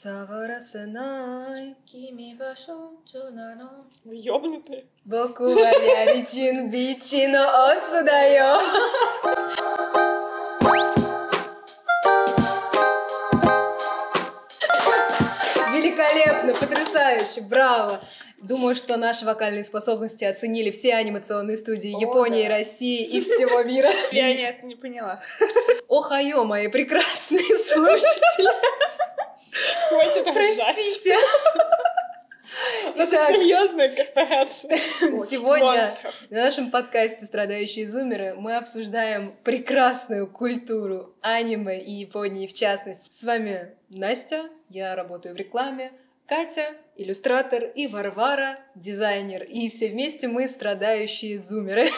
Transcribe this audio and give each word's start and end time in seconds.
Саварасанай, 0.00 1.74
кими 1.84 2.36
вашу 2.38 3.00
чунану. 3.10 3.68
Ёбнутый. 4.04 4.84
Боку 5.04 5.42
ваяричин 5.42 6.70
бичино 6.70 7.42
осудаю. 7.66 8.60
Великолепно, 15.72 16.54
потрясающе, 16.54 17.40
браво! 17.40 18.00
Думаю, 18.40 18.76
что 18.76 18.96
наши 18.98 19.24
вокальные 19.24 19.64
способности 19.64 20.22
оценили 20.22 20.70
все 20.70 20.94
анимационные 20.94 21.56
студии 21.56 21.92
О, 21.92 22.00
Японии, 22.00 22.44
да. 22.46 22.54
России 22.54 23.04
и 23.04 23.20
всего 23.20 23.64
мира. 23.64 23.90
Я 24.12 24.32
нет, 24.32 24.62
не 24.62 24.76
поняла. 24.76 25.20
Охайо, 25.88 26.44
мои 26.44 26.68
прекрасные 26.68 27.42
слушатели! 27.66 28.52
Хватит 29.88 30.24
простите. 30.24 31.16
Итак, 32.94 33.28
серьезная 33.28 33.94
корпорация. 33.94 34.76
Сегодня 35.26 35.64
Монстров. 35.64 36.26
на 36.30 36.42
нашем 36.42 36.70
подкасте 36.70 37.24
«Страдающие 37.24 37.86
зумеры» 37.86 38.34
мы 38.34 38.56
обсуждаем 38.56 39.36
прекрасную 39.44 40.26
культуру 40.26 41.14
аниме 41.20 41.80
и 41.80 41.92
Японии 41.92 42.46
в 42.46 42.54
частности. 42.54 43.08
С 43.10 43.22
вами 43.22 43.74
Настя, 43.90 44.48
я 44.68 44.96
работаю 44.96 45.34
в 45.34 45.38
рекламе, 45.38 45.92
Катя, 46.26 46.74
иллюстратор, 46.96 47.64
и 47.64 47.86
Варвара, 47.86 48.58
дизайнер. 48.74 49.44
И 49.44 49.68
все 49.68 49.88
вместе 49.88 50.28
мы 50.28 50.48
«Страдающие 50.48 51.38
зумеры». 51.38 51.88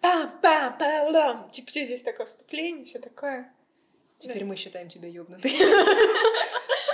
Пам-пам-пам-лам. 0.00 1.50
Типа 1.50 1.70
здесь 1.70 2.02
такое 2.02 2.26
вступление, 2.26 2.84
все 2.84 2.98
такое. 2.98 3.52
Теперь 4.20 4.44
мы 4.44 4.54
считаем 4.54 4.88
тебя 4.88 5.08
ёбнутой. 5.08 5.50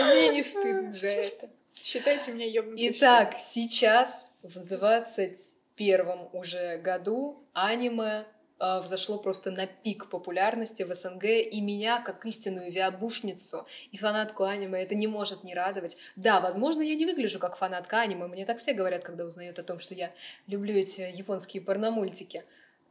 Мне 0.00 0.28
не 0.28 0.44
стыдно 0.44 0.92
за 0.92 1.08
это. 1.08 1.50
Считайте 1.72 2.32
меня 2.32 2.46
ёбнутой. 2.46 2.88
Итак, 2.90 3.34
сейчас, 3.38 4.30
в 4.42 4.64
21 4.64 6.28
уже 6.32 6.78
году, 6.78 7.45
аниме 7.52 8.26
э, 8.60 8.80
взошло 8.80 9.18
просто 9.18 9.51
на 9.51 9.66
пик 9.66 10.09
популярности 10.09 10.84
в 10.84 10.95
СНГ, 10.95 11.24
и 11.24 11.60
меня, 11.60 12.01
как 12.01 12.24
истинную 12.26 12.70
виабушницу 12.70 13.66
и 13.90 13.96
фанатку 13.96 14.45
аниме, 14.45 14.82
это 14.82 14.95
не 14.95 15.08
может 15.08 15.42
не 15.42 15.54
радовать. 15.54 15.96
Да, 16.14 16.40
возможно, 16.40 16.82
я 16.82 16.95
не 16.95 17.06
выгляжу 17.06 17.40
как 17.40 17.56
фанатка 17.56 18.02
аниме, 18.02 18.29
мне 18.29 18.46
так 18.46 18.58
все 18.58 18.73
говорят, 18.73 19.02
когда 19.02 19.24
узнают 19.24 19.58
о 19.58 19.64
том, 19.64 19.80
что 19.80 19.95
я 19.95 20.12
люблю 20.46 20.74
эти 20.74 21.01
японские 21.12 21.62
порномультики. 21.62 22.45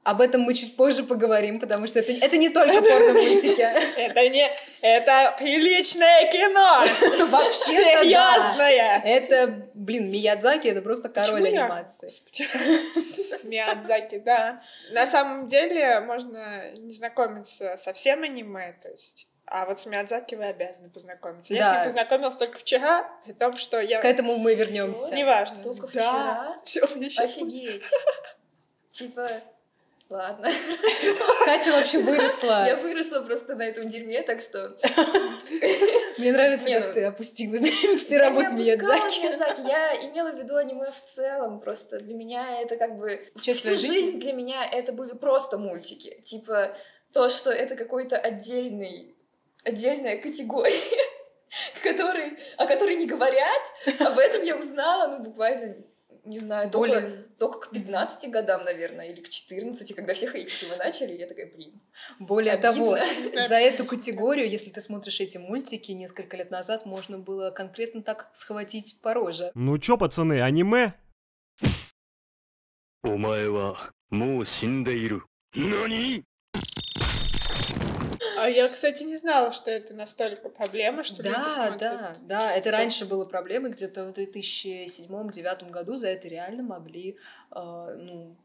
Об 0.05 0.21
этом 0.21 0.41
мы 0.41 0.53
чуть 0.53 0.75
позже 0.75 1.03
поговорим, 1.03 1.59
потому 1.59 1.87
что 1.87 1.97
это, 1.97 2.11
это 2.11 2.37
не 2.37 2.49
только 2.49 2.79
порномультики. 2.79 3.61
Это 3.97 4.29
не... 4.29 4.47
Это 4.81 5.35
приличное 5.39 6.29
кино! 6.31 6.85
Вообще-то 7.31 8.03
да. 8.03 8.03
Серьезное! 8.03 9.01
Это, 9.03 9.67
блин, 9.73 10.11
Миядзаки— 10.11 10.67
это 10.69 10.83
просто 10.83 11.09
король 11.09 11.47
анимации. 11.47 12.11
Миядзаки, 13.43 14.19
да. 14.19 14.61
На 14.91 15.07
самом 15.07 15.47
деле 15.47 15.99
можно 16.01 16.69
не 16.77 16.93
знакомиться 16.93 17.75
со 17.77 17.91
всем 17.93 18.21
аниме, 18.21 18.75
то 18.83 18.89
есть... 18.89 19.27
А 19.47 19.65
вот 19.65 19.79
с 19.79 19.87
Миядзаки 19.87 20.35
вы 20.35 20.45
обязаны 20.45 20.91
познакомиться. 20.91 21.51
Я 21.55 21.59
с 21.59 21.65
Да. 21.65 21.73
ним 21.75 21.83
познакомилась 21.85 22.35
только 22.35 22.59
вчера, 22.59 23.09
при 23.25 23.33
том, 23.33 23.55
что 23.55 23.79
я... 23.79 24.01
К 24.01 24.05
этому 24.05 24.37
мы 24.37 24.53
вернемся. 24.53 25.15
Неважно. 25.15 25.63
Только 25.63 25.87
Да. 25.87 25.89
вчера? 25.89 26.57
Все. 26.63 27.23
Офигеть. 27.23 27.83
Типа, 28.91 29.29
ладно. 30.09 30.49
Катя 31.45 31.71
вообще 31.71 31.99
выросла. 31.99 32.65
Я 32.65 32.75
выросла 32.75 33.21
просто 33.21 33.55
на 33.55 33.63
этом 33.63 33.87
дерьме, 33.87 34.21
так 34.21 34.41
что... 34.41 34.77
Мне 36.17 36.31
нравится, 36.31 36.69
как 36.69 36.87
ну- 36.87 36.93
ты 36.93 37.03
опустила 37.03 37.59
все 37.97 38.17
работы 38.17 38.55
Миядзаки. 38.55 39.67
Я 39.67 40.09
имела 40.09 40.31
в 40.31 40.37
виду 40.37 40.55
аниме 40.55 40.91
в 40.91 41.01
целом. 41.01 41.59
Просто 41.59 41.99
для 41.99 42.13
меня 42.13 42.61
это 42.61 42.77
как 42.77 42.97
бы... 42.97 43.19
Всю 43.35 43.53
жизнь 43.53 44.19
для 44.19 44.33
меня 44.33 44.65
это 44.65 44.93
были 44.93 45.13
просто 45.13 45.57
мультики. 45.57 46.21
Типа 46.23 46.75
то, 47.13 47.29
что 47.29 47.51
это 47.51 47.75
какой-то 47.75 48.17
отдельный... 48.17 49.15
Отдельная 49.63 50.17
категория, 50.21 50.79
который, 51.83 52.37
о 52.57 52.67
которой 52.67 52.95
не 52.97 53.07
говорят. 53.07 53.61
Об 53.99 54.19
этом 54.19 54.43
я 54.43 54.55
узнала, 54.55 55.17
ну, 55.17 55.23
буквально, 55.23 55.77
не 56.25 56.39
знаю, 56.39 56.69
Более... 56.69 57.01
только, 57.01 57.23
только 57.37 57.59
к 57.67 57.71
15 57.71 58.31
годам, 58.31 58.63
наверное, 58.63 59.11
или 59.11 59.21
к 59.21 59.29
14, 59.29 59.95
когда 59.95 60.13
все 60.13 60.27
ходить 60.27 60.65
вы 60.69 60.75
начали, 60.77 61.13
я 61.13 61.27
такая, 61.27 61.51
блин. 61.51 61.79
Более 62.19 62.53
обидно. 62.53 62.73
того, 62.73 62.97
за 63.47 63.55
эту 63.55 63.85
категорию, 63.85 64.49
если 64.49 64.71
ты 64.71 64.81
смотришь 64.81 65.21
эти 65.21 65.37
мультики, 65.37 65.91
несколько 65.91 66.37
лет 66.37 66.51
назад 66.51 66.85
можно 66.85 67.17
было 67.19 67.51
конкретно 67.51 68.01
так 68.01 68.29
схватить 68.33 68.99
пороже. 69.01 69.51
Ну 69.55 69.77
чё, 69.77 69.97
пацаны, 69.97 70.41
аниме? 70.41 70.93
Умаева, 73.03 73.91
му 74.09 74.43
синдейру. 74.43 75.27
Нани? 75.53 76.23
А 78.45 78.49
я, 78.49 78.67
кстати, 78.67 79.01
не 79.03 79.17
знала, 79.17 79.51
что 79.51 79.71
это 79.71 79.93
настолько 79.95 80.49
проблема, 80.49 81.03
что 81.03 81.23
люди 81.23 81.35
Да, 81.35 81.49
смотрят. 81.49 81.79
да, 81.79 82.15
да, 82.21 82.51
это 82.51 82.69
раньше 82.69 83.05
было 83.05 83.25
проблемой, 83.25 83.71
где-то 83.71 84.05
в 84.05 84.09
2007-2009 84.09 85.71
году 85.71 85.97
за 85.97 86.09
это 86.09 86.27
реально 86.27 86.61
могли, 86.61 87.17
э, 87.55 87.95
ну, 87.99 88.35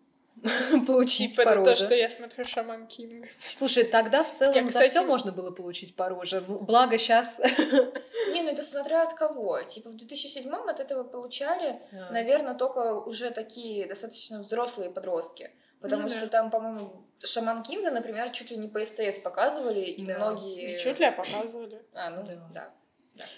получить 0.86 1.32
Типа 1.32 1.44
по 1.44 1.48
это 1.50 1.64
то, 1.64 1.74
что 1.74 1.94
я 1.94 2.08
смотрю 2.08 2.44
Шаман 2.44 2.86
Кинг. 2.86 3.26
Слушай, 3.42 3.84
тогда 3.84 4.24
в 4.24 4.32
целом 4.32 4.54
Я, 4.54 4.62
за 4.62 4.68
кстати- 4.68 4.88
все 4.88 5.02
можно 5.04 5.32
было 5.32 5.50
получить 5.50 5.94
по 5.94 6.08
роже. 6.08 6.40
Благо 6.40 6.96
сейчас... 6.96 7.38
Не, 8.32 8.42
ну 8.42 8.48
это 8.48 8.62
смотря 8.62 9.02
от 9.02 9.12
кого. 9.12 9.60
Типа 9.62 9.90
в 9.90 9.96
2007 9.96 10.50
от 10.54 10.80
этого 10.80 11.04
получали, 11.04 11.80
наверное, 12.10 12.54
только 12.54 12.94
уже 12.94 13.30
такие 13.32 13.86
достаточно 13.86 14.40
взрослые 14.40 14.90
подростки. 14.90 15.50
Потому 15.80 16.02
Ну 16.02 16.08
что 16.08 16.20
да. 16.22 16.26
там, 16.28 16.50
по-моему, 16.50 17.04
Шаман 17.22 17.62
Кинга, 17.62 17.90
например, 17.90 18.30
чуть 18.30 18.50
ли 18.50 18.56
не 18.56 18.68
по 18.68 18.84
СТС 18.84 19.18
показывали, 19.18 19.80
и 19.80 20.04
Да. 20.06 20.16
многие... 20.16 20.74
И 20.74 20.78
чуть 20.78 20.98
ли 20.98 21.10
показывали. 21.10 21.82
А, 21.94 22.10
ну 22.10 22.22
Да. 22.24 22.48
да. 22.54 22.70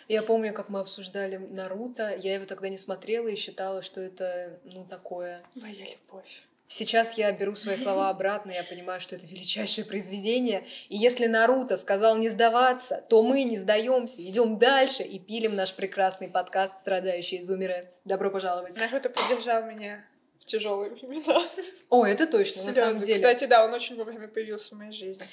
Я 0.08 0.22
помню, 0.22 0.52
как 0.52 0.68
мы 0.68 0.80
обсуждали 0.80 1.36
Наруто. 1.38 2.14
Я 2.16 2.34
его 2.34 2.44
тогда 2.44 2.68
не 2.68 2.78
смотрела 2.78 3.28
и 3.28 3.36
считала, 3.36 3.82
что 3.82 4.00
это, 4.00 4.60
ну, 4.64 4.84
такое. 4.84 5.42
Моя 5.54 5.84
любовь. 5.84 6.42
Сейчас 6.68 7.18
я 7.18 7.30
беру 7.32 7.54
свои 7.54 7.76
слова 7.76 8.08
обратно, 8.08 8.50
я 8.50 8.64
понимаю, 8.64 8.98
что 8.98 9.14
это 9.14 9.26
величайшее 9.26 9.84
произведение. 9.84 10.66
И 10.88 10.96
если 10.96 11.26
Наруто 11.26 11.76
сказал 11.76 12.16
не 12.16 12.30
сдаваться, 12.30 13.04
то 13.10 13.22
мы 13.22 13.44
не 13.44 13.58
сдаемся, 13.58 14.22
идем 14.22 14.58
дальше 14.58 15.02
и 15.02 15.18
пилим 15.18 15.54
наш 15.54 15.74
прекрасный 15.74 16.28
подкаст 16.28 16.78
«Страдающие 16.78 17.42
зумеры». 17.42 17.90
Добро 18.06 18.30
пожаловать. 18.30 18.74
Наруто 18.76 19.10
поддержал 19.10 19.64
меня 19.64 20.02
в 20.42 20.44
тяжелые 20.44 20.90
времена. 20.90 21.48
О, 21.88 22.04
это 22.04 22.26
точно, 22.26 22.64
на 22.64 22.74
самом 22.74 22.88
Серьезно. 22.98 23.06
деле. 23.06 23.18
Кстати, 23.18 23.44
да, 23.44 23.64
он 23.64 23.72
очень 23.72 23.96
вовремя 23.96 24.26
появился 24.26 24.74
в 24.74 24.78
моей 24.78 24.92
жизни. 24.92 25.24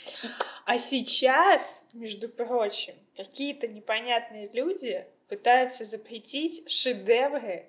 А 0.66 0.78
сейчас, 0.78 1.84
между 1.94 2.30
прочим, 2.30 2.94
какие-то 3.18 3.68
непонятные 3.68 4.48
люди 4.54 5.08
пытаются 5.28 5.84
запретить 5.84 6.70
шедевры 6.70 7.68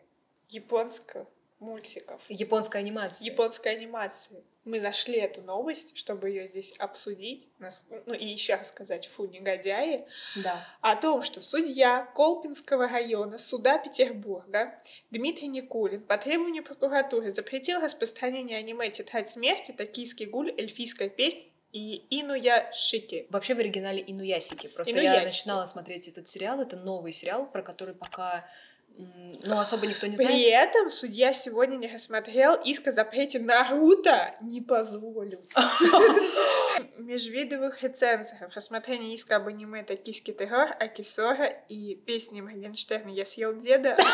японских 0.50 1.24
мультиков, 1.60 2.20
Японская 2.28 2.82
анимация. 2.82 3.26
японской 3.26 3.68
анимации. 3.74 4.42
Мы 4.64 4.78
нашли 4.80 5.18
эту 5.18 5.40
новость, 5.42 5.96
чтобы 5.96 6.28
ее 6.28 6.46
здесь 6.46 6.74
обсудить, 6.78 7.48
ну 8.06 8.12
и 8.14 8.26
еще 8.26 8.56
рассказать, 8.56 9.06
фу, 9.08 9.26
негодяи, 9.26 10.06
Да. 10.36 10.56
о 10.80 10.96
том, 10.96 11.22
что 11.22 11.40
судья 11.40 12.04
Колпинского 12.14 12.88
района 12.88 13.38
суда 13.38 13.78
Петербурга 13.78 14.74
Дмитрий 15.10 15.48
Никулин 15.48 16.02
по 16.02 16.18
требованию 16.18 16.62
прокуратуры 16.64 17.30
запретил 17.30 17.80
распространение 17.80 18.58
аниме 18.58 18.90
«Тетрадь 18.90 19.30
смерти», 19.30 19.72
«Токийский 19.72 20.26
гуль», 20.26 20.52
«Эльфийская 20.56 21.08
песнь» 21.08 21.42
и 21.72 22.04
«Инуя 22.10 22.70
Шики». 22.72 23.26
Вообще 23.30 23.54
в 23.54 23.58
оригинале 23.60 24.02
Инуясики. 24.06 24.66
Просто 24.66 24.92
я 24.94 25.02
Инуясики. 25.16 25.24
начинала 25.38 25.66
смотреть 25.66 26.08
этот 26.08 26.26
сериал. 26.28 26.60
Это 26.60 26.76
новый 26.76 27.12
сериал, 27.12 27.50
про 27.50 27.62
который 27.62 27.94
пока 27.94 28.44
ну, 28.96 29.58
особо 29.58 29.86
никто 29.86 30.06
не 30.06 30.16
При 30.16 30.24
знает. 30.24 30.70
этом 30.70 30.90
судья 30.90 31.32
сегодня 31.32 31.76
не 31.76 31.88
рассмотрел 31.88 32.54
иск 32.54 32.88
о 32.88 32.92
запрете 32.92 33.38
Наруто 33.38 34.34
не 34.42 34.60
позволил. 34.60 35.40
Межвидовых 36.98 37.82
рецензиях 37.82 38.54
рассмотрение 38.54 39.14
иска 39.14 39.36
об 39.36 39.48
аниме 39.48 39.82
«Токийский 39.82 40.34
террор», 40.34 40.70
«Акисора» 40.78 41.46
и 41.46 41.94
песни 41.94 42.40
Моргенштерна 42.40 43.08
«Я 43.10 43.24
съел 43.24 43.54
деда». 43.56 43.96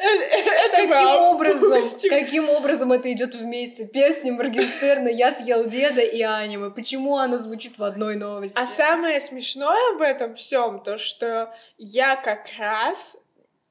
Это 0.00 0.76
Каким 0.76 1.08
образом, 1.08 1.72
опустим. 1.72 2.10
каким 2.10 2.50
образом 2.50 2.92
это 2.92 3.12
идет 3.12 3.34
вместе? 3.34 3.86
Песни 3.86 4.30
Моргенштерна 4.30 5.08
«Я 5.08 5.32
съел 5.34 5.66
деда» 5.66 6.00
и 6.00 6.22
аниме. 6.22 6.70
Почему 6.70 7.18
оно 7.18 7.36
звучит 7.36 7.78
в 7.78 7.84
одной 7.84 8.16
новости? 8.16 8.56
А 8.58 8.66
самое 8.66 9.20
смешное 9.20 9.96
в 9.98 10.02
этом 10.02 10.34
всем 10.34 10.82
то, 10.82 10.96
что 10.98 11.54
я 11.76 12.16
как 12.16 12.46
раз 12.58 13.16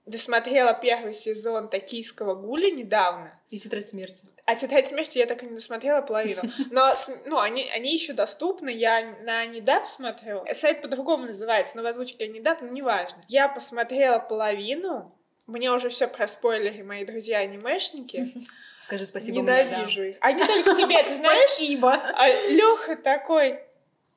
досмотрела 0.06 0.74
первый 0.74 1.14
сезон 1.14 1.70
«Токийского 1.70 2.36
гуля» 2.36 2.72
недавно. 2.72 3.40
И 3.50 3.58
«Тетрадь 3.58 3.88
смерти». 3.88 4.26
А 4.46 4.56
«Тетрадь 4.56 4.88
смерти» 4.88 5.20
я 5.20 5.26
так 5.26 5.44
и 5.44 5.46
не 5.46 5.54
досмотрела 5.54 6.02
половину. 6.02 6.42
Но, 6.72 6.94
ну, 7.26 7.40
они, 7.40 7.70
они 7.70 7.94
еще 7.94 8.14
доступны, 8.14 8.70
я 8.70 9.16
на 9.24 9.46
Недап 9.46 9.88
смотрю. 9.88 10.44
Сайт 10.54 10.82
по-другому 10.82 11.26
называется, 11.26 11.78
но 11.78 11.84
в 11.84 11.86
озвучке 11.86 12.28
Недап, 12.28 12.62
но 12.62 12.68
неважно. 12.68 13.22
Я 13.28 13.48
посмотрела 13.48 14.20
половину, 14.20 15.16
мне 15.50 15.72
уже 15.72 15.90
все 15.90 16.08
проспойлили 16.08 16.82
мои 16.82 17.04
друзья-анимешники. 17.06 18.28
Скажи 18.80 19.06
спасибо 19.06 19.40
мне, 19.42 19.48
да. 19.48 19.64
Ненавижу 19.64 20.04
их. 20.04 20.18
Они 20.22 20.44
только 20.46 20.74
тебе, 20.76 21.04
ты 21.04 21.14
знаешь? 21.16 21.40
Спасибо. 21.50 21.94
А 21.94 22.30
Леха 22.50 22.96
такой, 22.96 23.60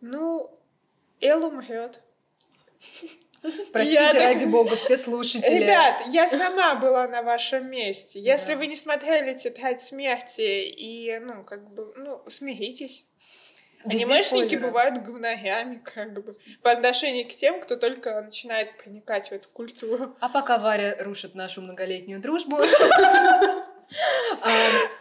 ну, 0.01 0.51
Эл 1.21 1.45
умрет. 1.47 2.01
Простите, 3.73 3.95
Я 4.01 4.13
так- 4.13 4.23
ради 4.23 4.45
бога, 4.45 4.77
все 4.77 4.97
слушатели. 4.97 5.57
Ребят, 5.63 6.03
я 6.09 6.29
сама 6.29 6.77
была 6.77 7.09
на 7.09 7.23
вашем 7.23 7.69
месте. 7.69 8.21
Если 8.21 8.53
Да. 8.53 8.59
вы 8.59 8.69
не 8.69 8.77
смотрели 8.77 9.35
«Тетрадь 9.37 9.81
смерти» 9.83 10.65
и, 10.69 11.19
ну, 11.19 11.43
как 11.43 11.69
бы, 11.75 11.93
ну, 11.97 12.23
смиритесь. 12.29 13.05
Везде 13.85 14.05
Анимешники 14.05 14.47
спойлеры. 14.47 14.67
бывают 14.67 14.99
говнарями, 14.99 15.83
как 15.85 16.13
бы, 16.13 16.35
по 16.63 16.71
отношению 16.71 17.27
к 17.27 17.31
тем, 17.31 17.61
кто 17.61 17.77
только 17.77 18.21
начинает 18.23 18.77
проникать 18.79 19.29
в 19.29 19.33
эту 19.33 19.49
культуру. 19.49 20.17
А 20.21 20.29
пока 20.29 20.59
Варя 20.59 20.97
рушит 21.01 21.35
нашу 21.35 21.63
многолетнюю 21.63 22.21
дружбу, 22.21 22.59
а, 24.43 24.49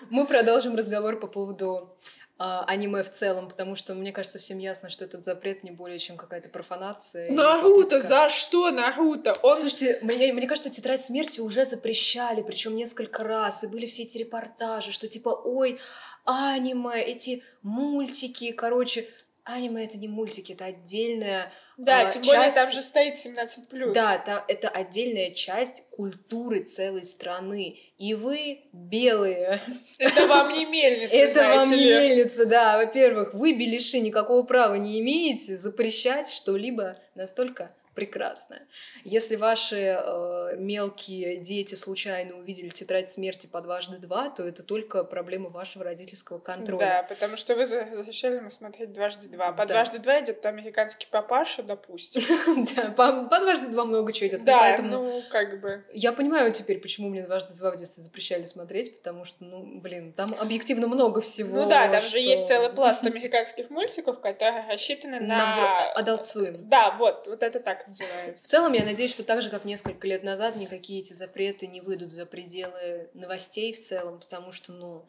мы 0.10 0.26
продолжим 0.26 0.76
разговор 0.76 1.20
по 1.20 1.28
поводу 1.28 1.96
а, 2.44 2.64
аниме 2.66 3.04
в 3.04 3.10
целом, 3.12 3.48
потому 3.48 3.76
что 3.76 3.94
мне 3.94 4.12
кажется 4.12 4.40
всем 4.40 4.58
ясно, 4.58 4.90
что 4.90 5.06
этот 5.06 5.24
запрет 5.24 5.64
не 5.64 5.70
более 5.70 6.00
чем 6.00 6.18
какая-то 6.18 6.50
профанация. 6.50 7.32
Наруто, 7.32 8.02
за 8.02 8.30
что 8.30 8.72
Наруто? 8.72 9.36
Он 9.44 9.60
Слушайте, 9.60 10.00
мне, 10.02 10.34
мне 10.34 10.48
кажется, 10.48 10.72
тетрадь 10.72 11.04
смерти 11.04 11.40
уже 11.40 11.66
запрещали, 11.66 12.42
причем 12.42 12.76
несколько 12.76 13.24
раз, 13.24 13.64
и 13.64 13.68
были 13.68 13.86
все 13.86 14.04
эти 14.04 14.18
репортажи, 14.18 14.92
что 14.92 15.08
типа, 15.08 15.30
ой, 15.30 15.80
аниме, 16.26 17.04
эти 17.04 17.44
мультики, 17.62 18.52
короче, 18.54 19.08
аниме 19.44 19.86
это 19.86 19.98
не 19.98 20.08
мультики, 20.08 20.54
это 20.54 20.66
отдельная 20.66 21.52
Да, 21.78 22.08
а, 22.08 22.12
тем 22.12 22.22
более 22.24 22.44
часть- 22.44 22.56
там 22.56 22.70
же 22.72 22.82
стоит 22.82 23.16
17+. 23.16 23.94
Да, 23.94 24.18
та- 24.20 24.46
это 24.48 24.70
отдельная 24.70 25.32
часть 25.32 25.90
культуры 25.90 26.64
целой 26.64 27.04
страны. 27.04 27.80
И 27.98 28.14
вы, 28.14 28.62
белые, 28.72 29.60
Это 29.98 30.28
вам 30.28 30.52
не 30.54 30.66
мельница, 30.68 31.16
это 31.16 31.48
вам 31.48 31.70
не 31.72 31.86
мельница, 31.86 32.46
да. 32.46 32.78
Во-первых, 32.78 33.34
вы, 33.34 33.54
белиши, 33.54 34.00
никакого 34.00 34.44
права 34.44 34.76
не 34.76 35.00
имеете 35.00 35.56
запрещать 35.58 36.30
что-либо 36.30 36.98
настолько 37.16 37.72
прекрасное. 37.94 38.68
Если 39.04 39.36
ваши 39.36 39.98
э, 40.00 40.56
мелкие 40.58 41.38
дети 41.38 41.76
случайно 41.76 42.38
увидели 42.38 42.70
тетрадь 42.70 43.10
смерти 43.10 43.48
по 43.48 43.62
дважды 43.62 43.98
два, 43.98 44.30
то 44.30 44.44
это 44.44 44.64
только 44.64 45.04
проблема 45.04 45.50
вашего 45.50 45.84
родительского 45.84 46.40
контроля. 46.40 46.80
Да, 46.80 47.04
потому 47.04 47.38
что 47.38 47.56
вы 47.56 47.66
за- 47.66 47.86
разрешили 47.86 48.36
ему 48.36 48.50
смотреть 48.50 48.94
дважды 48.94 49.28
два. 49.28 49.52
По 49.52 49.66
Да. 49.66 49.74
дважды 49.74 50.00
два 50.00 50.22
идет 50.22 50.46
американский 50.46 51.08
папаша, 51.10 51.64
допустим. 51.64 52.22
Да, 52.76 52.92
по, 52.92 53.40
дважды 53.40 53.68
два 53.68 53.86
много 53.86 54.14
чего 54.14 54.28
идет. 54.28 54.44
Да, 54.44 54.78
ну, 54.82 55.22
как 55.30 55.60
бы. 55.62 55.84
Я 55.94 56.14
понимаю 56.14 56.52
теперь, 56.52 56.80
почему 56.80 57.10
мне 57.10 57.24
дважды 57.24 57.54
два 57.56 57.72
в 57.72 57.76
детстве 57.76 58.04
запрещали 58.04 58.44
смотреть, 58.44 58.96
потому 58.96 59.26
что, 59.26 59.44
ну, 59.44 59.80
блин, 59.82 60.14
там 60.14 60.36
объективно 60.40 60.88
много 60.88 61.22
всего. 61.22 61.64
Ну 61.64 61.70
да, 61.70 61.90
там 61.90 62.02
же 62.02 62.20
есть 62.20 62.48
целый 62.48 62.70
пласт 62.70 63.06
американских 63.06 63.70
мультиков, 63.70 64.20
которые 64.22 64.66
рассчитаны 64.70 65.20
на 65.20 65.38
на... 65.38 65.94
Adult 66.02 66.22
Swim. 66.22 66.58
Да, 66.64 66.96
вот, 66.98 67.28
вот 67.28 67.44
это 67.44 67.60
так 67.60 67.81
называется. 67.88 68.44
В 68.44 68.48
целом, 68.48 68.74
я 68.74 68.84
надеюсь, 68.84 69.12
что 69.12 69.24
так 69.24 69.42
же, 69.42 69.50
как 69.50 69.66
несколько 69.66 70.08
лет 70.08 70.24
назад, 70.24 70.56
никакие 70.56 71.02
эти 71.02 71.14
запреты 71.14 71.68
не 71.68 71.82
выйдут 71.82 72.12
за 72.12 72.26
пределы 72.26 73.10
новостей 73.14 73.74
в 73.74 73.80
целом, 73.80 74.20
потому 74.20 74.52
что, 74.52 74.72
ну, 74.74 75.06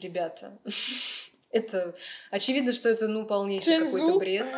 ребята, 0.00 0.56
это 1.50 1.94
очевидно, 2.30 2.72
что 2.72 2.88
это, 2.88 3.08
ну, 3.08 3.26
полнейший 3.26 3.80
какой-то 3.80 4.18
бред. 4.18 4.52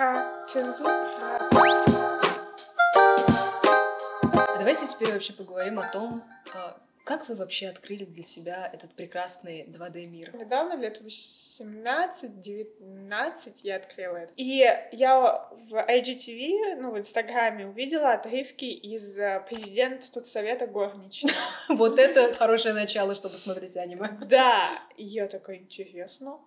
Давайте 4.59 4.87
теперь 4.89 5.13
вообще 5.13 5.33
поговорим 5.33 5.79
о 5.79 5.89
том, 5.89 6.25
а, 6.53 6.77
как 7.07 7.29
вы 7.29 7.37
вообще 7.37 7.69
открыли 7.69 8.05
для 8.05 8.25
себя 8.25 8.69
этот 8.73 8.95
прекрасный 8.95 9.63
2D 9.63 10.07
мир. 10.07 10.35
Недавно, 10.35 10.77
лет 10.77 11.01
18-19, 11.01 13.61
я 13.63 13.77
открыла 13.77 14.17
это. 14.17 14.33
И 14.37 14.67
я 14.91 15.49
в 15.53 15.73
IGTV, 15.73 16.75
ну, 16.81 16.91
в 16.91 16.99
Инстаграме 16.99 17.69
увидела 17.69 18.13
отрывки 18.13 18.65
из 18.65 19.17
э, 19.21 19.41
президента 19.49 20.05
студсовета 20.05 20.67
горничная. 20.67 21.33
Вот 21.69 22.01
это 22.01 22.35
хорошее 22.35 22.75
начало, 22.75 23.15
чтобы 23.15 23.37
смотреть 23.37 23.77
аниме. 23.77 24.19
Да, 24.27 24.69
я 24.97 25.29
такая, 25.29 25.59
интересно. 25.59 26.41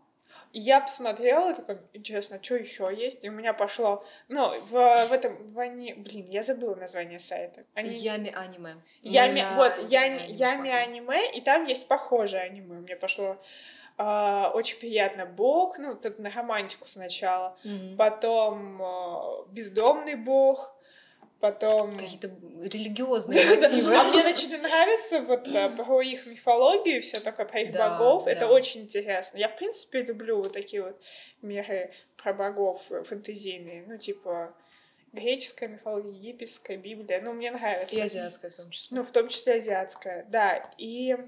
И 0.51 0.59
Я 0.59 0.79
посмотрела, 0.81 1.53
такая, 1.53 1.79
интересно, 1.93 2.39
что 2.41 2.55
еще 2.55 2.89
есть? 2.95 3.23
И 3.23 3.29
у 3.29 3.31
меня 3.31 3.53
пошло, 3.53 4.03
ну, 4.27 4.59
в, 4.61 4.71
в 4.71 5.11
этом, 5.11 5.51
в 5.53 5.59
ани- 5.59 5.93
блин, 5.93 6.27
я 6.29 6.41
забыла 6.43 6.75
название 6.75 7.19
сайта. 7.19 7.65
Они... 7.75 7.91
Ями 7.91 8.33
аниме. 8.35 8.75
Ями, 9.03 9.41
на 9.41 9.55
вот, 9.55 9.77
Ями, 9.89 10.23
аниме 10.23 10.27
Ями 10.33 10.69
аниме, 10.69 11.31
и 11.31 11.41
там 11.41 11.65
есть 11.65 11.87
похожее 11.87 12.41
аниме. 12.41 12.79
Мне 12.79 12.95
пошло 12.95 13.37
а, 13.97 14.51
очень 14.53 14.79
приятно 14.79 15.25
бог, 15.25 15.77
ну, 15.77 15.93
тут 15.93 16.19
на 16.19 16.29
романтику 16.31 16.87
сначала, 16.87 17.57
Мгм. 17.63 17.97
потом 17.97 18.81
а, 18.81 19.45
бездомный 19.51 20.15
бог, 20.15 20.73
потом... 21.39 21.97
Какие-то 21.97 22.29
религиозные 22.61 23.45
мотивы. 23.45 23.95
А 23.95 24.03
мне 24.03 24.23
начали 24.23 24.57
нравиться 24.57 25.21
вот 25.21 25.47
а, 25.55 25.69
про 25.69 26.01
их 26.01 26.25
мифологию, 26.25 27.01
все 27.01 27.19
такое 27.19 27.45
про 27.45 27.61
их 27.61 27.71
богов. 27.71 28.27
Это 28.27 28.47
очень 28.47 28.81
интересно. 28.81 29.37
Я, 29.37 29.49
в 29.49 29.57
принципе, 29.57 30.01
люблю 30.01 30.37
вот 30.37 30.53
такие 30.53 30.81
вот 30.83 31.01
миры 31.41 31.91
про 32.17 32.33
богов 32.33 32.81
э, 32.89 33.03
фэнтезийные. 33.03 33.85
Ну, 33.87 33.97
типа 33.97 34.53
греческая 35.11 35.69
мифология, 35.69 36.11
египетская, 36.11 36.77
Библия. 36.77 37.21
Ну, 37.21 37.33
мне 37.33 37.51
нравится. 37.51 37.95
И 37.95 38.01
азиатская 38.01 38.51
в 38.51 38.55
том 38.55 38.69
числе. 38.69 38.97
Ну, 38.97 39.03
в 39.03 39.11
том 39.11 39.27
числе 39.27 39.53
азиатская, 39.55 40.25
да. 40.29 40.71
И, 40.77 41.13
э, 41.13 41.27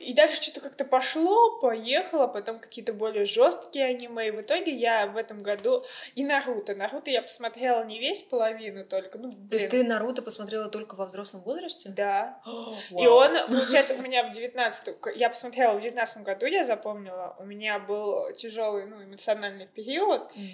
и 0.00 0.12
дальше 0.14 0.42
что-то 0.42 0.60
как-то 0.60 0.84
пошло, 0.84 1.58
поехало, 1.60 2.26
потом 2.26 2.58
какие-то 2.58 2.92
более 2.92 3.24
жесткие 3.24 3.86
аниме. 3.86 4.28
И 4.28 4.30
в 4.30 4.40
итоге 4.40 4.72
я 4.72 5.06
в 5.06 5.16
этом 5.16 5.42
году... 5.42 5.84
И 6.14 6.24
Наруто. 6.24 6.74
Наруто 6.74 7.10
я 7.10 7.22
посмотрела 7.22 7.84
не 7.84 7.98
весь, 7.98 8.22
половину 8.22 8.84
только. 8.84 9.18
Ну, 9.18 9.30
То 9.30 9.56
есть 9.56 9.70
ты 9.70 9.82
Наруто 9.84 10.22
посмотрела 10.22 10.68
только 10.68 10.94
во 10.94 11.06
взрослом 11.06 11.42
возрасте? 11.42 11.90
Да. 11.90 12.40
Вау. 12.44 13.02
И 13.02 13.06
он, 13.06 13.36
получается, 13.48 13.94
у 13.94 13.98
меня 14.02 14.28
в 14.28 14.30
19 14.32 14.96
я 15.16 15.30
посмотрела 15.30 15.74
в 15.74 15.80
19 15.80 16.22
году, 16.22 16.46
я 16.46 16.64
запомнила, 16.64 17.36
у 17.38 17.44
меня 17.44 17.78
был 17.78 18.32
тяжелый, 18.32 18.86
ну, 18.86 19.02
эмоциональный 19.02 19.66
период, 19.66 20.22
М. 20.34 20.48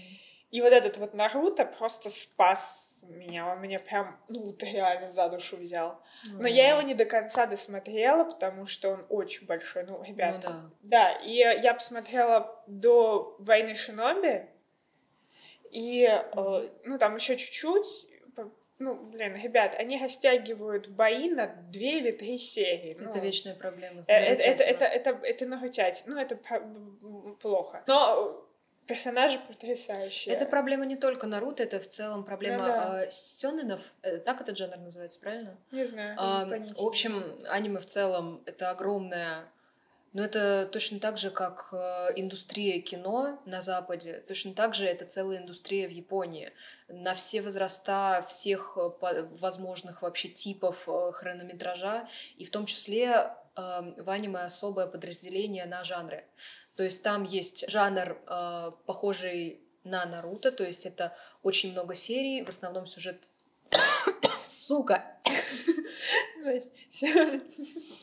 и 0.51 0.61
вот 0.61 0.73
этот 0.73 0.97
вот 0.99 1.15
Наруто 1.15 1.65
просто 1.65 2.11
спас 2.11 2.94
меня, 3.13 3.51
он 3.53 3.61
меня 3.61 3.79
прям, 3.79 4.19
ну, 4.29 4.45
вот 4.45 4.63
реально 4.63 5.11
за 5.11 5.29
душу 5.29 5.57
взял. 5.57 6.01
Но 6.33 6.49
я 6.49 6.71
его 6.71 6.83
не 6.83 6.95
до 6.95 7.05
конца 7.05 7.47
досмотрела, 7.47 8.25
потому 8.25 8.67
что 8.67 8.91
он 8.91 9.07
очень 9.09 9.47
большой, 9.47 9.85
ну, 9.85 10.03
ребят. 10.03 10.37
Ну 10.37 10.41
да. 10.43 10.71
Да, 10.83 11.13
и 11.23 11.35
я 11.35 11.75
посмотрела 11.75 12.63
до 12.67 13.37
«Войны 13.39 13.75
Шиноби», 13.75 14.47
и, 15.71 16.05
э, 16.05 16.69
ну, 16.85 16.99
там 16.99 17.17
еще 17.17 17.37
чуть-чуть, 17.37 18.07
ну, 18.79 18.97
блин, 18.97 19.37
ребят, 19.37 19.77
они 19.79 19.99
растягивают 19.99 20.89
бои 20.89 21.31
на 21.31 21.47
две 21.47 21.99
или 21.99 22.11
три 22.11 22.39
серии. 22.39 22.93
Это 22.93 23.19
ну, 23.19 23.21
вечная 23.21 23.55
проблема. 23.55 24.03
с 24.03 24.09
э, 24.09 24.13
Это, 24.13 24.49
это, 24.49 24.65
это, 24.65 24.85
это, 24.85 25.11
это 25.27 25.47
нагутять. 25.47 26.03
Ну, 26.07 26.19
это 26.19 26.37
про- 26.37 26.59
м, 26.59 27.37
плохо. 27.41 27.83
Но 27.87 28.45
э, 28.45 28.54
персонажи 28.87 29.41
потрясающие. 29.49 30.35
Это 30.35 30.47
проблема 30.47 30.85
не 30.85 30.97
только 30.97 31.27
Наруто, 31.27 31.63
это 31.63 31.81
в 31.81 31.87
целом 31.87 32.25
проблема 32.25 32.59
Ну 32.59 32.65
да. 32.67 33.01
а, 33.03 33.11
сёнэнов. 33.11 33.81
Э, 34.03 34.19
Так 34.19 34.41
этот 34.41 34.57
жанр 34.57 34.77
называется, 34.77 35.21
правильно? 35.21 35.57
Не 35.71 35.85
знаю. 35.85 36.17
А, 36.19 36.47
понятия 36.47 36.75
в 36.75 36.87
общем, 36.87 37.23
аниме 37.49 37.81
в 37.81 37.87
целом 37.87 38.43
это 38.47 38.71
огромная... 38.71 39.49
Но 40.13 40.23
это 40.23 40.69
точно 40.71 41.01
так 41.01 41.19
же, 41.19 41.31
как 41.33 41.71
э, 41.73 42.11
индустрия 42.15 42.81
кино 42.81 43.43
на 43.47 43.61
Западе, 43.61 44.23
точно 44.29 44.55
так 44.55 44.73
же 44.73 44.87
это 44.87 45.07
целая 45.07 45.39
индустрия 45.39 45.89
в 45.89 45.91
Японии. 45.91 46.53
На 46.87 47.15
все 47.15 47.43
возраста, 47.43 48.25
всех 48.29 48.77
э, 48.77 49.27
возможных 49.33 50.03
вообще 50.03 50.29
типов 50.29 50.85
э, 50.87 51.11
хронометража, 51.13 52.07
и 52.37 52.45
в 52.45 52.51
том 52.51 52.67
числе 52.67 53.09
э, 53.09 53.33
в 53.57 54.09
аниме 54.09 54.45
особое 54.45 54.87
подразделение 54.87 55.65
на 55.67 55.83
жанры. 55.83 56.25
То 56.77 56.83
есть 56.83 57.03
там 57.03 57.25
есть 57.25 57.69
жанр, 57.69 58.19
э, 58.27 58.73
похожий 58.87 59.61
на 59.85 60.05
Наруто, 60.07 60.51
то 60.51 60.65
есть 60.65 60.87
это 60.87 61.17
очень 61.43 61.73
много 61.73 61.95
серий, 61.95 62.43
в 62.43 62.49
основном 62.49 62.87
сюжет... 62.87 63.29
Сука! 64.43 65.05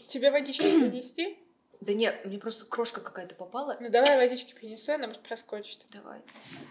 Тебе 0.07 0.31
водички 0.31 0.61
принести? 0.79 1.37
Да 1.81 1.93
нет, 1.93 2.23
мне 2.25 2.37
просто 2.37 2.67
крошка 2.67 3.01
какая-то 3.01 3.33
попала. 3.33 3.75
Ну 3.79 3.89
давай 3.89 4.15
водички 4.17 4.53
принесу, 4.53 4.93
она 4.93 5.07
может 5.07 5.23
проскочит. 5.23 5.79
Давай. 5.91 6.21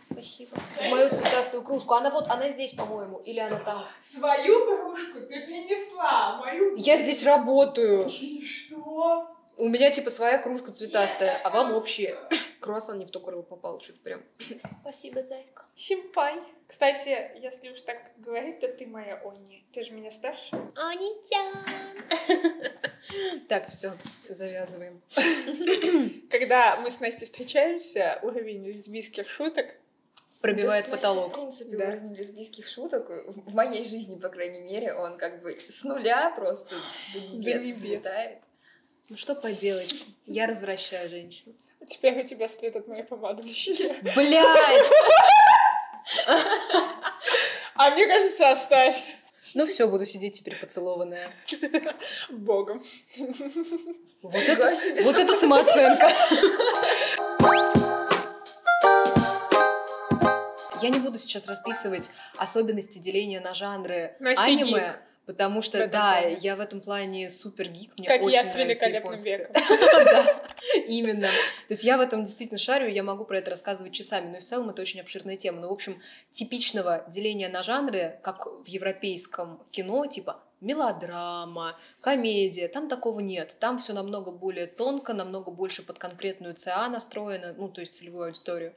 Спасибо. 0.08 0.56
В 0.76 0.84
мою 0.88 1.10
цветастую 1.10 1.64
кружку. 1.64 1.94
Она 1.94 2.10
вот, 2.10 2.28
она 2.28 2.48
здесь, 2.50 2.74
по-моему. 2.74 3.18
Или 3.18 3.40
она 3.40 3.58
там. 3.58 3.84
Свою 4.00 4.66
кружку 4.66 5.20
ты 5.22 5.44
принесла, 5.46 6.36
мою... 6.36 6.76
Я 6.76 6.96
здесь 6.96 7.24
работаю. 7.24 8.08
Что? 8.08 9.36
У 9.60 9.68
меня 9.68 9.90
типа 9.90 10.08
своя 10.08 10.38
кружка 10.38 10.72
цветастая, 10.72 11.36
а 11.36 11.50
вам 11.50 11.74
общие. 11.76 12.16
Круассан 12.60 12.98
не 12.98 13.04
в 13.04 13.10
то 13.10 13.20
горло 13.20 13.42
попал, 13.42 13.78
что-то 13.78 13.98
прям. 14.00 14.22
Спасибо, 14.80 15.22
зайка. 15.22 15.66
Симпай. 15.76 16.36
Кстати, 16.66 17.30
если 17.36 17.68
уж 17.68 17.82
так 17.82 17.98
говорить, 18.16 18.60
то 18.60 18.68
ты 18.68 18.86
моя 18.86 19.16
Они. 19.22 19.62
Ты 19.72 19.82
же 19.82 19.92
меня 19.92 20.10
старше. 20.10 20.56
Так, 23.48 23.68
все, 23.68 23.92
завязываем. 24.28 25.02
Когда 26.30 26.76
мы 26.76 26.90
с 26.90 27.00
Настей 27.00 27.26
встречаемся, 27.26 28.18
уровень 28.22 28.66
лесбийских 28.66 29.28
шуток 29.28 29.76
Пробивает 30.40 30.86
Да, 30.86 30.96
потолок. 30.96 31.32
В 31.32 31.34
принципе, 31.34 31.76
Да. 31.76 31.88
уровень 31.88 32.14
лесбийских 32.14 32.66
шуток 32.66 33.10
в 33.26 33.54
моей 33.54 33.84
жизни, 33.84 34.18
по 34.18 34.30
крайней 34.30 34.60
мере, 34.60 34.94
он 34.94 35.18
как 35.18 35.42
бы 35.42 35.54
с 35.54 35.84
нуля 35.84 36.32
просто 36.34 36.76
до 37.12 37.20
небес, 37.36 37.62
небес. 37.62 38.02
Ну 39.10 39.16
что 39.16 39.34
поделать? 39.34 40.06
Я 40.24 40.46
развращаю 40.46 41.10
женщин. 41.10 41.52
Теперь 41.84 42.20
у 42.20 42.24
тебя 42.24 42.46
след 42.46 42.76
от 42.76 42.86
моей 42.86 43.02
помады 43.02 43.42
на 43.42 43.52
щеке. 43.52 43.92
Блять! 44.14 44.86
А 47.74 47.90
мне 47.90 48.06
кажется, 48.06 48.52
оставь. 48.52 48.96
Ну 49.54 49.66
все, 49.66 49.88
буду 49.88 50.06
сидеть 50.06 50.34
теперь 50.34 50.54
поцелованная. 50.54 51.32
Богом. 52.28 52.80
Вот 54.22 54.34
это, 54.34 55.02
вот 55.02 55.16
это 55.16 55.34
самооценка. 55.34 56.08
Я 60.80 60.88
не 60.88 61.00
буду 61.00 61.18
сейчас 61.18 61.48
расписывать 61.48 62.10
особенности 62.36 62.98
деления 62.98 63.40
на 63.40 63.54
жанры 63.54 64.14
Настя 64.20 64.44
аниме, 64.44 65.00
гик 65.00 65.09
потому 65.30 65.62
что, 65.62 65.78
этом 65.78 65.90
да, 65.92 66.20
плане. 66.20 66.38
я 66.40 66.56
в 66.56 66.60
этом 66.60 66.80
плане 66.80 67.30
супер 67.30 67.68
гик, 67.68 67.96
мне 67.96 68.08
Как 68.08 68.20
очень 68.20 68.34
я 68.34 68.44
с 68.44 68.52
нравится 68.52 68.88
веком. 68.90 69.14
Да, 70.04 70.42
именно. 70.88 71.28
То 71.68 71.74
есть 71.74 71.84
я 71.84 71.98
в 71.98 72.00
этом 72.00 72.24
действительно 72.24 72.58
шарю, 72.58 72.88
я 72.88 73.04
могу 73.04 73.24
про 73.24 73.38
это 73.38 73.50
рассказывать 73.50 73.92
часами, 73.92 74.28
но 74.28 74.38
и 74.38 74.40
в 74.40 74.42
целом 74.42 74.70
это 74.70 74.82
очень 74.82 75.00
обширная 75.00 75.36
тема. 75.36 75.60
Ну, 75.60 75.68
в 75.68 75.72
общем, 75.72 76.02
типичного 76.32 77.04
деления 77.06 77.48
на 77.48 77.62
жанры, 77.62 78.18
как 78.24 78.44
в 78.44 78.66
европейском 78.66 79.62
кино, 79.70 80.04
типа 80.06 80.42
мелодрама, 80.60 81.76
комедия, 82.00 82.66
там 82.66 82.88
такого 82.88 83.20
нет. 83.20 83.56
Там 83.60 83.78
все 83.78 83.92
намного 83.92 84.32
более 84.32 84.66
тонко, 84.66 85.14
намного 85.14 85.52
больше 85.52 85.84
под 85.84 86.00
конкретную 86.00 86.54
ЦА 86.54 86.88
настроено, 86.88 87.54
ну, 87.56 87.68
то 87.68 87.80
есть 87.82 87.94
целевую 87.94 88.26
аудиторию. 88.26 88.74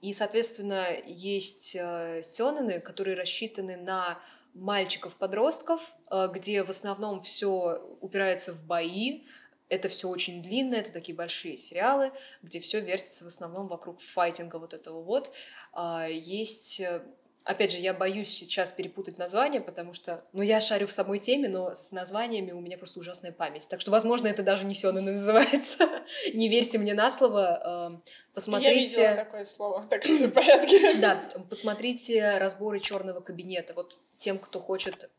И, 0.00 0.12
соответственно, 0.12 0.86
есть 1.06 1.74
э, 1.74 2.20
сёнэны, 2.22 2.78
которые 2.78 3.16
рассчитаны 3.16 3.76
на 3.76 4.16
мальчиков-подростков, 4.58 5.94
э, 6.10 6.28
где 6.32 6.62
в 6.62 6.70
основном 6.70 7.22
все 7.22 7.80
упирается 8.00 8.52
в 8.52 8.64
бои, 8.64 9.24
это 9.68 9.88
все 9.88 10.08
очень 10.08 10.42
длинно, 10.42 10.74
это 10.76 10.92
такие 10.92 11.14
большие 11.14 11.56
сериалы, 11.56 12.12
где 12.42 12.58
все 12.60 12.80
вертится 12.80 13.24
в 13.24 13.26
основном 13.26 13.68
вокруг 13.68 14.00
файтинга 14.00 14.56
вот 14.56 14.72
этого 14.72 15.02
вот. 15.02 15.32
А, 15.72 16.06
Есть, 16.06 16.80
э, 16.80 17.02
опять 17.48 17.72
же, 17.72 17.78
я 17.78 17.94
боюсь 17.94 18.28
сейчас 18.28 18.72
перепутать 18.72 19.16
название, 19.16 19.60
потому 19.60 19.94
что, 19.94 20.22
ну, 20.32 20.42
я 20.42 20.60
шарю 20.60 20.86
в 20.86 20.92
самой 20.92 21.18
теме, 21.18 21.48
но 21.48 21.74
с 21.74 21.92
названиями 21.92 22.52
у 22.52 22.60
меня 22.60 22.76
просто 22.76 23.00
ужасная 23.00 23.32
память. 23.32 23.66
Так 23.68 23.80
что, 23.80 23.90
возможно, 23.90 24.28
это 24.28 24.42
даже 24.42 24.66
не 24.66 24.74
сёнэн 24.74 25.04
называется. 25.04 25.88
Не 26.34 26.48
верьте 26.48 26.78
мне 26.78 26.94
на 26.94 27.10
слово. 27.10 27.60
э, 27.64 27.90
Я 27.92 28.00
Посмотрите... 28.34 29.00
видела 29.00 29.14
такое 29.16 29.44
слово, 29.46 29.86
так 29.88 30.04
что 30.04 30.14
все 30.14 30.28
в 30.28 30.32
порядке. 30.32 30.94
Да, 31.00 31.28
посмотрите 31.48 32.36
разборы 32.38 32.80
черного 32.80 33.20
кабинета. 33.20 33.72
Вот 33.74 33.98
тем, 34.18 34.38
кто 34.38 34.60
хочет 34.60 35.10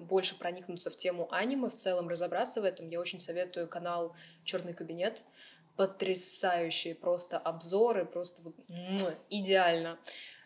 больше 0.00 0.38
проникнуться 0.38 0.90
в 0.90 0.96
тему 0.96 1.28
аниме, 1.30 1.68
в 1.68 1.74
целом 1.74 2.08
разобраться 2.08 2.62
в 2.62 2.64
этом, 2.64 2.88
я 2.88 2.98
очень 3.00 3.18
советую 3.18 3.68
канал 3.68 4.14
Черный 4.44 4.72
кабинет. 4.74 5.22
Потрясающие 5.76 6.94
просто 6.94 7.36
обзоры, 7.36 8.04
просто 8.06 8.42
вот 8.42 8.54
идеально. 9.28 9.98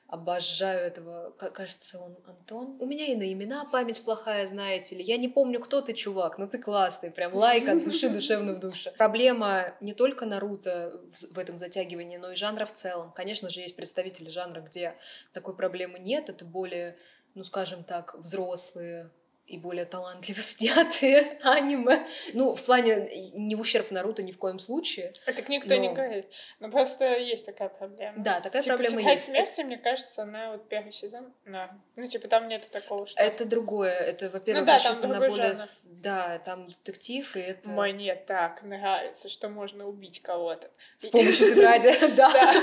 Обожаю 0.09 0.81
этого. 0.81 1.33
Ка- 1.33 1.51
Кажется, 1.51 1.99
он 1.99 2.17
Антон. 2.27 2.77
У 2.81 2.87
меня 2.87 3.07
и 3.07 3.15
на 3.15 3.31
имена 3.31 3.67
память 3.67 4.03
плохая, 4.03 4.47
знаете 4.47 4.97
ли. 4.97 5.03
Я 5.05 5.19
не 5.19 5.29
помню, 5.29 5.61
кто 5.61 5.83
ты, 5.83 5.93
чувак, 5.93 6.39
но 6.39 6.47
ты 6.47 6.59
классный. 6.59 7.11
Прям 7.11 7.35
лайк 7.35 7.69
от 7.69 7.85
души, 7.85 8.09
душевно 8.19 8.55
в 8.55 8.59
душе. 8.61 8.91
Проблема 8.97 9.75
не 9.83 9.93
только 9.93 10.25
Наруто 10.25 10.99
в 11.31 11.39
этом 11.39 11.59
затягивании, 11.59 12.17
но 12.17 12.33
и 12.33 12.37
жанра 12.37 12.65
в 12.65 12.73
целом. 12.73 13.13
Конечно 13.13 13.51
же, 13.51 13.61
есть 13.61 13.77
представители 13.77 14.31
жанра, 14.31 14.63
где 14.63 14.95
такой 15.35 15.55
проблемы 15.55 15.99
нет. 15.99 16.31
Это 16.31 16.47
более, 16.47 16.97
ну, 17.35 17.43
скажем 17.43 17.85
так, 17.85 18.15
взрослые 18.19 19.11
и 19.49 19.57
более 19.59 19.87
талантливо 19.87 20.41
снятые 20.43 21.39
аниме. 21.43 22.07
Ну, 22.35 22.55
в 22.55 22.63
плане 22.65 23.09
не 23.33 23.55
в 23.55 23.61
ущерб 23.61 23.91
Наруто 23.91 24.23
ни 24.23 24.31
в 24.33 24.39
коем 24.39 24.59
случае. 24.59 25.13
Это 25.27 25.43
никто 25.51 25.75
не 25.75 25.89
Но- 25.89 25.95
говорит. 25.95 26.27
Но 26.61 26.71
просто 26.71 27.17
есть 27.17 27.47
такая 27.47 27.69
проблема. 27.71 28.15
Да, 28.19 28.41
такая 28.41 28.63
Типа, 28.63 28.77
проблема 28.77 29.01
«Тетрадь 29.01 29.15
есть. 29.17 29.27
смерти, 29.27 29.61
мне 29.63 29.79
кажется, 29.79 30.23
она 30.23 30.53
вот 30.53 30.69
первый 30.69 30.93
сезон, 30.93 31.33
да. 31.47 31.71
Ну, 31.97 32.07
типа, 32.07 32.29
там 32.29 32.47
нету 32.49 32.69
такого, 32.71 33.07
что... 33.07 33.21
Это 33.21 33.45
другое. 33.47 33.93
Это, 33.95 34.29
во-первых, 34.29 34.61
Ну 34.63 34.67
да, 34.67 34.75
рассчитано 34.75 35.19
на 35.19 35.29
более... 35.29 35.55
жанр. 35.55 35.67
Да, 36.03 36.39
там 36.41 36.69
детектив, 36.69 37.37
и 37.37 37.41
это... 37.41 37.71
Мне 37.71 38.15
так 38.15 38.63
нравится, 38.63 39.29
что 39.29 39.49
можно 39.49 39.87
убить 39.87 40.21
кого-то. 40.21 40.69
С 40.99 41.09
помощью 41.09 41.55
тетради, 41.55 41.95
да. 42.17 42.55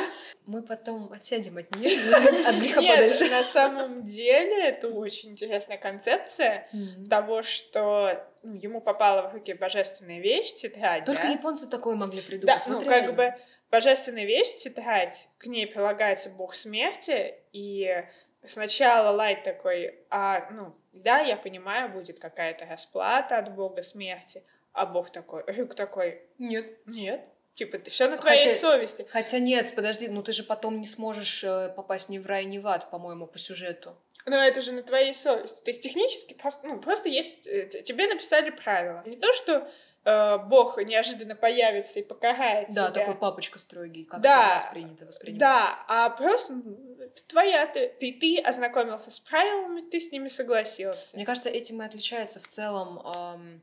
Мы 0.46 0.62
потом 0.62 1.12
отсядем 1.12 1.58
от 1.58 1.76
нее, 1.76 1.98
от 2.48 2.56
греха 2.58 2.82
подальше. 2.82 3.26
на 3.30 3.44
самом 3.44 4.06
деле 4.06 4.68
это 4.68 4.88
очень 4.90 5.32
интересная 5.32 5.78
концепция 5.80 6.68
Мгм. 6.76 7.06
того, 7.08 7.42
что 7.44 8.22
ну, 8.44 8.54
ему 8.56 8.82
попала 8.82 9.28
в 9.30 9.34
руки 9.34 9.54
божественная 9.54 10.20
вещь, 10.20 10.54
тетрадь, 10.54 11.06
Только 11.06 11.24
да? 11.24 11.30
японцы 11.30 11.70
такое 11.70 11.96
могли 11.96 12.22
Да, 12.22 12.28
придумать. 12.28 12.64
ну 12.68 12.76
Вот 12.76 12.84
как 12.84 12.94
реально. 13.04 13.14
бы 13.14 13.34
божественная 13.72 14.26
вещь, 14.26 14.56
тетрадь, 14.58 15.30
к 15.38 15.46
ней 15.48 15.66
прилагается 15.68 16.30
бог 16.30 16.54
смерти, 16.54 17.36
и 17.54 18.04
сначала 18.46 19.10
Лайт 19.16 19.44
такой, 19.44 20.00
а, 20.10 20.48
ну, 20.52 20.76
да, 20.94 21.20
я 21.20 21.36
понимаю, 21.38 21.90
будет 21.92 22.20
какая-то 22.20 22.66
расплата 22.66 23.38
от 23.38 23.54
бога 23.56 23.82
смерти, 23.82 24.44
а 24.74 24.86
бог 24.86 25.10
такой, 25.10 25.44
Рюк 25.48 25.76
такой, 25.76 26.22
Нет. 26.38 26.66
нет, 26.86 27.22
типа, 27.56 27.78
ты 27.80 27.90
все 27.90 28.08
на 28.10 28.18
твоей 28.18 28.44
Хотя- 28.50 28.60
совести. 28.60 29.08
Хотя 29.10 29.40
нет, 29.40 29.74
подожди, 29.76 30.08
ну 30.10 30.22
ты 30.22 30.32
же 30.34 30.44
потом 30.44 30.76
не 30.78 30.86
сможешь 30.86 31.44
э, 31.44 31.70
попасть 31.76 32.10
ни 32.10 32.18
в 32.20 32.28
рай, 32.28 32.46
ни 32.46 32.58
в 32.60 32.68
ад, 32.68 32.90
по-моему, 32.92 33.28
по 33.28 33.38
сюжету. 33.40 33.98
Но 34.26 34.38
это 34.38 34.62
же 34.62 34.72
на 34.72 34.82
твоей 34.82 35.14
совести. 35.14 35.62
То 35.64 35.70
есть 35.72 35.82
технически 35.82 36.34
просто, 36.34 36.66
ну, 36.68 36.80
просто 36.80 37.10
есть... 37.10 37.46
э, 37.46 37.68
Тебе 37.84 38.08
написали 38.08 38.50
правила. 38.50 39.04
Не 39.06 39.18
то, 39.18 39.32
что 39.34 39.70
э, 40.04 40.38
Бог 40.48 40.78
неожиданно 40.82 41.36
появится 41.36 42.00
и 42.00 42.04
покарает 42.04 42.70
Да, 42.70 42.90
тебя. 42.90 43.02
такой 43.02 43.16
папочка 43.16 43.60
строгий, 43.60 44.04
как 44.04 44.22
Да. 44.22 44.30
это 44.40 44.50
у 44.50 44.54
нас 44.56 44.66
принято 44.66 45.06
воспринимать. 45.06 45.40
Да, 45.40 45.86
а 45.88 46.10
просто 46.10 46.54
ну, 46.54 46.98
это 47.00 47.24
твоя, 47.28 47.68
ты, 47.68 47.88
ты, 48.00 48.14
ты 48.14 48.40
ознакомился 48.40 49.12
с 49.12 49.20
правилами, 49.20 49.82
ты 49.82 50.00
с 50.00 50.12
ними 50.12 50.28
согласился. 50.28 51.16
Мне 51.16 51.26
кажется, 51.26 51.50
этим 51.50 51.82
и 51.82 51.86
отличается 51.86 52.40
в 52.40 52.48
целом 52.48 53.00
ам, 53.06 53.62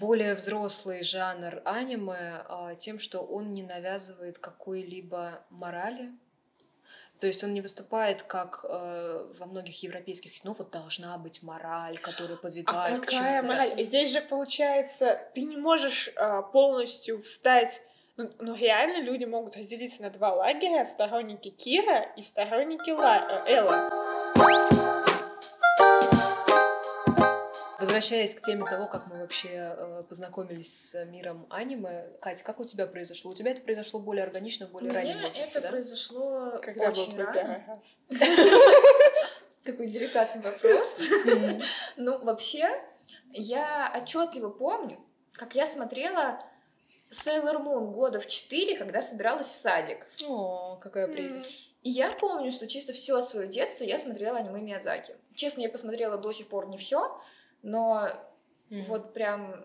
более 0.00 0.34
взрослый 0.34 1.02
жанр 1.04 1.62
аниме 1.64 2.42
а, 2.48 2.74
тем, 2.74 2.98
что 2.98 3.20
он 3.20 3.52
не 3.52 3.62
навязывает 3.62 4.38
какой-либо 4.38 5.44
морали. 5.50 6.10
То 7.22 7.28
есть 7.28 7.44
он 7.44 7.54
не 7.54 7.60
выступает, 7.60 8.24
как 8.24 8.64
э, 8.64 9.30
во 9.38 9.46
многих 9.46 9.80
европейских 9.84 10.40
кино, 10.40 10.56
вот 10.58 10.72
должна 10.72 11.16
быть 11.18 11.40
мораль, 11.44 11.96
которая 11.96 12.36
А 12.36 12.40
подвигает 12.40 12.98
к 12.98 13.04
какая 13.04 13.42
чему-то. 13.42 13.46
мораль? 13.46 13.84
Здесь 13.84 14.10
же 14.12 14.20
получается, 14.20 15.20
ты 15.32 15.42
не 15.42 15.56
можешь 15.56 16.10
а, 16.16 16.42
полностью 16.42 17.20
встать. 17.20 17.80
Ну, 18.16 18.28
ну, 18.40 18.56
реально 18.56 19.04
люди 19.04 19.24
могут 19.24 19.56
разделиться 19.56 20.02
на 20.02 20.10
два 20.10 20.34
лагеря: 20.34 20.84
сторонники 20.84 21.50
Кира 21.50 22.12
и 22.16 22.22
сторонники 22.22 22.90
Ла- 22.90 23.44
э, 23.46 23.52
Элла. 23.54 24.71
Возвращаясь 28.02 28.34
к 28.34 28.40
теме 28.40 28.64
того, 28.68 28.88
как 28.88 29.06
мы 29.06 29.20
вообще 29.20 29.48
э, 29.52 30.02
познакомились 30.08 30.90
с 30.90 31.04
миром 31.04 31.46
аниме, 31.50 32.08
Катя, 32.20 32.42
как 32.42 32.58
у 32.58 32.64
тебя 32.64 32.88
произошло? 32.88 33.30
У 33.30 33.34
тебя 33.34 33.52
это 33.52 33.62
произошло 33.62 34.00
более 34.00 34.24
органично, 34.24 34.66
в 34.66 34.70
У 34.70 34.72
более 34.72 34.90
раннем 34.90 35.20
возрасте, 35.20 35.40
это 35.40 35.60
да? 35.60 35.68
произошло 35.68 36.58
Когда 36.60 36.90
очень 36.90 37.16
рано. 37.16 37.80
Такой 39.64 39.86
деликатный 39.86 40.42
вопрос. 40.42 40.98
Ну, 41.96 42.24
вообще, 42.24 42.68
я 43.30 43.92
отчетливо 43.96 44.48
помню, 44.48 44.98
как 45.34 45.54
я 45.54 45.64
смотрела 45.64 46.44
Sailor 47.12 47.62
Moon 47.62 47.92
года 47.92 48.18
в 48.18 48.26
4, 48.26 48.78
когда 48.78 49.00
собиралась 49.00 49.46
в 49.46 49.54
садик. 49.54 50.04
О, 50.26 50.76
какая 50.82 51.06
прелесть. 51.06 51.72
И 51.82 51.90
я 51.90 52.10
помню, 52.10 52.50
что 52.50 52.66
чисто 52.66 52.92
все 52.92 53.20
свое 53.20 53.46
детство 53.46 53.84
я 53.84 54.00
смотрела 54.00 54.38
аниме 54.38 54.60
Миядзаки. 54.60 55.14
Честно, 55.36 55.60
я 55.60 55.68
посмотрела 55.68 56.18
до 56.18 56.32
сих 56.32 56.48
пор 56.48 56.68
не 56.68 56.78
все, 56.78 57.20
но 57.62 58.08
Мгм. 58.70 58.82
вот 58.84 59.12
прям 59.14 59.64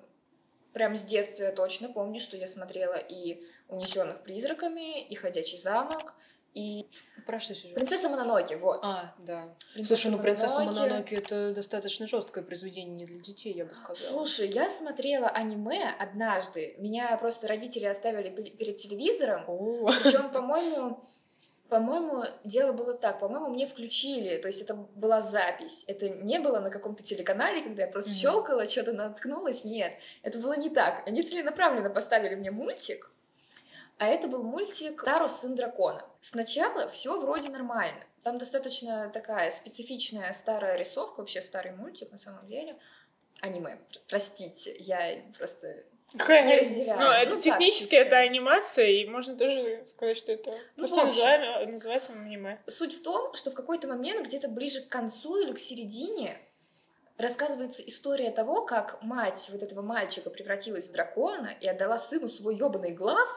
прям 0.73 0.95
с 0.95 1.01
детства 1.01 1.43
я 1.43 1.51
точно 1.51 1.89
помню, 1.89 2.19
что 2.19 2.37
я 2.37 2.45
смотрела 2.45 2.95
и 2.95 3.43
«Унесенных 3.67 4.21
призраками», 4.21 5.01
и 5.01 5.15
«Ходячий 5.15 5.57
замок», 5.57 6.13
и 6.53 6.87
Про 7.25 7.39
что 7.39 7.53
сюжет? 7.55 7.75
«Принцесса 7.75 8.09
Мононоке», 8.09 8.57
вот. 8.57 8.81
А, 8.83 9.13
да. 9.19 9.55
«Принцесса 9.73 10.01
Слушай, 10.01 10.15
ну 10.15 10.21
«Принцесса 10.23 10.59
Мононоке». 10.59 10.81
Мононоке»— 10.81 11.15
это 11.17 11.53
достаточно 11.53 12.07
жесткое 12.07 12.43
произведение 12.43 12.95
не 12.95 13.05
для 13.05 13.19
детей, 13.19 13.53
я 13.53 13.65
бы 13.65 13.73
сказала. 13.73 13.95
Слушай, 14.11 14.49
я 14.49 14.69
смотрела 14.69 15.29
аниме 15.29 15.83
однажды. 15.99 16.75
Меня 16.77 17.15
просто 17.17 17.47
родители 17.47 17.85
оставили 17.85 18.29
пе- 18.29 18.51
перед 18.51 18.77
телевизором. 18.77 19.45
Причем, 20.03 20.31
по-моему, 20.31 21.03
по-моему, 21.69 22.23
дело 22.43 22.71
было 22.71 22.93
так. 22.93 23.19
По-моему, 23.19 23.47
мне 23.49 23.65
включили, 23.67 24.37
то 24.37 24.47
есть 24.47 24.61
это 24.61 24.73
была 24.73 25.21
запись. 25.21 25.83
Это 25.87 26.09
не 26.09 26.39
было 26.39 26.59
на 26.59 26.69
каком-то 26.69 27.03
телеканале, 27.03 27.61
когда 27.61 27.83
я 27.83 27.87
просто 27.91 28.11
Мгм. 28.11 28.17
щелкала, 28.17 28.67
что-то 28.69 28.93
наткнулась. 28.93 29.63
Нет, 29.65 29.93
это 30.23 30.39
было 30.39 30.53
не 30.57 30.69
так. 30.69 31.05
Они 31.07 31.21
целенаправленно 31.21 31.89
поставили 31.89 32.35
мне 32.35 32.51
мультик, 32.51 33.11
а 33.97 34.07
это 34.07 34.27
был 34.27 34.43
мультик 34.43 35.03
«Таро, 35.03 35.27
сын 35.27 35.55
дракона». 35.55 36.05
Сначала 36.21 36.87
все 36.87 37.19
вроде 37.19 37.49
нормально. 37.49 38.03
Там 38.23 38.37
достаточно 38.37 39.09
такая 39.09 39.51
специфичная 39.51 40.33
старая 40.33 40.77
рисовка, 40.77 41.19
вообще 41.19 41.41
старый 41.41 41.71
мультик 41.71 42.11
на 42.11 42.17
самом 42.17 42.45
деле. 42.45 42.77
Аниме, 43.41 43.77
пр- 43.77 44.01
простите, 44.07 44.75
я 44.79 45.21
просто 45.37 45.83
Какая 46.13 46.45
Не 46.45 46.57
разделяю. 46.57 46.99
Ну, 46.99 47.11
это 47.11 47.35
Ну, 47.35 47.41
технически 47.41 47.95
это 47.95 48.17
анимация, 48.17 48.87
и 48.87 49.05
можно 49.07 49.35
тоже 49.35 49.85
сказать, 49.89 50.17
что 50.17 50.31
это 50.31 50.51
Ну, 50.77 50.87
просто 50.87 51.01
общем. 51.01 51.71
называется 51.71 52.13
аниме. 52.13 52.61
Суть 52.65 52.93
в 52.97 53.03
том, 53.03 53.33
что 53.33 53.51
в 53.51 53.53
какой-то 53.53 53.87
момент, 53.87 54.25
где-то 54.25 54.47
ближе 54.47 54.81
к 54.81 54.87
концу 54.87 55.37
или 55.37 55.51
к 55.51 55.59
середине, 55.59 56.39
рассказывается 57.17 57.81
история 57.81 58.31
того, 58.31 58.63
как 58.65 59.01
мать 59.01 59.49
вот 59.51 59.63
этого 59.63 59.81
мальчика 59.81 60.29
превратилась 60.29 60.87
в 60.87 60.91
дракона 60.91 61.49
и 61.59 61.67
отдала 61.67 61.97
сыну 61.97 62.29
свой 62.29 62.55
ёбаный 62.55 62.91
глаз, 62.93 63.29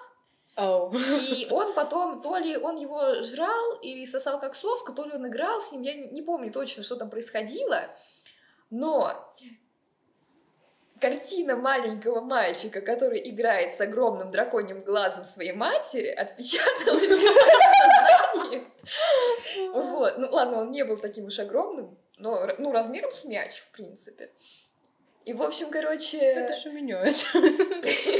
Ау. 0.54 0.92
и 1.22 1.48
он 1.50 1.74
потом, 1.74 2.22
то 2.22 2.36
ли 2.36 2.56
он 2.56 2.76
его 2.76 3.22
жрал 3.22 3.80
или 3.82 4.04
сосал 4.04 4.38
как 4.38 4.54
соску, 4.54 4.92
то 4.92 5.04
ли 5.04 5.12
он 5.12 5.26
играл 5.26 5.60
с 5.60 5.72
ним, 5.72 5.82
я 5.82 5.94
не 5.94 6.22
помню 6.22 6.52
точно, 6.52 6.82
что 6.82 6.96
там 6.96 7.10
происходило, 7.10 7.80
но 8.68 9.34
картина 11.00 11.56
маленького 11.56 12.20
мальчика, 12.20 12.80
который 12.80 13.28
играет 13.30 13.72
с 13.72 13.80
огромным 13.80 14.30
драконьим 14.30 14.82
глазом 14.82 15.24
своей 15.24 15.52
матери, 15.52 16.08
отпечаталась 16.08 17.02
в 17.02 18.38
сознании. 18.38 18.66
Вот. 19.72 20.18
Ну 20.18 20.28
ладно, 20.30 20.60
он 20.60 20.70
не 20.70 20.84
был 20.84 20.96
таким 20.96 21.26
уж 21.26 21.38
огромным, 21.38 21.98
но 22.18 22.46
ну, 22.58 22.72
размером 22.72 23.10
с 23.10 23.24
мяч, 23.24 23.60
в 23.60 23.70
принципе. 23.70 24.30
И, 25.26 25.32
в 25.34 25.42
общем, 25.42 25.68
короче... 25.70 26.18
Это 26.18 26.54
все 26.54 26.70
меняет. 26.70 27.14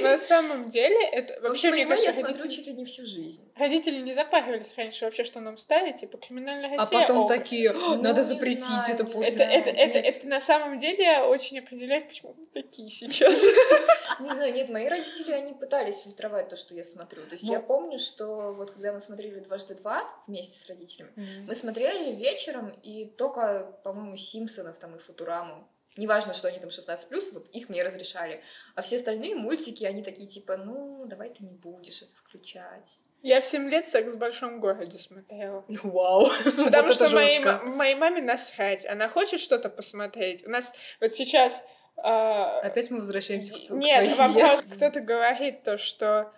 На 0.03 0.19
самом 0.19 0.69
деле, 0.69 1.03
это 1.09 1.41
вообще, 1.41 1.71
мне 1.71 1.83
аниме 1.83 1.97
я 1.97 1.97
кажется, 1.97 2.21
смотрю 2.21 2.43
родители, 2.43 2.57
чуть 2.57 2.67
ли 2.67 2.73
не 2.75 2.85
всю 2.85 3.07
жизнь. 3.07 3.51
родители 3.57 3.97
не 4.03 4.13
запаривались 4.13 4.77
раньше 4.77 5.07
вообще, 5.07 5.25
что 5.25 5.41
нам 5.41 5.57
ставить, 5.57 5.97
типа 6.01 6.19
криминальная 6.19 6.75
А 6.75 6.77
Россия. 6.77 7.01
потом 7.01 7.19
ок. 7.21 7.29
такие, 7.29 7.71
«О, 7.71 7.75
Ну, 7.97 8.03
надо 8.03 8.23
запретить 8.23 8.89
это 8.89 9.05
после. 9.05 9.45
Это, 9.45 10.27
на 10.29 10.41
самом 10.41 10.79
деле 10.79 11.21
очень 11.23 11.59
определяет, 11.59 12.09
почему 12.09 12.35
мы 12.37 12.47
такие 12.53 12.91
сейчас. 12.91 13.43
Не 14.21 14.29
знаю, 14.29 14.53
нет, 14.53 14.69
мои 14.69 14.87
родители, 14.89 15.33
они 15.33 15.55
пытались 15.55 16.03
фильтровать 16.03 16.49
то, 16.49 16.57
что 16.57 16.75
я 16.75 16.85
смотрю. 16.85 17.23
То 17.23 17.33
есть 17.33 17.45
Ну. 17.45 17.53
я 17.53 17.61
помню, 17.61 17.99
что 17.99 18.53
вот 18.53 18.73
когда 18.73 18.93
мы 18.93 19.01
смотрели 19.01 19.41
«Дважды 19.41 19.75
два» 19.75 20.05
вместе 20.27 20.59
с 20.59 20.69
родителями, 20.69 21.11
мы 21.47 21.55
смотрели 21.55 22.15
вечером 22.15 22.69
и 22.83 23.07
только, 23.07 23.79
по-моему, 23.85 24.17
«Симпсонов» 24.19 24.79
там 24.79 24.95
и 24.97 24.99
«Футураму». 24.99 25.67
Неважно, 26.01 26.33
что 26.33 26.49
они 26.49 26.59
там 26.59 26.71
16+, 26.71 27.33
вот 27.33 27.49
их 27.51 27.69
мне 27.69 27.83
разрешали. 27.83 28.43
А 28.75 28.81
все 28.81 28.97
остальные 28.97 29.35
мультики, 29.35 29.85
они 29.85 30.03
такие 30.03 30.27
типа, 30.29 30.57
ну, 30.57 31.05
давай 31.05 31.29
ты 31.29 31.45
не 31.45 31.53
будешь 31.53 32.01
это 32.01 32.15
включать. 32.15 32.99
Я 33.23 33.43
в 33.43 33.45
7 33.45 33.69
лет 33.69 33.87
«Секс 33.87 34.15
в 34.15 34.19
большом 34.19 34.61
городе» 34.61 34.99
смотрела. 34.99 35.63
Вау. 35.83 36.27
Потому 36.45 36.85
Вот 36.85 36.95
что 36.95 37.05
это 37.05 37.15
моей, 37.15 37.41
моей 37.75 37.95
маме 37.97 38.23
насрать. 38.23 38.87
Она 38.87 39.11
хочет 39.11 39.41
что-то 39.41 39.69
посмотреть. 39.69 40.47
У 40.47 40.49
нас 40.49 40.73
вот 41.03 41.13
сейчас... 41.13 41.53
а, 41.99 42.61
Опять 42.61 42.91
мы 42.91 43.01
возвращаемся 43.01 43.53
к 43.59 43.63
к 43.63 43.67
твоей 43.67 43.83
Нет, 43.85 44.11
семье. 44.11 44.43
вопрос. 44.45 44.63
Кто-то 44.75 45.01
говорит 45.01 45.63
то, 45.65 45.77
что 45.77 46.33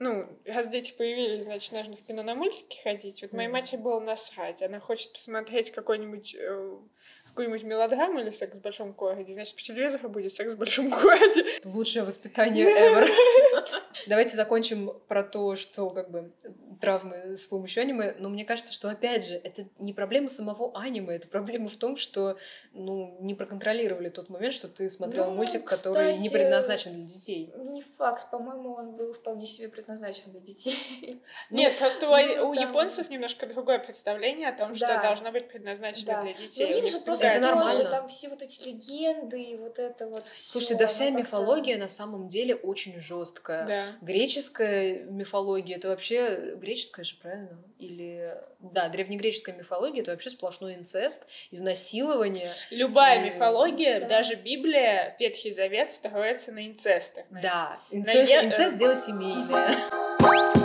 ну, 0.00 0.26
раз 0.44 0.68
дети 0.68 0.92
появились, 0.98 1.44
значит, 1.44 1.70
нужно 1.72 1.94
в 1.94 2.02
кино 2.02 2.24
на 2.24 2.34
мультики 2.34 2.82
ходить. 2.82 3.22
Вот 3.22 3.32
моей 3.32 3.46
Мгм. 3.46 3.52
матери 3.56 3.76
было 3.76 4.00
насрать. 4.00 4.60
Она 4.60 4.80
хочет 4.80 5.12
посмотреть 5.12 5.70
какой-нибудь 5.70 6.34
э, 6.34 6.78
какую-нибудь 7.34 7.64
мелодраму 7.64 8.20
или 8.20 8.30
секс 8.30 8.54
в 8.56 8.60
большом 8.60 8.92
городе, 8.92 9.34
значит, 9.34 9.56
по 9.56 9.60
телевизору 9.60 10.08
будет 10.08 10.32
секс 10.32 10.54
в 10.54 10.56
большом 10.56 10.88
городе. 10.88 11.44
Лучшее 11.64 12.04
воспитание 12.04 12.66
ever. 12.66 13.08
Давайте 14.06 14.36
закончим 14.36 14.92
про 15.08 15.24
то, 15.24 15.56
что 15.56 15.90
как 15.90 16.10
бы 16.10 16.30
травмы 16.80 17.36
с 17.36 17.46
помощью 17.46 17.82
аниме. 17.82 18.14
Но 18.18 18.28
мне 18.28 18.44
кажется, 18.44 18.72
что 18.72 18.88
опять 18.88 19.26
же, 19.26 19.34
это 19.42 19.66
не 19.78 19.92
проблема 19.92 20.28
самого 20.28 20.70
аниме, 20.78 21.16
это 21.16 21.28
проблема 21.28 21.68
в 21.68 21.76
том, 21.76 21.96
что 21.96 22.36
ну, 22.72 23.16
не 23.20 23.34
проконтролировали 23.34 24.10
тот 24.10 24.28
момент, 24.28 24.54
что 24.54 24.68
ты 24.68 24.88
смотрел 24.88 25.26
Ну, 25.26 25.36
мультик, 25.36 25.64
который 25.64 26.12
не 26.12 26.28
кстати, 26.28 26.32
предназначен 26.32 26.94
для 26.94 27.04
детей. 27.04 27.52
Не 27.56 27.82
факт, 27.82 28.30
по-моему, 28.30 28.74
он 28.74 28.96
был 28.96 29.14
вполне 29.14 29.46
себе 29.46 29.68
предназначен 29.68 30.30
для 30.32 30.40
детей. 30.40 31.22
Нет, 31.50 31.78
просто 31.78 32.08
у, 32.08 32.16
ну, 32.16 32.52
японцев 32.52 33.08
немножко 33.10 33.46
другое 33.46 33.78
представление 33.78 34.48
о 34.48 34.56
том, 34.56 34.74
что 34.74 35.00
должно 35.02 35.32
быть 35.32 35.48
предназначено 35.48 36.22
для 36.22 36.32
Но 36.32 36.38
детей. 36.38 36.64
у 36.64 36.68
У 36.68 36.72
них 36.74 36.84
них 36.84 36.92
же 36.92 37.00
просто 37.00 37.23
Это 37.26 37.40
нормально. 37.40 37.72
тоже 37.78 37.90
там 37.90 38.08
все 38.08 38.28
вот 38.28 38.42
эти 38.42 38.66
легенды 38.68 39.42
и 39.42 39.56
вот 39.56 39.78
это 39.78 40.06
вот 40.08 40.28
все. 40.28 40.50
Слушайте, 40.52 40.74
да 40.76 40.86
вся 40.86 41.10
мифология 41.10 41.78
на 41.78 41.88
самом 41.88 42.28
деле 42.28 42.54
очень 42.54 42.98
жесткая. 43.00 43.66
Да. 43.66 43.84
Греческая 44.02 45.04
мифология 45.04 45.76
это 45.76 45.88
вообще 45.88 46.54
греческая 46.56 47.04
же, 47.04 47.16
правильно? 47.16 47.58
Или 47.78 48.34
да, 48.60 48.88
древнегреческая 48.88 49.54
мифология 49.54 50.02
это 50.02 50.12
вообще 50.12 50.30
сплошной 50.30 50.74
инцест, 50.74 51.26
изнасилование. 51.50 52.54
Любая 52.70 53.20
И- 53.20 53.26
мифология, 53.30 54.00
Да. 54.00 54.08
даже 54.08 54.34
Библия, 54.36 55.16
Ветхий 55.20 55.50
Завет 55.52 55.90
строится 55.90 56.52
на 56.52 56.66
инцестах. 56.66 57.24
Да, 57.30 57.78
На 57.90 57.96
инцест, 57.98 58.28
е- 58.30 58.44
инцест 58.44 58.76
дело 58.76 58.96
семейное. 58.96 59.74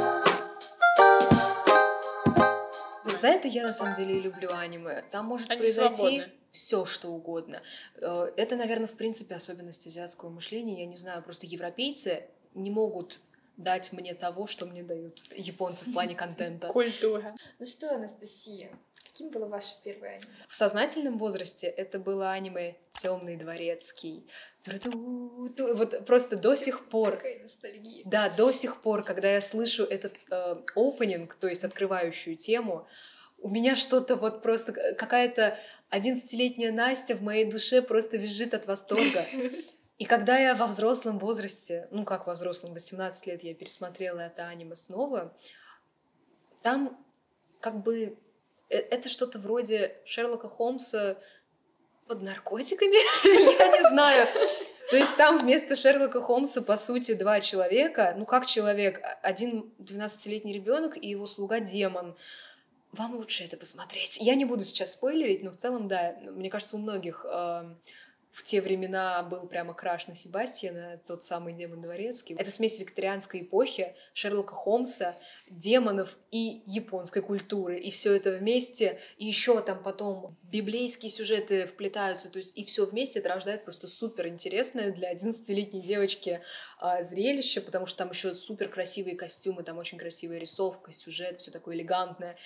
За 3.20 3.28
это 3.28 3.48
я 3.48 3.64
на 3.64 3.74
самом 3.74 3.96
деле 3.96 4.18
и 4.18 4.22
люблю 4.22 4.52
аниме. 4.52 5.04
Там 5.12 5.26
может 5.26 5.50
Они 5.52 5.60
произойти 5.62 5.96
свободны. 5.96 6.32
все, 6.52 6.86
что 6.86 7.10
угодно. 7.10 7.62
Э, 7.96 8.32
Это, 8.38 8.56
наверное, 8.56 8.88
в 8.88 8.96
принципе 8.96 9.36
особенность 9.36 9.86
азиатского 9.88 10.30
мышления. 10.30 10.80
Я 10.80 10.86
не 10.86 10.96
знаю, 10.96 11.22
просто 11.24 11.46
европейцы 11.46 12.24
не 12.56 12.72
могут 12.72 13.22
дать 13.60 13.92
мне 13.92 14.14
того, 14.16 14.48
что 14.48 14.66
мне 14.66 14.82
дают 14.84 15.22
японцы 15.36 15.86
в 15.86 15.94
плане 15.94 16.16
контента. 16.16 16.68
Культура. 16.74 17.36
Ну 17.60 17.66
что, 17.66 17.94
Анастасия, 17.94 18.72
каким 19.04 19.30
было 19.30 19.46
ваше 19.48 19.74
первое 19.84 20.16
аниме? 20.16 20.28
В 20.48 20.56
сознательном 20.56 21.18
возрасте 21.18 21.68
это 21.68 22.00
было 22.00 22.32
аниме 22.32 22.78
Темный 22.92 23.36
дворецкий. 23.36 24.26
Тру-ту-ту. 24.64 25.76
Вот 25.76 26.06
просто 26.06 26.38
до 26.38 26.56
сих 26.56 26.88
пор. 26.90 27.18
Какая 27.18 27.44
ностальгия. 27.44 28.02
Да, 28.06 28.30
до 28.30 28.52
сих 28.52 28.82
пор, 28.82 29.04
когда 29.04 29.30
я 29.30 29.42
слышу 29.42 29.84
этот 29.84 30.18
э, 30.32 30.56
опенинг, 30.76 31.36
то 31.36 31.48
есть 31.48 31.64
открывающую 31.64 32.36
тему, 32.38 32.88
у 33.42 33.50
меня 33.50 33.76
что-то 33.76 34.16
вот 34.16 34.42
просто 34.42 34.74
к- 34.74 34.94
какая-то 34.96 35.58
11-летняя 35.92 36.72
Настя 36.72 37.16
в 37.16 37.22
моей 37.22 37.46
душе 37.46 37.82
просто 37.82 38.18
визжит 38.18 38.54
от 38.54 38.66
восторга. 38.68 39.26
И 40.00 40.06
когда 40.06 40.38
я 40.38 40.56
во 40.56 40.66
взрослом 40.66 41.20
возрасте, 41.20 41.90
ну 41.92 42.06
как 42.06 42.26
во 42.26 42.34
взрослом, 42.34 42.72
18 42.74 43.28
лет 43.28 43.44
я 43.44 43.54
пересмотрела 43.54 44.22
это 44.22 44.48
аниме 44.48 44.74
снова, 44.76 45.38
там 46.62 46.98
как 47.60 47.84
бы 47.84 48.18
э, 48.70 48.78
это 48.78 49.10
что-то 49.10 49.40
вроде 49.40 49.98
Шерлока 50.06 50.48
Холмса 50.48 51.18
под 52.08 52.22
наркотиками, 52.22 52.96
я 53.60 53.78
не 53.78 53.90
знаю. 53.90 54.28
То 54.90 54.96
есть 54.96 55.18
там 55.18 55.38
вместо 55.38 55.76
Шерлока 55.76 56.22
Холмса, 56.22 56.62
по 56.62 56.78
сути, 56.78 57.14
два 57.14 57.42
человека. 57.42 58.16
Ну, 58.18 58.26
как 58.26 58.46
человек? 58.46 59.02
А- 59.04 59.20
Один 59.22 59.72
12-летний 59.80 60.54
ребенок 60.54 60.98
и 60.98 61.10
его 61.10 61.28
слуга-демон. 61.28 62.16
Вам 62.94 63.16
лучше 63.16 63.44
это 63.44 63.58
посмотреть. 63.58 64.18
Я 64.20 64.34
не 64.36 64.46
буду 64.46 64.64
сейчас 64.64 64.94
спойлерить, 64.94 65.44
но 65.44 65.52
в 65.52 65.58
целом, 65.58 65.88
да, 65.88 66.16
мне 66.24 66.50
кажется, 66.50 66.78
у 66.78 66.80
многих 66.80 67.24
эм, 67.30 67.80
в 68.32 68.44
те 68.44 68.62
времена 68.62 69.24
был 69.24 69.48
прямо 69.48 69.74
краш 69.74 70.08
на 70.08 70.16
Себастьяна, 70.16 71.02
тот 71.08 71.24
самый 71.24 71.54
демон 71.54 71.82
дворецкий. 71.82 72.36
Это 72.36 72.52
смесь 72.52 72.80
викторианской 72.80 73.42
эпохи, 73.42 73.96
Шерлока 74.14 74.54
Холмса, 74.54 75.18
демонов 75.50 76.18
и 76.32 76.62
японской 76.68 77.22
культуры. 77.22 77.80
И 77.80 77.90
все 77.90 78.14
это 78.14 78.32
вместе. 78.32 79.00
И 79.18 79.26
еще 79.26 79.60
там 79.62 79.82
потом 79.82 80.38
библейские 80.44 81.10
сюжеты 81.10 81.66
вплетаются. 81.66 82.30
То 82.30 82.38
есть 82.38 82.58
и 82.58 82.64
все 82.64 82.86
вместе 82.86 83.20
это 83.20 83.30
рождает 83.30 83.64
просто 83.64 83.88
супер 83.88 84.28
интересное 84.28 84.92
для 84.92 85.14
11-летней 85.14 85.82
девочки 85.82 86.42
а, 86.82 87.02
зрелище, 87.02 87.60
потому 87.60 87.86
что 87.86 87.98
там 87.98 88.12
еще 88.12 88.34
супер 88.34 88.70
красивые 88.70 89.18
костюмы, 89.18 89.64
там 89.64 89.78
очень 89.78 89.98
красивая 89.98 90.38
рисовка, 90.38 90.94
сюжет, 90.94 91.38
все 91.38 91.52
такое 91.52 91.76
элегантное. 91.76 92.38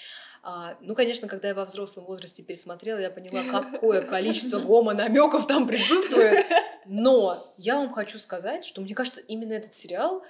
А, 0.41 0.76
ну, 0.82 0.96
конечно, 0.96 1.28
когда 1.28 1.50
я 1.50 1.54
во 1.54 1.65
взрослом 1.65 2.06
возрасте 2.06 2.41
пересмотрела, 2.41 2.98
я 2.98 3.12
поняла, 3.12 3.43
какое 3.43 4.02
количество 4.02 4.60
гома 4.60 4.96
намеков 4.96 5.46
там 5.46 5.67
присутствует. 5.67 6.48
Но 6.86 7.46
я 7.58 7.76
вам 7.76 7.93
хочу 7.93 8.17
сказать, 8.17 8.63
что 8.63 8.82
мне 8.82 8.96
кажется, 8.96 9.22
именно 9.22 9.54
этот 9.54 9.76
сериал 9.76 10.24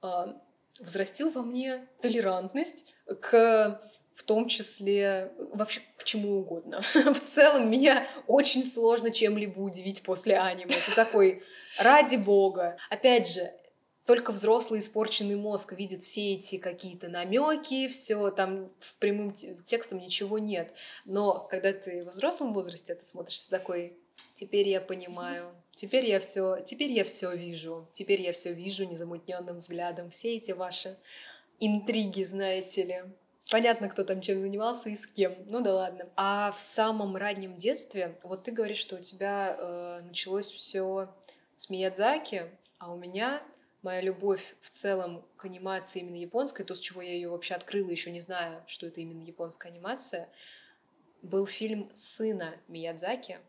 а, 0.00 0.40
взрастил 0.78 1.30
во 1.30 1.42
мне 1.42 1.86
толерантность 2.00 2.86
к 3.20 3.78
в 4.20 4.22
том 4.22 4.48
числе 4.48 5.32
вообще 5.54 5.80
к 5.96 6.04
чему 6.04 6.40
угодно. 6.40 6.80
в 6.92 7.20
целом 7.20 7.70
меня 7.70 8.06
очень 8.26 8.66
сложно 8.66 9.10
чем-либо 9.10 9.58
удивить 9.60 10.02
после 10.02 10.38
аниме. 10.38 10.74
Это 10.74 10.94
такой, 10.94 11.42
ради 11.78 12.16
бога. 12.16 12.76
Опять 12.90 13.32
же, 13.32 13.50
только 14.04 14.32
взрослый 14.32 14.80
испорченный 14.80 15.36
мозг 15.36 15.72
видит 15.72 16.02
все 16.02 16.34
эти 16.34 16.58
какие-то 16.58 17.08
намеки, 17.08 17.88
все 17.88 18.30
там 18.30 18.70
в 18.78 18.96
прямым 18.96 19.32
текстом 19.64 20.00
ничего 20.00 20.38
нет. 20.38 20.74
Но 21.06 21.46
когда 21.50 21.72
ты 21.72 22.02
во 22.04 22.12
взрослом 22.12 22.52
возрасте 22.52 22.92
это 22.92 23.04
смотришь, 23.06 23.40
ты 23.44 23.48
такой, 23.48 23.96
теперь 24.34 24.68
я 24.68 24.82
понимаю, 24.82 25.50
теперь 25.74 26.04
я 26.04 26.20
все, 26.20 26.60
теперь 26.60 26.92
я 26.92 27.04
все 27.04 27.34
вижу, 27.34 27.88
теперь 27.92 28.20
я 28.20 28.34
все 28.34 28.52
вижу 28.52 28.84
незамутненным 28.84 29.56
взглядом, 29.56 30.10
все 30.10 30.36
эти 30.36 30.52
ваши 30.52 30.98
интриги, 31.58 32.22
знаете 32.24 32.82
ли. 32.82 33.04
Понятно, 33.50 33.88
кто 33.88 34.04
там 34.04 34.20
чем 34.20 34.38
занимался 34.38 34.90
и 34.90 34.94
с 34.94 35.08
кем. 35.08 35.34
Ну 35.46 35.60
да 35.60 35.74
ладно. 35.74 36.08
А 36.14 36.52
в 36.52 36.60
самом 36.60 37.16
раннем 37.16 37.58
детстве, 37.58 38.16
вот 38.22 38.44
ты 38.44 38.52
говоришь, 38.52 38.78
что 38.78 38.94
у 38.94 39.00
тебя 39.00 39.56
э, 39.58 40.00
началось 40.02 40.52
все 40.52 41.12
с 41.56 41.68
Миядзаки, 41.68 42.48
а 42.78 42.92
у 42.92 42.96
меня 42.96 43.42
моя 43.82 44.02
любовь 44.02 44.54
в 44.60 44.70
целом 44.70 45.26
к 45.36 45.46
анимации 45.46 45.98
именно 45.98 46.16
японской, 46.16 46.62
то, 46.62 46.76
с 46.76 46.80
чего 46.80 47.02
я 47.02 47.12
ее 47.12 47.28
вообще 47.28 47.54
открыла, 47.54 47.90
еще 47.90 48.12
не 48.12 48.20
зная, 48.20 48.62
что 48.68 48.86
это 48.86 49.00
именно 49.00 49.22
японская 49.22 49.72
анимация, 49.72 50.28
был 51.22 51.44
фильм 51.44 51.90
сына 51.96 52.54
Миядзаки 52.68 53.40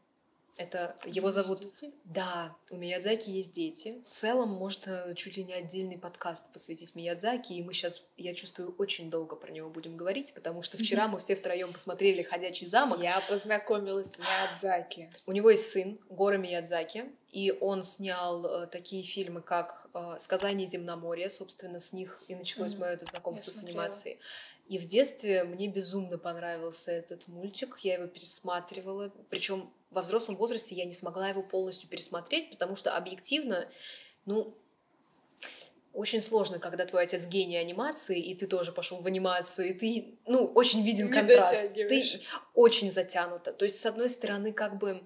это 0.58 0.96
его 1.06 1.32
зовут... 1.32 1.62
Дети? 1.62 1.94
Да, 2.06 2.56
у 2.70 2.78
Миядзаки 2.78 3.30
есть 3.30 3.54
дети. 3.54 4.02
В 4.10 4.14
целом 4.14 4.50
можно 4.50 5.14
чуть 5.16 5.38
ли 5.38 5.44
не 5.44 5.54
отдельный 5.54 5.98
подкаст 5.98 6.44
посвятить 6.52 6.96
Миядзаки, 6.96 7.54
и 7.54 7.64
мы 7.64 7.74
сейчас, 7.74 8.06
я 8.18 8.34
чувствую, 8.34 8.76
очень 8.78 9.10
долго 9.10 9.36
про 9.36 9.52
него 9.52 9.70
будем 9.70 9.98
говорить, 9.98 10.34
потому 10.34 10.62
что 10.62 10.78
вчера 10.78 11.08
мы 11.08 11.20
все 11.20 11.36
втроем 11.36 11.74
посмотрели 11.74 12.22
«Ходячий 12.22 12.68
замок». 12.68 13.02
Я 13.02 13.22
познакомилась 13.28 14.12
с 14.12 14.18
Миядзаки. 14.18 15.12
У 15.26 15.32
него 15.32 15.50
есть 15.50 15.72
сын, 15.72 16.00
Гора 16.10 16.38
Миядзаки, 16.38 17.06
и 17.32 17.52
он 17.52 17.84
снял 17.84 18.46
э, 18.46 18.68
такие 18.68 19.04
фильмы, 19.04 19.42
как 19.42 19.90
э, 19.94 20.16
«Сказание 20.20 20.68
земноморья», 20.68 21.30
собственно, 21.30 21.80
с 21.80 21.94
них 21.94 22.22
и 22.28 22.36
началось 22.36 22.74
mm-hmm. 22.74 22.80
мое 22.80 22.92
это 22.92 23.06
знакомство 23.06 23.52
с 23.52 23.64
анимацией. 23.64 24.20
И 24.68 24.78
в 24.78 24.86
детстве 24.86 25.44
мне 25.44 25.68
безумно 25.68 26.18
понравился 26.18 26.92
этот 26.92 27.28
мультик, 27.28 27.80
я 27.84 27.96
его 27.96 28.08
пересматривала, 28.08 29.12
причем 29.30 29.74
во 29.92 30.02
взрослом 30.02 30.38
возрасте 30.38 30.74
я 30.76 30.86
не 30.86 30.94
смогла 30.94 31.30
его 31.30 31.44
полностью 31.44 31.90
пересмотреть, 31.90 32.50
потому 32.50 32.76
что 32.76 32.96
объективно, 32.96 33.70
ну, 34.26 34.58
очень 35.94 36.22
сложно, 36.22 36.60
когда 36.60 36.86
твой 36.86 37.04
отец 37.04 37.26
гений 37.26 37.58
анимации, 37.58 38.20
и 38.20 38.34
ты 38.34 38.48
тоже 38.48 38.72
пошел 38.72 39.02
в 39.02 39.06
анимацию, 39.06 39.70
и 39.70 39.74
ты, 39.74 40.18
ну, 40.26 40.46
очень 40.46 40.84
виден 40.84 41.08
не 41.08 41.14
контраст. 41.14 41.74
Ты 41.74 42.22
очень 42.56 42.92
затянута. 42.92 43.52
То 43.52 43.66
есть, 43.66 43.80
с 43.80 43.86
одной 43.86 44.08
стороны, 44.08 44.54
как 44.54 44.78
бы 44.78 45.04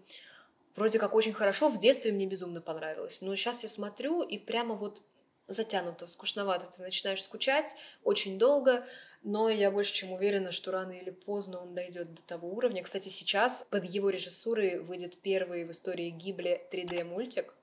вроде 0.75 0.99
как 0.99 1.15
очень 1.15 1.33
хорошо, 1.33 1.69
в 1.69 1.79
детстве 1.79 2.11
мне 2.11 2.27
безумно 2.27 2.61
понравилось. 2.61 3.21
Но 3.21 3.35
сейчас 3.35 3.63
я 3.63 3.69
смотрю, 3.69 4.21
и 4.21 4.37
прямо 4.37 4.75
вот 4.75 5.01
затянуто, 5.47 6.07
скучновато. 6.07 6.67
Ты 6.67 6.81
начинаешь 6.81 7.23
скучать 7.23 7.75
очень 8.03 8.37
долго, 8.39 8.85
но 9.23 9.49
я 9.49 9.71
больше 9.71 9.93
чем 9.93 10.11
уверена, 10.11 10.51
что 10.51 10.71
рано 10.71 10.91
или 10.91 11.09
поздно 11.09 11.61
он 11.61 11.73
дойдет 11.73 12.13
до 12.13 12.21
того 12.21 12.49
уровня. 12.49 12.83
Кстати, 12.83 13.09
сейчас 13.09 13.65
под 13.69 13.85
его 13.85 14.09
режиссурой 14.09 14.79
выйдет 14.79 15.17
первый 15.21 15.65
в 15.65 15.71
истории 15.71 16.09
Гибли 16.09 16.67
3D-мультик, 16.71 17.53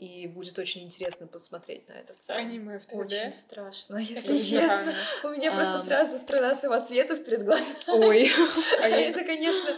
и 0.00 0.26
будет 0.26 0.58
очень 0.58 0.82
интересно 0.82 1.26
посмотреть 1.26 1.86
на 1.88 1.92
это 1.92 2.14
в 2.14 2.16
целом. 2.16 2.40
Аниме 2.40 2.78
в 2.78 2.86
3D? 2.86 3.04
Очень 3.04 3.32
страшно, 3.34 3.96
если 3.98 4.34
честно. 4.34 4.94
У 5.22 5.28
меня 5.28 5.52
просто 5.52 5.78
сразу 5.86 6.16
страна 6.16 6.54
самоцветов 6.54 7.22
перед 7.22 7.44
глазами. 7.44 8.06
Ой. 8.06 8.30
А 8.80 8.88
это, 8.88 9.24
конечно, 9.24 9.76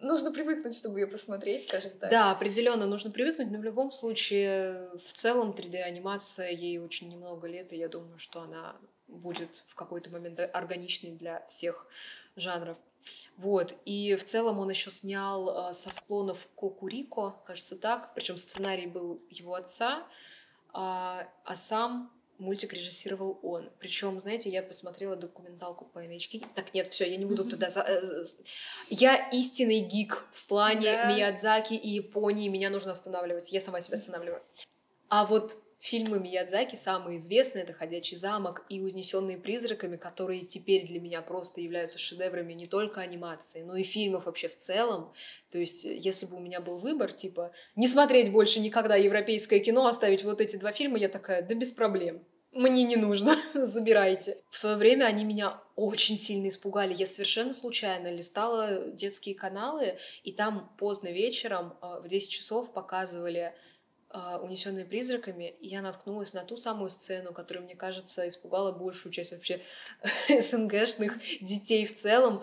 нужно 0.00 0.30
привыкнуть, 0.30 0.76
чтобы 0.76 1.00
ее 1.00 1.06
посмотреть, 1.06 1.68
скажем 1.68 1.92
так. 1.92 2.10
Да, 2.10 2.30
определенно 2.32 2.86
нужно 2.86 3.10
привыкнуть, 3.10 3.50
но 3.50 3.58
в 3.58 3.64
любом 3.64 3.92
случае, 3.92 4.90
в 4.94 5.12
целом 5.12 5.52
3D-анимация, 5.52 6.50
ей 6.50 6.78
очень 6.78 7.08
немного 7.08 7.46
лет, 7.46 7.72
и 7.72 7.76
я 7.76 7.88
думаю, 7.88 8.18
что 8.18 8.42
она 8.42 8.76
будет 9.08 9.62
в 9.66 9.74
какой-то 9.74 10.10
момент 10.10 10.38
органичный 10.52 11.12
для 11.12 11.46
всех 11.48 11.86
жанров. 12.36 12.76
Вот. 13.36 13.74
И 13.84 14.16
в 14.16 14.24
целом 14.24 14.58
он 14.58 14.70
еще 14.70 14.90
снял 14.90 15.70
э, 15.70 15.74
со 15.74 15.90
склонов 15.90 16.48
Кокурико, 16.56 17.36
кажется 17.44 17.76
так. 17.76 18.14
Причем 18.14 18.36
сценарий 18.38 18.86
был 18.86 19.20
его 19.30 19.54
отца, 19.54 20.06
а, 20.72 21.28
а 21.44 21.56
сам 21.56 22.10
мультик 22.38 22.72
режиссировал 22.72 23.38
он. 23.42 23.70
Причем, 23.78 24.20
знаете, 24.20 24.50
я 24.50 24.62
посмотрела 24.62 25.16
документалку 25.16 25.84
по 25.84 26.04
NHK. 26.04 26.46
Так, 26.54 26.74
нет, 26.74 26.88
все, 26.88 27.10
я 27.10 27.16
не 27.16 27.24
буду 27.24 27.44
туда... 27.44 27.68
За... 27.68 27.80
Э, 27.80 28.24
я 28.88 29.28
истинный 29.30 29.80
гик 29.80 30.26
в 30.32 30.46
плане 30.46 30.92
да. 30.92 31.12
Миядзаки 31.12 31.74
и 31.74 31.88
Японии. 31.88 32.48
Меня 32.48 32.70
нужно 32.70 32.92
останавливать. 32.92 33.52
Я 33.52 33.60
сама 33.60 33.80
себя 33.80 33.96
останавливаю. 33.96 34.42
А 35.08 35.24
вот 35.24 35.58
Фильмы 35.78 36.18
Миядзаки 36.18 36.74
самые 36.74 37.18
известные— 37.18 37.62
это 37.64 37.72
«Ходячий 37.72 38.16
замок» 38.16 38.64
и 38.68 38.80
«Узнесенные 38.80 39.36
призраками», 39.36 39.96
которые 39.96 40.40
теперь 40.44 40.86
для 40.86 41.00
меня 41.00 41.20
просто 41.20 41.60
являются 41.60 41.98
шедеврами 41.98 42.54
не 42.54 42.66
только 42.66 43.02
анимации, 43.02 43.62
но 43.62 43.76
и 43.76 43.82
фильмов 43.82 44.24
вообще 44.24 44.48
в 44.48 44.56
целом. 44.56 45.12
То 45.50 45.58
есть, 45.58 45.84
если 45.84 46.26
бы 46.26 46.36
у 46.36 46.40
меня 46.40 46.60
был 46.60 46.78
выбор, 46.78 47.12
типа, 47.12 47.52
не 47.76 47.88
смотреть 47.88 48.32
больше 48.32 48.60
никогда 48.60 48.96
европейское 48.96 49.60
кино, 49.60 49.86
оставить 49.86 50.24
вот 50.24 50.40
эти 50.40 50.56
два 50.56 50.72
фильма, 50.72 50.98
я 50.98 51.08
такая, 51.08 51.42
да 51.42 51.54
без 51.54 51.72
проблем. 51.72 52.24
Мне 52.52 52.84
не 52.84 52.96
нужно, 52.96 53.36
забирайте. 53.54 54.38
В 54.48 54.56
свое 54.56 54.76
время 54.76 55.04
они 55.04 55.24
меня 55.24 55.60
очень 55.76 56.16
сильно 56.16 56.48
испугали. 56.48 56.94
Я 56.94 57.04
совершенно 57.06 57.52
случайно 57.52 58.10
листала 58.10 58.90
детские 58.92 59.34
каналы, 59.34 59.98
и 60.24 60.32
там 60.32 60.74
поздно 60.78 61.08
вечером 61.08 61.76
э, 61.82 62.00
в 62.02 62.08
10 62.08 62.30
часов 62.30 62.72
показывали 62.72 63.40
а, 63.40 63.54
унесенные 64.12 64.84
призраками, 64.84 65.56
я 65.60 65.82
наткнулась 65.82 66.32
на 66.32 66.42
ту 66.42 66.56
самую 66.56 66.90
сцену, 66.90 67.32
которая, 67.32 67.64
мне 67.64 67.74
кажется, 67.74 68.26
испугала 68.26 68.72
большую 68.72 69.12
часть 69.12 69.32
вообще 69.32 69.60
СНГшных 70.28 71.18
детей 71.40 71.84
в 71.84 71.94
целом, 71.94 72.42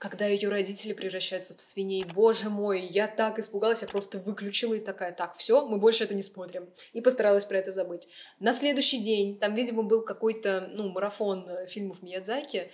когда 0.00 0.24
ее 0.24 0.48
родители 0.48 0.94
превращаются 0.94 1.54
в 1.54 1.60
свиней. 1.60 2.04
Боже 2.04 2.48
мой, 2.48 2.80
я 2.80 3.06
так 3.06 3.38
испугалась, 3.38 3.82
я 3.82 3.88
просто 3.88 4.18
выключила 4.18 4.72
и 4.72 4.80
такая, 4.80 5.12
так, 5.12 5.36
все, 5.36 5.66
мы 5.66 5.76
больше 5.76 6.04
это 6.04 6.14
не 6.14 6.22
смотрим. 6.22 6.70
И 6.94 7.02
постаралась 7.02 7.44
про 7.44 7.58
это 7.58 7.70
забыть. 7.70 8.08
На 8.38 8.54
следующий 8.54 8.98
день, 8.98 9.38
там, 9.38 9.54
видимо, 9.54 9.82
был 9.82 10.02
какой-то, 10.02 10.70
ну, 10.74 10.88
марафон 10.88 11.46
э, 11.46 11.66
фильмов 11.66 12.02
Миядзаки, 12.02 12.70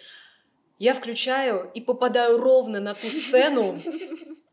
я 0.79 0.94
включаю 0.94 1.68
и 1.75 1.81
попадаю 1.81 2.38
ровно 2.38 2.79
на 2.79 2.94
ту 2.94 3.09
сцену, 3.09 3.77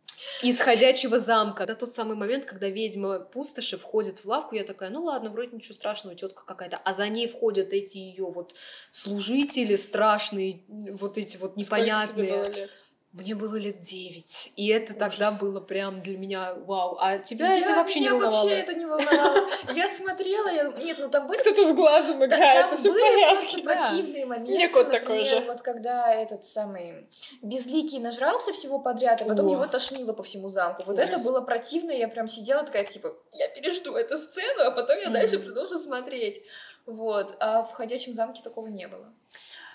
из 0.43 0.59
ходячего 0.59 1.19
замка. 1.19 1.65
На 1.65 1.75
тот 1.75 1.89
самый 1.89 2.15
момент, 2.15 2.45
когда 2.45 2.67
ведьма 2.67 3.19
пустоши 3.19 3.77
входит 3.77 4.19
в 4.19 4.25
лавку, 4.25 4.55
я 4.55 4.63
такая, 4.63 4.89
ну 4.89 5.01
ладно, 5.03 5.29
вроде 5.29 5.55
ничего 5.55 5.73
страшного, 5.73 6.15
тетка 6.15 6.43
какая-то. 6.45 6.77
А 6.77 6.93
за 6.93 7.07
ней 7.07 7.27
входят 7.27 7.71
эти 7.71 7.97
ее 7.97 8.25
вот 8.25 8.55
служители 8.91 9.75
страшные, 9.75 10.63
вот 10.67 11.17
эти 11.17 11.37
вот 11.37 11.55
непонятные. 11.57 12.69
Мне 13.13 13.35
было 13.35 13.55
лет 13.57 13.79
девять, 13.79 14.51
и 14.55 14.69
это 14.69 14.93
Ужас. 14.93 14.97
тогда 14.97 15.31
было 15.39 15.59
прям 15.59 16.01
для 16.01 16.17
меня 16.17 16.55
вау. 16.55 16.97
А 16.99 17.19
тебя 17.19 17.53
я, 17.53 17.59
это 17.59 17.75
вообще 17.75 17.99
не 17.99 18.09
волновало? 18.09 18.33
вообще 18.33 18.59
это 18.59 18.73
не 18.73 18.85
волновало. 18.87 19.49
Я 19.75 19.87
смотрела, 19.87 20.47
я... 20.47 20.63
нет, 20.83 20.97
ну 20.97 21.09
там 21.11 21.27
были... 21.27 21.37
Кто-то 21.37 21.69
с 21.69 21.73
глазом 21.73 22.25
играется, 22.25 22.75
все 22.75 22.91
были 22.91 23.31
просто 23.35 23.61
противные 23.61 24.25
моменты. 24.25 24.53
Мне 24.53 24.67
кот 24.67 24.89
такой 24.89 25.23
же. 25.23 25.41
вот 25.41 25.61
когда 25.61 26.11
этот 26.11 26.43
самый 26.43 27.07
Безликий 27.43 27.99
нажрался 27.99 28.51
всего 28.51 28.79
подряд, 28.79 29.21
а 29.21 29.25
потом 29.25 29.47
его 29.47 29.67
тошнило 29.67 30.13
по 30.13 30.23
всему 30.23 30.49
замку. 30.49 30.81
Вот 30.87 30.97
это 30.97 31.19
было 31.19 31.41
противно, 31.41 31.91
я 31.91 32.07
прям 32.07 32.27
сидела 32.27 32.63
такая, 32.63 32.83
типа, 32.83 33.15
я 33.31 33.47
пережду 33.49 33.93
эту 33.93 34.17
сцену, 34.17 34.63
а 34.63 34.71
потом 34.71 34.97
я 34.97 35.09
дальше 35.09 35.37
продолжу 35.37 35.77
смотреть. 35.77 36.41
Вот. 36.87 37.35
А 37.39 37.63
в 37.63 37.71
«Ходячем 37.71 38.13
замке» 38.13 38.41
такого 38.43 38.67
не 38.67 38.87
было. 38.87 39.13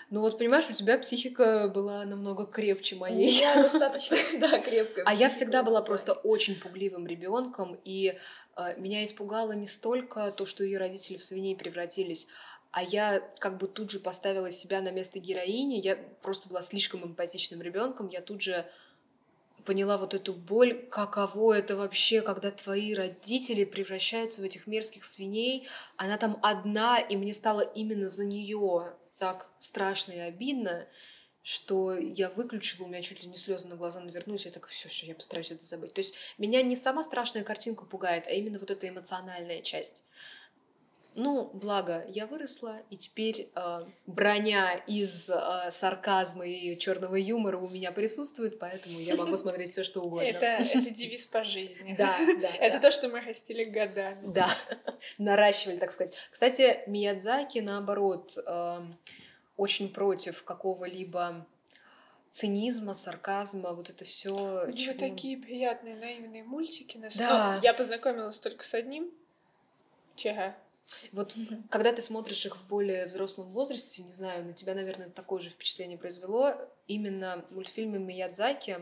Ну 0.09 0.21
вот, 0.21 0.39
понимаешь, 0.39 0.67
у 0.69 0.73
тебя 0.73 0.97
психика 0.97 1.67
была 1.67 2.03
намного 2.03 2.47
крепче 2.47 2.95
моей. 2.95 3.29
Я 3.29 3.55
достаточно, 3.55 4.17
да, 4.39 4.59
крепкая. 4.59 5.05
А 5.05 5.13
я 5.13 5.29
всегда 5.29 5.61
была 5.61 5.81
просто 5.81 6.13
очень 6.13 6.59
пугливым 6.59 7.05
ребенком, 7.05 7.79
и 7.85 8.17
э, 8.57 8.79
меня 8.79 9.03
испугало 9.03 9.51
не 9.51 9.67
столько 9.67 10.31
то, 10.31 10.47
что 10.47 10.63
ее 10.63 10.79
родители 10.79 11.17
в 11.17 11.23
свиней 11.23 11.55
превратились, 11.55 12.27
а 12.71 12.81
я 12.81 13.19
как 13.39 13.57
бы 13.57 13.67
тут 13.67 13.91
же 13.91 13.99
поставила 13.99 14.49
себя 14.51 14.81
на 14.81 14.89
место 14.91 15.19
героини. 15.19 15.79
Я 15.79 15.95
просто 15.95 16.49
была 16.49 16.61
слишком 16.61 17.03
эмпатичным 17.03 17.61
ребенком. 17.61 18.09
Я 18.09 18.21
тут 18.21 18.41
же 18.41 18.65
поняла 19.65 19.97
вот 19.97 20.13
эту 20.13 20.33
боль, 20.33 20.87
каково 20.89 21.53
это 21.53 21.75
вообще, 21.75 22.21
когда 22.21 22.49
твои 22.49 22.93
родители 22.93 23.63
превращаются 23.63 24.41
в 24.41 24.43
этих 24.43 24.65
мерзких 24.65 25.05
свиней. 25.05 25.67
Она 25.97 26.17
там 26.17 26.39
одна, 26.41 26.99
и 26.99 27.15
мне 27.15 27.33
стало 27.33 27.61
именно 27.61 28.07
за 28.07 28.25
нее 28.25 28.93
так 29.19 29.51
страшно 29.59 30.13
и 30.13 30.19
обидно, 30.19 30.87
что 31.43 31.97
я 31.97 32.29
выключила, 32.29 32.85
у 32.85 32.87
меня 32.87 33.01
чуть 33.01 33.23
ли 33.23 33.29
не 33.29 33.35
слезы 33.35 33.67
на 33.67 33.75
глаза 33.75 33.99
навернулись, 33.99 34.45
я 34.45 34.51
так, 34.51 34.67
все, 34.67 34.89
все, 34.89 35.07
я 35.07 35.15
постараюсь 35.15 35.51
это 35.51 35.65
забыть. 35.65 35.93
То 35.93 35.99
есть 35.99 36.15
меня 36.37 36.61
не 36.61 36.75
сама 36.75 37.03
страшная 37.03 37.43
картинка 37.43 37.85
пугает, 37.85 38.27
а 38.27 38.31
именно 38.31 38.59
вот 38.59 38.71
эта 38.71 38.87
эмоциональная 38.87 39.61
часть. 39.61 40.03
Ну, 41.21 41.49
благо, 41.51 42.05
я 42.07 42.27
выросла, 42.27 42.77
и 42.89 42.95
теперь 42.95 43.49
э, 43.53 43.85
броня 44.07 44.75
из 44.87 45.29
э, 45.29 45.69
сарказма 45.69 46.47
и 46.47 46.77
черного 46.77 47.17
юмора 47.17 47.57
у 47.57 47.67
меня 47.67 47.91
присутствует, 47.91 48.57
поэтому 48.57 48.97
я 48.99 49.17
могу 49.17 49.35
смотреть 49.35 49.69
все, 49.69 49.83
что 49.83 49.99
угодно. 49.99 50.25
Это, 50.25 50.45
это 50.45 50.89
девиз 50.89 51.25
по 51.25 51.43
жизни. 51.43 51.93
Да, 51.97 52.15
да. 52.39 52.47
Это 52.61 52.79
то, 52.79 52.89
что 52.89 53.09
мы 53.09 53.19
растили 53.19 53.65
годами. 53.65 54.27
Да, 54.27 54.47
наращивали, 55.17 55.77
так 55.77 55.91
сказать. 55.91 56.15
Кстати, 56.31 56.83
Миядзаки, 56.87 57.59
наоборот, 57.59 58.37
очень 59.57 59.89
против 59.89 60.45
какого-либо 60.45 61.45
цинизма, 62.29 62.93
сарказма, 62.93 63.73
вот 63.73 63.89
это 63.89 64.05
все. 64.05 64.31
У 64.65 64.71
него 64.71 64.93
такие 64.97 65.37
приятные 65.37 65.97
наивные 65.97 66.45
мультики. 66.45 66.97
На... 66.97 67.09
Да. 67.17 67.55
Ну, 67.55 67.61
я 67.61 67.73
познакомилась 67.73 68.39
только 68.39 68.63
с 68.63 68.73
одним. 68.73 69.11
Чего? 70.15 70.53
Вот 71.11 71.35
когда 71.69 71.91
ты 71.93 72.01
смотришь 72.01 72.45
их 72.45 72.57
в 72.57 72.67
более 72.67 73.05
взрослом 73.05 73.51
возрасте, 73.51 74.01
не 74.03 74.13
знаю, 74.13 74.45
на 74.45 74.53
тебя, 74.53 74.73
наверное, 74.73 75.09
такое 75.09 75.41
же 75.41 75.49
впечатление 75.49 75.97
произвело. 75.97 76.55
Именно 76.87 77.45
мультфильмы 77.51 77.99
Миядзаки 77.99 78.79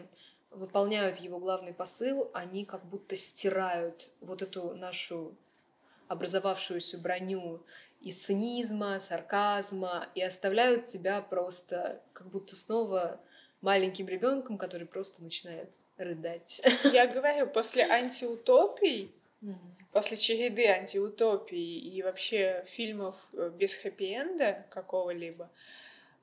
выполняют 0.51 1.17
его 1.17 1.39
главный 1.39 1.73
посыл, 1.73 2.29
они 2.33 2.65
как 2.65 2.85
будто 2.85 3.15
стирают 3.15 4.11
вот 4.21 4.41
эту 4.41 4.73
нашу 4.75 5.35
образовавшуюся 6.07 6.97
броню 6.97 7.61
из 8.01 8.17
цинизма, 8.17 8.99
сарказма 8.99 10.07
и 10.15 10.21
оставляют 10.21 10.85
тебя 10.85 11.21
просто 11.21 12.01
как 12.13 12.27
будто 12.27 12.55
снова 12.55 13.19
маленьким 13.61 14.07
ребенком, 14.07 14.57
который 14.57 14.87
просто 14.87 15.21
начинает 15.21 15.69
рыдать. 15.97 16.61
Я 16.83 17.07
говорю, 17.07 17.47
после 17.47 17.83
антиутопий 17.83 19.11
после 19.97 20.15
череды 20.15 20.67
антиутопий 20.67 21.79
и 21.79 22.03
вообще 22.03 22.63
фильмов 22.67 23.15
э, 23.33 23.49
без 23.49 23.73
хэппи-энда 23.73 24.67
какого-либо, 24.69 25.49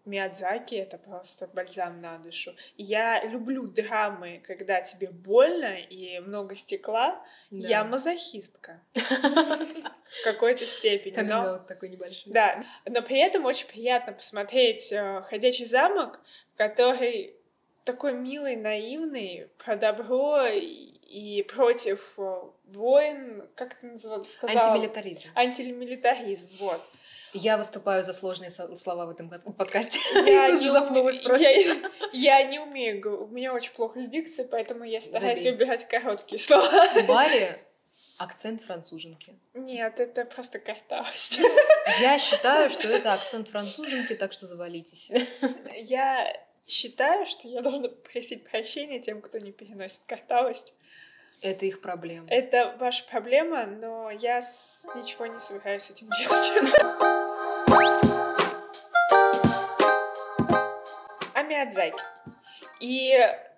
Миядзаки— 0.05 0.75
это 0.77 0.97
просто 0.97 1.49
бальзам 1.49 2.01
на 2.01 2.19
душу. 2.19 2.55
Я 2.77 3.25
люблю 3.25 3.67
драмы, 3.67 4.41
когда 4.47 4.81
тебе 4.81 5.09
больно 5.09 5.81
и 5.81 6.21
много 6.21 6.55
стекла. 6.55 7.21
Да. 7.51 7.69
Я 7.69 7.85
мазохистка. 7.85 8.81
В 8.93 10.25
какой-то 10.25 10.67
степени. 10.67 11.19
но... 11.23 11.59
такой 11.59 11.89
небольшой. 11.89 12.33
Да, 12.33 12.63
но 12.87 13.03
при 13.03 13.19
этом 13.19 13.45
очень 13.45 13.67
приятно 13.67 14.13
посмотреть 14.13 14.93
э, 14.93 15.23
«Ходячий 15.23 15.67
замок», 15.67 16.21
который 16.55 17.35
такой 17.83 18.13
милый, 18.13 18.55
наивный, 18.55 19.49
про 19.59 19.75
добро 19.75 20.47
и 20.47 21.43
против 21.43 22.19
войн, 22.66 23.48
как 23.55 23.74
ты 23.74 23.87
назвал? 23.87 24.24
Антимилитаризм. 24.42 25.29
Антимилитаризм, 25.35 26.50
вот. 26.59 26.81
Я 27.33 27.57
выступаю 27.57 28.05
за 28.05 28.12
сложные 28.12 28.50
слова 28.50 29.07
в 29.07 29.11
этом 29.11 29.29
подкасте. 29.29 29.98
Я 30.24 30.46
тут 30.50 30.62
же 30.62 30.70
запнулась 30.70 31.18
просто. 31.18 31.42
Я, 31.42 31.90
я 32.12 32.42
не 32.44 32.61
умею, 32.61 33.24
у 33.24 33.27
меня 33.27 33.53
очень 33.53 33.72
плохо 33.72 34.00
с 34.00 34.07
дикцией, 34.07 34.46
поэтому 34.48 34.85
я 34.85 35.00
стараюсь 35.00 35.40
Забей. 35.40 35.55
убирать 35.55 35.88
короткие 35.88 36.40
слова. 36.40 36.88
Баре 37.09 37.61
акцент 38.18 38.61
француженки. 38.61 39.37
Нет, 39.55 39.98
это 39.98 40.24
просто 40.24 40.61
картавость. 40.61 41.40
Я 42.00 42.18
считаю, 42.20 42.70
что 42.70 42.88
это 42.88 43.12
акцент 43.12 43.48
француженки, 43.48 44.14
так 44.14 44.33
что 44.33 44.46
завалитесь. 44.46 45.11
Я 45.83 46.33
считаю, 46.66 47.27
что 47.27 47.48
я 47.48 47.62
должна 47.62 47.88
просить 47.88 48.48
прощения 48.48 49.00
тем, 49.00 49.20
кто 49.20 49.38
не 49.38 49.53
переносит 49.53 50.00
картавость. 50.07 50.72
Это 51.44 51.66
их 51.66 51.83
проблема. 51.83 52.26
Это 52.30 52.74
ваша 52.80 53.04
проблема, 53.04 53.66
но 53.66 54.11
я 54.11 54.40
ничего 54.94 55.26
не 55.26 55.38
собираюсь 55.38 55.90
этим 55.90 56.09
делать. 56.18 56.52
О 61.35 61.42
Миядзаки. 61.42 62.02
И 62.80 63.14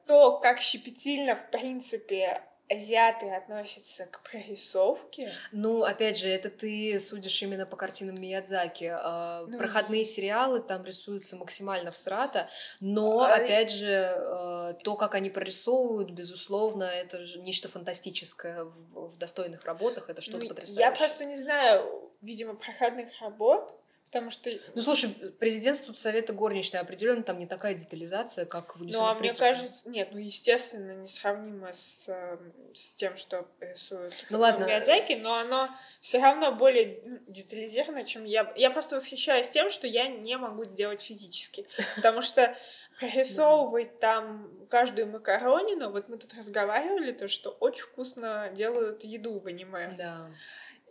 то, 0.08 0.38
как 0.40 0.60
щепетильно, 0.60 1.36
в 1.36 1.48
принципе, 1.52 2.42
азиаты 2.68 3.30
относятся 3.30 4.06
к 4.06 4.22
прорисовке. 4.22 5.30
Ну, 5.52 5.84
опять 5.84 6.18
же, 6.18 6.28
это 6.28 6.50
ты 6.50 6.98
судишь 6.98 7.40
именно 7.42 7.66
по 7.66 7.76
картинам 7.76 8.16
Миядзаки. 8.20 8.92
А, 8.92 9.44
ну, 9.46 9.58
Проходные 9.58 10.04
сериалы 10.04 10.60
там 10.60 10.84
рисуются 10.84 11.36
максимально 11.36 11.90
всрато, 11.90 12.48
но, 12.80 13.20
а... 13.20 13.34
опять 13.34 13.70
же, 13.70 14.12
а, 14.16 14.72
то, 14.74 14.96
как 14.96 15.14
они 15.14 15.30
прорисовывают, 15.30 16.10
безусловно, 16.10 16.84
это 16.84 17.24
же 17.24 17.38
нечто 17.40 17.68
фантастическое 17.68 18.64
в, 18.64 19.10
в 19.10 19.16
достойных 19.16 19.64
работах, 19.64 20.10
это 20.10 20.20
что-то 20.20 20.44
ну, 20.44 20.48
потрясающее. 20.48 20.84
Я 20.84 20.92
просто 20.92 21.24
не 21.24 21.36
знаю, 21.36 22.10
видимо, 22.20 22.54
проходных 22.54 23.20
работ, 23.20 23.74
Потому 24.06 24.30
что... 24.30 24.50
Ну, 24.74 24.82
слушай, 24.82 25.10
президентство 25.10 25.88
тут 25.88 25.98
Совета 25.98 26.32
горничной 26.32 26.80
определенно 26.80 27.24
там 27.24 27.40
не 27.40 27.46
такая 27.46 27.74
детализация, 27.74 28.46
как 28.46 28.76
в 28.76 28.84
Ну, 28.84 29.04
а 29.04 29.14
мне 29.14 29.34
кажется, 29.34 29.88
нет, 29.88 30.10
ну, 30.12 30.18
естественно, 30.18 30.92
несравнимо 30.92 31.72
с, 31.72 32.08
эм, 32.08 32.52
с 32.72 32.94
тем, 32.94 33.16
что 33.16 33.48
рисуют 33.60 34.14
ну, 34.30 34.38
ладно. 34.38 34.64
Миядзаки, 34.64 35.14
но 35.14 35.34
оно 35.34 35.68
все 36.00 36.20
равно 36.20 36.52
более 36.52 37.00
детализировано, 37.26 38.04
чем 38.04 38.24
я. 38.24 38.52
Я 38.56 38.70
просто 38.70 38.94
восхищаюсь 38.94 39.48
тем, 39.48 39.70
что 39.70 39.88
я 39.88 40.06
не 40.06 40.38
могу 40.38 40.64
сделать 40.64 41.00
физически. 41.00 41.66
Потому 41.96 42.22
что 42.22 42.56
прорисовывать 43.00 43.98
там 43.98 44.48
каждую 44.70 45.08
макаронину, 45.08 45.90
вот 45.90 46.08
мы 46.08 46.16
тут 46.16 46.32
разговаривали, 46.34 47.10
то, 47.10 47.26
что 47.26 47.50
очень 47.50 47.82
вкусно 47.82 48.50
делают 48.54 49.02
еду 49.02 49.40
в 49.40 49.48
аниме. 49.48 49.92
Да. 49.98 50.30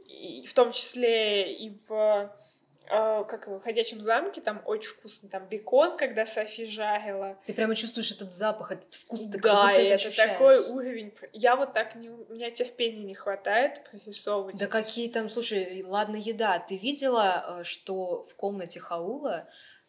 И 0.06 0.45
в 0.45 0.54
том 0.54 0.73
числе 0.73 1.54
и 1.54 1.78
в 1.88 2.36
как 2.88 3.48
в 3.48 3.60
«Ходячем 3.62 4.02
замке», 4.02 4.41
там 4.41 4.62
очень 4.65 4.89
вкусно, 4.89 5.30
там 5.30 5.48
бекон, 5.48 5.98
когда 5.98 6.26
Софи 6.26 6.65
жарила. 6.65 7.38
Ты 7.45 7.54
прямо 7.54 7.76
чувствуешь 7.76 8.12
этот 8.12 8.34
запах, 8.34 8.71
этот 8.71 8.93
вкус, 8.93 9.24
ты 9.26 9.39
да, 9.39 9.50
как 9.50 9.69
будто 9.69 9.82
это, 9.82 10.08
это 10.08 10.15
такой 10.15 10.60
уровень. 10.60 11.13
Я 11.34 11.56
вот 11.56 11.74
так 11.74 11.95
не... 11.95 12.10
У 12.10 12.34
меня 12.34 12.50
терпения 12.50 13.04
не 13.04 13.15
хватает 13.15 13.84
прорисовывать. 13.89 14.58
Да 14.58 14.67
какие 14.67 15.10
там, 15.10 15.30
слушай, 15.30 15.84
ладно, 15.84 16.15
еда. 16.15 16.60
Ты 16.60 16.78
видела, 16.78 17.60
э, 17.60 17.63
что 17.63 18.24
в 18.24 18.36
комнате 18.36 18.80
Хаула 18.80 19.48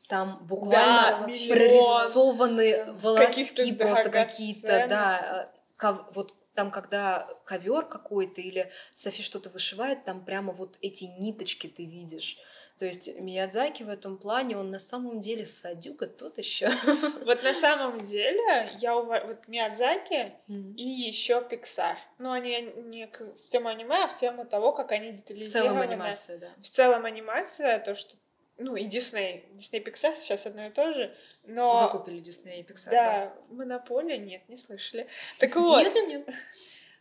там 0.09 0.39
буквально 0.47 1.27
да, 1.27 1.53
прорисованы 1.53 2.93
волоски 2.93 3.73
просто 3.73 4.11
какие-то, 4.11 4.87
да, 4.89 5.51
э, 5.83 5.95
вот 6.13 6.35
там, 6.55 6.71
когда 6.71 7.29
ковер 7.45 7.85
какой-то 7.85 8.41
или 8.41 8.71
Софи 8.95 9.23
что-то 9.23 9.51
вышивает, 9.51 10.05
там 10.05 10.25
прямо 10.25 10.53
вот 10.53 10.79
эти 10.81 11.05
ниточки 11.05 11.69
ты 11.69 11.85
видишь. 11.85 12.39
То 12.79 12.85
есть 12.85 13.09
Миядзаки 13.19 13.85
в 13.85 13.89
этом 13.89 14.19
плане, 14.19 14.59
он 14.59 14.71
на 14.71 14.79
самом 14.79 15.21
деле 15.21 15.47
садюга 15.47 16.07
тот 16.07 16.39
еще. 16.39 16.69
Вот 17.25 17.43
на 17.43 17.55
самом 17.55 18.05
деле 18.05 18.71
я 18.79 18.97
ув... 18.97 19.07
вот 19.07 19.49
Миядзаки 19.49 20.35
mm-hmm. 20.49 20.75
и 20.75 20.85
еще 20.85 21.45
Pixar. 21.51 21.97
Ну, 22.19 22.33
они 22.33 22.61
не 22.61 23.07
в 23.07 23.49
тему 23.49 23.69
аниме, 23.69 24.05
а 24.05 24.09
в 24.09 24.17
тему 24.17 24.45
того, 24.45 24.73
как 24.73 24.93
они 24.93 25.13
детализированы. 25.13 25.47
В 25.47 25.73
целом 25.73 25.81
анимация, 25.81 26.39
да. 26.39 26.49
В 26.61 26.69
целом 26.69 27.05
анимация, 27.07 27.79
то, 27.79 27.95
что 27.95 28.17
ну, 28.59 28.77
и 28.77 28.85
Дисней. 28.85 29.45
Дисней 29.53 29.83
Pixar 29.83 30.17
сейчас 30.17 30.47
одно 30.47 30.67
и 30.67 30.71
то 30.71 30.93
же, 30.93 31.15
но... 31.45 31.85
Вы 31.85 31.99
купили 31.99 32.21
Дисней 32.21 32.61
и 32.61 32.63
Pixar, 32.63 32.91
да. 32.91 33.27
Да, 33.27 33.35
Монополия, 33.51 34.19
нет, 34.19 34.49
не 34.49 34.57
слышали. 34.57 35.09
Так 35.39 35.57
вот. 35.57 35.83
Нет, 35.83 35.95
нет, 35.95 36.09
нет. 36.09 36.37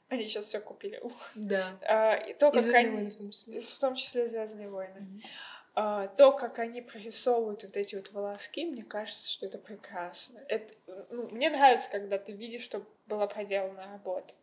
Они 0.08 0.28
сейчас 0.28 0.46
все 0.46 0.60
купили. 0.60 1.00
Ух. 1.00 1.32
Да. 1.36 1.80
А, 1.82 2.16
и 2.16 2.34
то, 2.34 2.52
как 2.52 2.64
и 2.64 2.72
они... 2.72 2.90
войны 2.90 3.12
в 3.12 3.18
том 3.18 3.32
числе. 3.32 3.60
В 3.60 3.80
том 3.80 3.96
числе 3.96 4.28
Звездные 4.28 4.70
войны. 4.70 5.00
Mm-hmm. 5.00 5.26
А, 5.78 6.08
то, 6.08 6.32
как 6.32 6.60
они 6.60 6.82
прорисовывают 6.82 7.64
вот 7.64 7.76
эти 7.76 7.96
вот 7.96 8.12
волоски, 8.14 8.66
мне 8.66 8.84
кажется, 8.84 9.30
что 9.30 9.46
это 9.46 9.58
прекрасно. 9.58 10.40
Это, 10.48 10.74
ну, 11.10 11.28
мне 11.30 11.50
нравится, 11.50 11.90
когда 11.92 12.18
ты 12.18 12.32
видишь, 12.32 12.64
что 12.64 12.82
была 13.08 13.28
проделана 13.28 13.86
работа. 13.92 14.34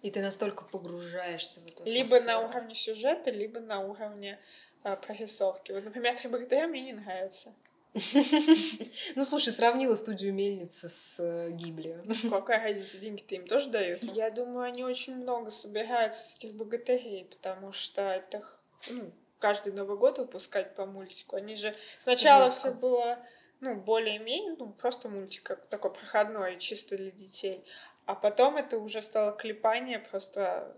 И 0.00 0.10
ты 0.10 0.22
настолько 0.22 0.64
погружаешься 0.64 1.60
в 1.60 1.66
эту 1.66 1.84
Либо 1.84 2.20
на 2.20 2.40
уровне 2.40 2.74
сюжета, 2.74 3.30
либо 3.30 3.60
на 3.60 3.80
уровне 3.80 4.38
а, 4.82 4.96
прорисовки. 4.96 5.72
Вот, 5.72 5.84
например, 5.84 6.16
«Три 6.16 6.30
богатыря» 6.30 6.66
мне 6.66 6.80
не 6.80 6.92
нравится. 6.94 7.52
Ну, 9.16 9.24
слушай, 9.24 9.52
сравнила 9.52 9.96
студию 9.96 10.32
Мельницы 10.32 10.88
с 10.88 11.20
э, 11.20 11.50
Гибли. 11.50 12.00
Какая 12.30 12.62
разница, 12.62 12.98
деньги-то 12.98 13.34
им 13.34 13.46
тоже 13.46 13.68
дают? 13.68 14.02
Я 14.02 14.30
думаю, 14.30 14.62
они 14.62 14.84
очень 14.84 15.16
много 15.16 15.50
собирают 15.50 16.14
с 16.14 16.36
этих 16.36 16.54
богатырей, 16.54 17.24
потому 17.24 17.72
что 17.72 18.02
это 18.02 18.42
ну, 18.88 19.10
каждый 19.40 19.72
Новый 19.72 19.96
год 19.96 20.18
выпускать 20.18 20.76
по 20.76 20.86
мультику. 20.86 21.36
Они 21.36 21.56
же 21.56 21.74
сначала 21.98 22.46
все 22.46 22.70
было 22.70 23.18
ну, 23.60 23.74
более-менее, 23.74 24.56
ну, 24.58 24.72
просто 24.72 25.08
мультик 25.08 25.42
как 25.42 25.66
такой 25.66 25.92
проходной, 25.92 26.58
чисто 26.58 26.96
для 26.96 27.10
детей. 27.10 27.64
А 28.06 28.14
потом 28.14 28.56
это 28.56 28.78
уже 28.78 29.02
стало 29.02 29.32
клепание 29.32 29.98
просто... 29.98 30.74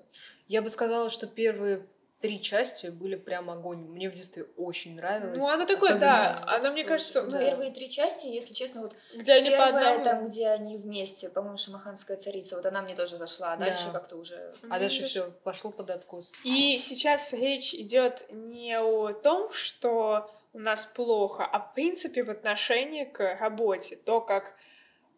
Я 0.49 0.63
бы 0.63 0.69
сказала, 0.69 1.09
что 1.09 1.27
первые 1.27 1.87
три 2.23 2.41
части 2.41 2.87
были 2.87 3.17
прям 3.17 3.51
огонь. 3.51 3.81
Мне 3.81 4.09
в 4.09 4.15
детстве 4.15 4.45
очень 4.57 4.95
нравилось. 4.95 5.37
Ну, 5.39 5.49
оно 5.49 5.67
такое, 5.67 5.97
да. 5.97 6.35
Особенно 6.35 6.57
Оно, 6.57 6.73
мне 6.73 6.85
кажется, 6.85 7.23
вот 7.23 7.33
ну, 7.33 7.39
Первые 7.39 7.73
три 7.73 7.91
части, 7.91 8.27
если 8.27 8.55
честно, 8.55 8.83
вот 8.83 8.97
где 9.15 9.33
они 9.33 9.51
по 9.51 9.57
первая, 9.57 9.97
одному. 9.97 10.05
там, 10.05 10.25
где 10.27 10.49
они 10.49 10.77
вместе, 10.79 11.29
по-моему, 11.29 11.59
Шамаханская 11.59 12.17
царица, 12.17 12.57
вот 12.57 12.65
она 12.65 12.81
мне 12.81 12.95
тоже 12.95 13.17
зашла, 13.17 13.53
а 13.53 13.57
Да. 13.57 13.67
дальше 13.67 13.91
как-то 13.93 14.17
уже... 14.17 14.55
А 14.71 14.79
дальше 14.79 14.99
Видишь? 14.99 15.11
все 15.11 15.31
пошло 15.43 15.73
под 15.73 15.91
откос. 15.91 16.35
И 16.45 16.79
сейчас 16.79 17.33
речь 17.33 17.75
идет 17.75 18.25
не 18.31 18.79
о 18.81 19.13
том, 19.13 19.51
что 19.53 20.31
у 20.53 20.59
нас 20.61 20.87
плохо, 20.87 21.45
а 21.45 21.59
в 21.59 21.75
принципе 21.75 22.23
в 22.23 22.31
отношении 22.31 23.05
к 23.05 23.37
работе. 23.41 23.97
То, 23.97 24.21
как 24.21 24.55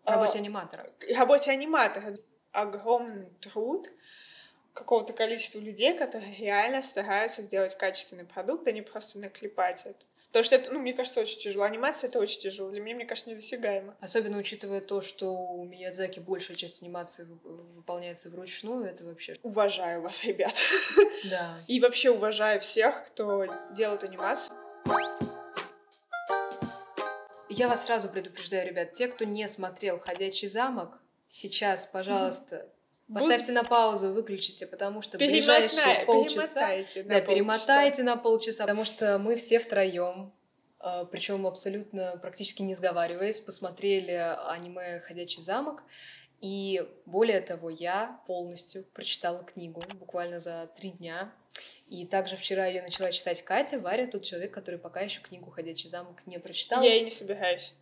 работе 0.06 0.38
а, 0.38 0.40
аниматора. 0.40 0.90
к 0.98 1.16
работе 1.16 1.50
аниматора 1.50 2.14
огромный 2.52 3.30
труд 3.40 3.88
какого-то 4.74 5.12
количества 5.12 5.60
людей, 5.60 5.96
которые 5.96 6.34
реально 6.34 6.82
стараются 6.82 7.42
сделать 7.42 7.78
качественный 7.78 8.24
продукт, 8.24 8.66
а 8.66 8.72
не 8.72 8.82
просто 8.82 9.18
наклепать 9.18 9.82
это. 9.86 10.04
Потому 10.26 10.44
что 10.44 10.56
это, 10.56 10.72
ну, 10.72 10.80
мне 10.80 10.92
кажется, 10.92 11.20
очень 11.20 11.38
тяжело. 11.38 11.62
Анимация— 11.62 12.08
это 12.10 12.18
очень 12.18 12.40
тяжело. 12.40 12.68
Для 12.70 12.80
меня, 12.80 12.96
мне 12.96 13.06
кажется, 13.06 13.30
недосягаемо. 13.30 13.96
Особенно 14.00 14.36
учитывая 14.36 14.80
то, 14.80 15.00
что 15.00 15.30
у 15.32 15.64
Миядзаки 15.64 16.18
большая 16.18 16.56
часть 16.56 16.82
анимации 16.82 17.22
вы- 17.22 17.62
выполняется 17.76 18.30
вручную, 18.30 18.84
это 18.84 19.04
вообще... 19.04 19.36
Уважаю 19.44 20.02
вас, 20.02 20.24
ребят. 20.24 20.60
Да. 21.30 21.60
И 21.68 21.80
вообще 21.80 22.10
уважаю 22.10 22.60
всех, 22.60 23.06
кто 23.06 23.46
делает 23.70 24.02
анимацию. 24.02 24.56
Я 27.48 27.68
вас 27.68 27.86
сразу 27.86 28.08
предупреждаю, 28.08 28.66
ребят, 28.66 28.90
те, 28.92 29.06
кто 29.06 29.24
не 29.24 29.46
смотрел 29.46 30.00
«Ходячий 30.00 30.48
замок», 30.48 30.98
сейчас, 31.28 31.86
пожалуйста, 31.86 32.68
поставьте 33.12 33.52
на 33.52 33.64
паузу, 33.64 34.12
выключите, 34.12 34.66
потому 34.66 35.02
что 35.02 35.18
ближайшие 35.18 35.80
Перемотай- 35.80 36.04
полчаса... 36.06 36.68
перемотайте 36.68 37.02
на 37.02 37.08
Да, 37.08 37.14
полчаса. 37.20 37.32
перемотайте 37.34 38.02
на 38.02 38.16
полчаса, 38.16 38.62
потому 38.64 38.84
что 38.84 39.18
мы 39.18 39.36
все 39.36 39.58
втроем, 39.58 40.32
причем 41.10 41.46
абсолютно 41.46 42.18
практически 42.20 42.62
не 42.62 42.74
сговариваясь, 42.74 43.40
посмотрели 43.40 44.36
аниме 44.48 45.00
«Ходячий 45.00 45.42
замок», 45.42 45.82
и 46.40 46.86
более 47.06 47.40
того, 47.40 47.70
я 47.70 48.20
полностью 48.26 48.84
прочитала 48.92 49.42
книгу 49.44 49.82
буквально 49.94 50.40
за 50.40 50.70
три 50.76 50.90
дня. 50.90 51.32
И 51.88 52.04
также 52.06 52.36
вчера 52.36 52.66
ее 52.66 52.82
начала 52.82 53.10
читать 53.12 53.40
Катя. 53.42 53.78
Варя 53.78 54.06
тот 54.08 54.24
человек, 54.24 54.52
который 54.52 54.78
пока 54.78 55.00
еще 55.00 55.22
книгу 55.22 55.50
«Ходячий 55.50 55.88
замок» 55.88 56.20
не 56.26 56.38
прочитал. 56.38 56.82
Я 56.82 56.96
и 56.96 57.00
не 57.00 57.10
собираюсь. 57.10 57.72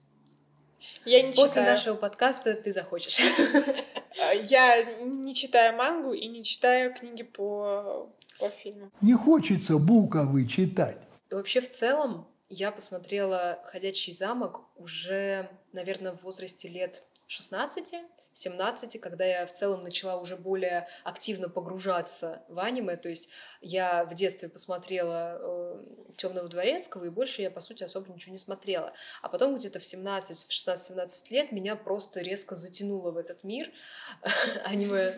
Я 1.04 1.22
не 1.22 1.32
После 1.32 1.62
читаю. 1.62 1.70
нашего 1.72 1.96
подкаста 1.96 2.54
ты 2.54 2.72
захочешь. 2.72 3.18
А, 4.20 4.33
Я 4.33 4.83
не 5.01 5.35
читаю 5.35 5.77
мангу 5.77 6.12
и 6.12 6.27
не 6.27 6.42
читаю 6.42 6.94
книги 6.94 7.22
по, 7.22 8.11
по 8.38 8.48
фильму. 8.48 8.90
Не 9.01 9.14
хочется 9.14 9.79
буковы 9.79 10.46
читать. 10.46 10.98
И 11.31 11.35
вообще, 11.35 11.61
в 11.61 11.68
целом, 11.68 12.27
я 12.48 12.70
посмотрела 12.70 13.61
«Ходячий 13.64 14.12
замок» 14.12 14.62
уже, 14.77 15.48
наверное, 15.72 16.12
в 16.12 16.22
возрасте 16.22 16.68
лет 16.68 17.05
16 17.27 17.94
17, 18.34 19.00
когда 19.00 19.24
я 19.24 19.46
в 19.46 19.52
целом 19.52 19.82
начала 19.82 20.16
уже 20.16 20.36
более 20.36 20.88
активно 21.04 21.48
погружаться 21.48 22.42
в 22.48 22.58
аниме. 22.58 22.96
То 22.96 23.08
есть 23.08 23.28
я 23.60 24.04
в 24.04 24.14
детстве 24.14 24.48
посмотрела 24.48 25.38
э, 25.40 25.84
Темного 26.16 26.48
дворецкого, 26.48 27.04
и 27.04 27.10
больше 27.10 27.42
я, 27.42 27.50
по 27.50 27.60
сути, 27.60 27.84
особо 27.84 28.12
ничего 28.12 28.32
не 28.32 28.38
смотрела. 28.38 28.92
А 29.22 29.28
потом 29.28 29.54
где-то 29.54 29.80
в 29.80 29.84
17, 29.84 30.46
в 30.46 30.50
16-17 30.50 31.30
лет 31.30 31.52
меня 31.52 31.76
просто 31.76 32.20
резко 32.20 32.54
затянуло 32.54 33.10
в 33.10 33.16
этот 33.16 33.44
мир 33.44 33.70
аниме. 34.64 35.14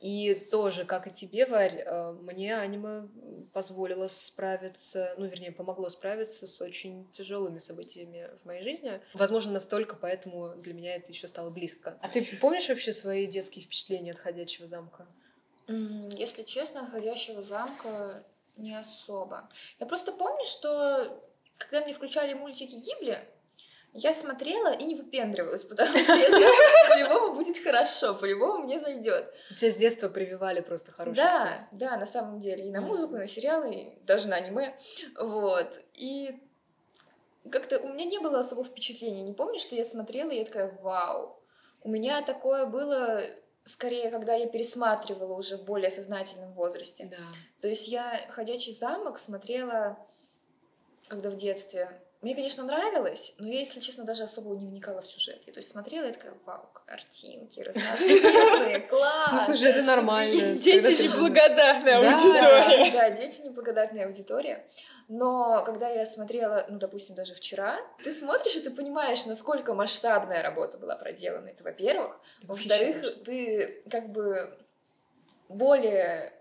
И 0.00 0.34
тоже, 0.34 0.84
как 0.84 1.06
и 1.06 1.10
тебе, 1.10 1.46
Варь, 1.46 1.82
э, 1.84 2.12
мне 2.12 2.56
аниме 2.56 3.08
позволило 3.54 4.08
справиться, 4.08 5.14
ну, 5.16 5.26
вернее, 5.26 5.52
помогло 5.52 5.88
справиться 5.88 6.46
с 6.46 6.60
очень 6.60 7.10
тяжелыми 7.12 7.58
событиями 7.58 8.28
в 8.42 8.44
моей 8.44 8.62
жизни. 8.62 9.00
Возможно, 9.14 9.52
настолько, 9.52 9.96
поэтому 9.96 10.54
для 10.56 10.74
меня 10.74 10.96
это 10.96 11.10
еще 11.10 11.26
стало 11.26 11.48
близко. 11.48 11.98
А 12.02 12.08
ты 12.08 12.28
помнишь 12.40 12.68
вообще 12.68 12.92
свои 12.92 13.26
детские 13.26 13.64
впечатления 13.64 14.12
от 14.12 14.18
«Ходячего 14.18 14.66
замка»? 14.66 15.06
Если 15.66 16.42
честно, 16.42 16.86
«Ходящего 16.90 17.42
замка» 17.42 18.22
не 18.56 18.74
особо. 18.74 19.48
Я 19.80 19.86
просто 19.86 20.12
помню, 20.12 20.44
что 20.44 21.22
когда 21.56 21.82
мне 21.82 21.94
включали 21.94 22.34
мультики 22.34 22.74
Гибли, 22.74 23.26
я 23.96 24.12
смотрела 24.12 24.72
и 24.72 24.84
не 24.84 24.94
выпендривалась, 24.94 25.64
потому 25.64 25.90
что 25.90 26.14
я 26.14 26.28
знала, 26.28 26.54
что 26.54 26.88
по-любому 26.88 27.34
будет 27.34 27.62
хорошо, 27.62 28.14
по-любому 28.14 28.64
мне 28.64 28.78
зайдет. 28.80 29.34
У 29.50 29.54
тебя 29.54 29.70
с 29.70 29.76
детства 29.76 30.08
прививали 30.08 30.60
просто 30.60 30.92
хороший 30.92 31.16
Да, 31.16 31.54
вкус. 31.56 31.68
да, 31.78 31.96
на 31.96 32.06
самом 32.06 32.38
деле. 32.40 32.66
И 32.66 32.70
на 32.70 32.80
музыку, 32.80 33.16
и 33.16 33.18
на 33.18 33.26
сериалы, 33.26 33.74
и 33.74 33.98
даже 34.04 34.28
на 34.28 34.36
аниме. 34.36 34.76
Вот. 35.18 35.80
И 35.94 36.38
как-то 37.50 37.78
у 37.78 37.88
меня 37.88 38.04
не 38.04 38.18
было 38.18 38.38
особых 38.40 38.68
впечатлений. 38.68 39.22
Не 39.22 39.32
помню, 39.32 39.58
что 39.58 39.74
я 39.74 39.84
смотрела, 39.84 40.30
и 40.30 40.38
я 40.38 40.44
такая, 40.44 40.76
вау. 40.82 41.38
У 41.82 41.88
меня 41.88 42.22
такое 42.22 42.66
было 42.66 43.22
скорее, 43.64 44.10
когда 44.10 44.34
я 44.34 44.46
пересматривала 44.46 45.34
уже 45.34 45.56
в 45.56 45.64
более 45.64 45.90
сознательном 45.90 46.52
возрасте. 46.52 47.06
Да. 47.10 47.16
То 47.60 47.68
есть 47.68 47.88
я 47.88 48.26
«Ходячий 48.30 48.72
замок» 48.72 49.18
смотрела, 49.18 49.96
когда 51.08 51.30
в 51.30 51.36
детстве. 51.36 51.90
Мне, 52.26 52.34
конечно, 52.34 52.64
нравилось, 52.64 53.36
но 53.38 53.46
я, 53.46 53.60
если 53.60 53.78
честно, 53.78 54.02
даже 54.02 54.24
особо 54.24 54.56
не 54.56 54.66
вникала 54.66 55.00
в 55.00 55.06
сюжет. 55.06 55.44
Я 55.46 55.52
то 55.52 55.60
есть 55.60 55.70
смотрела 55.70 56.06
и 56.06 56.12
такая, 56.12 56.34
вау, 56.44 56.68
картинки 56.84 57.60
разноцветные, 57.60 58.80
класс! 58.90 59.48
Ну, 59.48 59.84
нормально. 59.84 60.40
Когда 60.40 60.60
Дети 60.60 61.02
неблагодарная 61.02 62.00
Да. 62.00 62.16
аудитория. 62.16 62.90
Да, 62.90 63.10
дети 63.10 63.42
неблагодарная 63.42 64.06
аудитория. 64.06 64.66
Но 65.06 65.62
когда 65.64 65.88
я 65.88 66.04
смотрела, 66.04 66.66
ну, 66.68 66.80
допустим, 66.80 67.14
даже 67.14 67.32
вчера, 67.32 67.78
ты 68.02 68.10
смотришь, 68.10 68.56
и 68.56 68.60
ты 68.60 68.70
понимаешь, 68.72 69.24
насколько 69.26 69.72
масштабная 69.72 70.42
работа 70.42 70.78
была 70.78 70.96
проделана. 70.96 71.46
Это, 71.50 71.62
во-первых. 71.62 72.18
Во-вторых, 72.42 73.04
ты 73.24 73.84
как 73.88 74.10
бы 74.10 74.58
более 75.48 76.32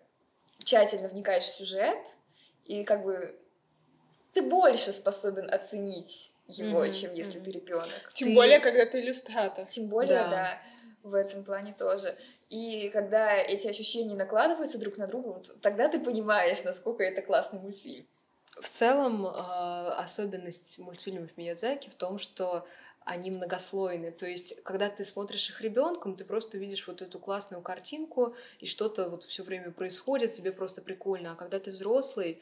тщательно 0.63 1.10
вникаешь 1.10 1.43
в 1.43 1.56
сюжет, 1.56 2.15
и 2.63 2.84
как 2.84 3.04
бы 3.04 3.39
ты 4.36 4.41
больше 4.43 4.91
способен 4.91 5.50
оценить 5.52 6.32
его, 6.48 6.82
Мгм, 6.82 6.91
чем 6.91 7.13
если 7.13 7.38
мгм. 7.39 7.45
ты 7.45 7.52
ребенок. 7.52 8.12
Тем 8.13 8.28
Ты- 8.28 8.36
более, 8.36 8.60
когда 8.60 8.86
ты 8.86 9.00
иллюстратор. 9.00 9.65
Тем 9.65 9.88
более, 9.88 10.19
Да. 10.19 10.30
да. 10.30 10.62
в 11.04 11.13
этом 11.13 11.43
плане 11.43 11.74
тоже. 11.78 12.15
И 12.50 12.89
когда 12.89 13.36
эти 13.36 13.67
ощущения 13.67 14.15
накладываются 14.15 14.80
друг 14.80 14.98
на 14.98 15.06
друга, 15.08 15.28
вот 15.34 15.56
тогда 15.62 15.88
ты 15.88 16.00
понимаешь, 16.00 16.63
насколько 16.63 17.04
это 17.04 17.21
классный 17.21 17.60
мультфильм. 17.60 18.08
В 18.60 18.67
целом, 18.67 19.26
э, 19.28 19.30
особенность 19.98 20.80
мультфильмов 20.80 21.30
Миядзаки 21.38 21.89
в 21.89 21.95
том, 21.95 22.17
что 22.17 22.65
они 23.06 23.30
многослойны. 23.30 24.12
То 24.12 24.26
есть, 24.26 24.63
когда 24.63 24.89
ты 24.89 25.04
смотришь 25.04 25.50
их 25.52 25.62
ребенком, 25.62 26.15
ты 26.15 26.26
просто 26.26 26.58
видишь 26.58 26.88
вот 26.88 27.04
эту 27.04 27.19
классную 27.19 27.62
картинку, 27.62 28.36
и 28.60 28.65
что-то 28.65 29.10
вот 29.10 29.24
все 29.24 29.43
время 29.43 29.69
происходит, 29.71 30.32
тебе 30.32 30.52
просто 30.52 30.82
прикольно. 30.82 31.34
А 31.34 31.36
когда 31.36 31.60
ты 31.60 31.69
взрослый, 31.69 32.41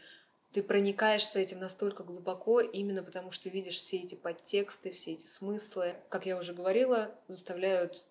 ты 0.54 0.62
проникаешь 0.62 1.26
с 1.26 1.36
этим 1.36 1.60
настолько 1.60 2.04
глубоко, 2.04 2.62
именно 2.62 3.02
потому 3.04 3.32
что 3.32 3.50
видишь 3.50 3.80
все 3.80 3.98
эти 3.98 4.14
подтексты, 4.16 4.92
все 4.92 5.14
эти 5.14 5.26
смыслы. 5.26 5.96
Как 6.10 6.26
я 6.28 6.38
уже 6.38 6.54
говорила, 6.54 7.12
заставляют 7.28 8.06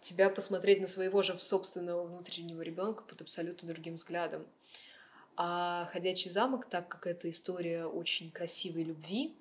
тебя 0.00 0.30
посмотреть 0.30 0.80
на 0.80 0.86
своего 0.86 1.20
же 1.22 1.36
собственного 1.38 2.04
внутреннего 2.04 2.62
ребенка 2.62 3.02
под 3.02 3.20
абсолютно 3.22 3.66
другим 3.68 3.94
взглядом. 3.94 4.46
А 5.36 5.88
«Ходячий 5.92 6.30
замок», 6.30 6.66
так 6.70 6.86
как 6.86 7.08
это 7.08 7.28
история 7.28 7.86
очень 7.86 8.30
красивой 8.30 8.84
любви, 8.84 9.34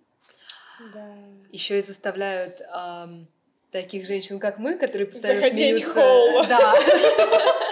Да. 0.91 1.15
еще 1.51 1.77
и 1.77 1.81
заставляют 1.81 2.61
ам, 2.71 3.27
таких 3.69 4.07
женщин, 4.07 4.39
как 4.39 4.57
мы, 4.57 4.79
которые 4.79 5.05
постоянно 5.05 5.41
Захотеть 5.41 5.77
смеются. 5.77 6.01
холла. 6.01 6.47
Да. 6.47 6.73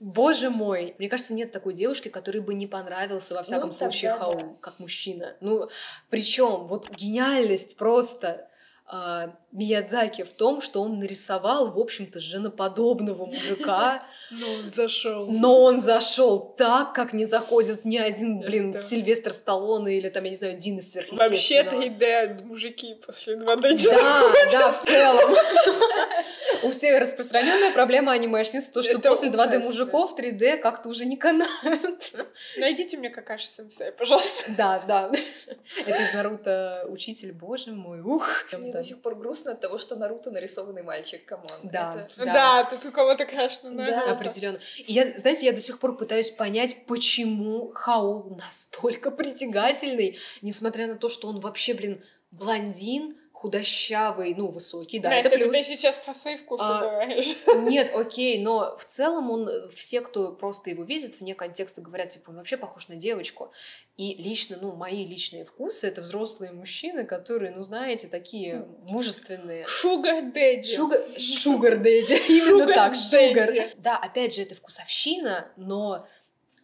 Боже 0.00 0.48
мой, 0.48 0.94
мне 0.98 1.08
кажется, 1.10 1.34
нет 1.34 1.52
такой 1.52 1.74
девушки, 1.74 2.08
которой 2.08 2.38
бы 2.38 2.54
не 2.54 2.66
понравился 2.66 3.34
во 3.34 3.42
всяком 3.42 3.68
Ну, 3.68 3.72
случае 3.74 4.12
тогда 4.12 4.24
Хаул, 4.24 4.38
да. 4.40 4.56
как 4.60 4.78
мужчина. 4.78 5.36
Ну, 5.40 5.68
причем 6.08 6.66
вот 6.66 6.88
гениальность 6.90 7.76
просто 7.76 8.48
а, 8.86 9.36
Миядзаки 9.52 10.22
в 10.22 10.32
том, 10.32 10.60
что 10.60 10.80
он 10.82 10.98
нарисовал, 11.00 11.70
в 11.72 11.78
общем-то, 11.78 12.20
женоподобного 12.20 13.26
мужика, 13.26 14.02
Ну, 14.30 14.46
он 14.48 14.70
зашел. 14.72 15.26
но 15.26 15.60
он 15.62 15.80
зашел 15.80 16.38
так, 16.56 16.92
как 16.94 17.12
не 17.12 17.24
заходит 17.26 17.84
ни 17.84 17.96
один, 17.98 18.38
блин, 18.40 18.70
Да. 18.70 18.78
Сильвестр 18.80 19.32
Сталлоне 19.32 19.98
или 19.98 20.08
там, 20.08 20.22
я 20.22 20.30
не 20.30 20.36
знаю, 20.36 20.56
Дин 20.56 20.78
из 20.78 20.94
Вообще 20.94 21.64
сверхъестественного. 21.64 21.82
3D 21.82 22.44
мужики 22.44 22.94
после 23.04 23.34
2D 23.34 23.72
не 23.72 23.84
Да, 23.86 24.22
да, 24.52 24.70
в 24.72 24.84
целом. 24.84 25.34
У 26.62 26.70
всех 26.70 27.00
распространенная 27.00 27.72
проблема 27.72 28.12
анимешниц, 28.12 28.68
то, 28.68 28.82
что 28.82 28.92
Это 28.98 29.08
после 29.08 29.30
2D 29.30 29.48
ужасно. 29.48 29.58
мужиков 29.64 30.16
3D 30.16 30.58
как-то 30.58 30.88
уже 30.90 31.06
не 31.06 31.16
канает. 31.16 32.12
Найдите 32.58 32.98
мне 32.98 33.10
Какаши 33.10 33.46
Сенсей, 33.46 33.90
пожалуйста. 33.92 34.52
Да, 34.56 34.78
да. 34.86 35.10
Это 35.86 36.02
из 36.02 36.12
Наруто 36.14 36.84
учитель, 36.88 37.32
боже 37.32 37.72
мой, 37.72 38.00
ух. 38.00 38.44
Мне 38.52 38.72
до 38.72 38.82
сих 38.84 39.00
пор 39.02 39.14
грустно, 39.16 39.39
грустно 39.40 39.52
от 39.52 39.60
того, 39.60 39.78
что 39.78 39.96
Наруто 39.96 40.30
нарисованный 40.30 40.82
мальчик, 40.82 41.24
come 41.24 41.37
on. 41.37 41.46
Да. 41.62 42.06
Это- 42.12 42.24
Да, 42.24 42.64
тут 42.64 42.84
у 42.86 42.92
кого-то 42.92 43.24
крашено 43.26 43.70
на 43.70 43.86
Да. 43.86 44.12
Определенно. 44.12 44.58
И 44.76 44.92
я, 44.92 45.16
знаете, 45.16 45.46
я 45.46 45.52
до 45.52 45.60
сих 45.60 45.78
пор 45.78 45.96
пытаюсь 45.96 46.30
понять, 46.30 46.86
почему 46.86 47.72
Хаул 47.74 48.36
настолько 48.36 49.10
притягательный, 49.10 50.18
несмотря 50.42 50.86
на 50.86 50.96
то, 50.96 51.08
что 51.08 51.28
он 51.28 51.40
вообще, 51.40 51.74
блин, 51.74 52.02
блондин, 52.30 53.16
худощавый, 53.40 54.34
ну, 54.34 54.48
высокий, 54.48 54.98
да, 54.98 55.08
Настя, 55.08 55.28
это 55.28 55.38
плюс. 55.38 55.52
ты 55.52 55.64
сейчас 55.64 55.96
про 55.96 56.12
свои 56.12 56.36
вкусы 56.36 56.62
А, 56.62 56.80
говоришь. 56.80 57.36
Нет, 57.62 57.90
окей, 57.94 58.38
но 58.42 58.76
в 58.76 58.84
целом 58.84 59.30
он, 59.30 59.70
все, 59.70 60.02
кто 60.02 60.32
просто 60.32 60.68
его 60.68 60.84
видит, 60.84 61.18
вне 61.20 61.34
контекста 61.34 61.80
говорят, 61.80 62.10
типа, 62.10 62.30
он 62.30 62.36
вообще 62.36 62.58
похож 62.58 62.88
на 62.88 62.96
девочку. 62.96 63.50
И 63.96 64.14
лично, 64.16 64.58
ну, 64.60 64.72
мои 64.72 65.06
личные 65.06 65.46
вкусы— 65.46 65.86
это 65.88 66.02
взрослые 66.02 66.52
мужчины, 66.52 67.06
которые, 67.06 67.50
ну, 67.52 67.62
знаете, 67.62 68.08
такие 68.08 68.66
мужественные. 68.82 69.66
Шугар 69.66 70.22
Дэдди. 70.32 70.74
Шугар, 71.18 71.78
дэдди, 71.78 72.12
именно 72.28 72.66
так, 72.66 72.94
шугар. 72.94 73.70
Да, 73.78 73.96
опять 73.96 74.34
же, 74.34 74.42
это 74.42 74.54
вкусовщина, 74.54 75.50
но 75.56 76.06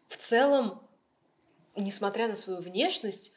в 0.09 0.19
целом, 0.19 0.87
несмотря 1.75 2.29
на 2.29 2.35
свою 2.35 2.61
внешность, 2.61 3.33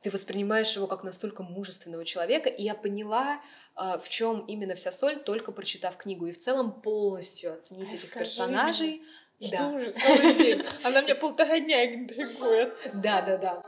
ты 0.00 0.10
воспринимаешь 0.10 0.74
его 0.76 0.86
как 0.86 1.02
настолько 1.02 1.42
мужественного 1.42 2.04
человека, 2.04 2.48
и 2.48 2.62
я 2.62 2.74
поняла, 2.74 3.40
а, 3.74 3.98
в 3.98 4.08
чем 4.08 4.40
именно 4.46 4.74
вся 4.74 4.92
соль, 4.92 5.20
только 5.20 5.52
прочитав 5.52 5.96
книгу, 5.96 6.26
и 6.26 6.32
в 6.32 6.38
целом 6.38 6.80
полностью 6.80 7.52
оценить 7.52 7.90
Ай, 7.90 7.96
этих 7.96 8.12
персонажей. 8.12 9.02
Жду 9.40 9.56
Да, 9.56 9.68
уже 9.68 9.92
целый 9.92 10.34
день. 10.34 10.62
Она 10.82 11.00
меня 11.00 11.14
полтора 11.14 11.58
дня 11.60 11.94
интригует. 11.94 12.74
да, 12.94 13.22
да, 13.22 13.36
да. 13.38 13.62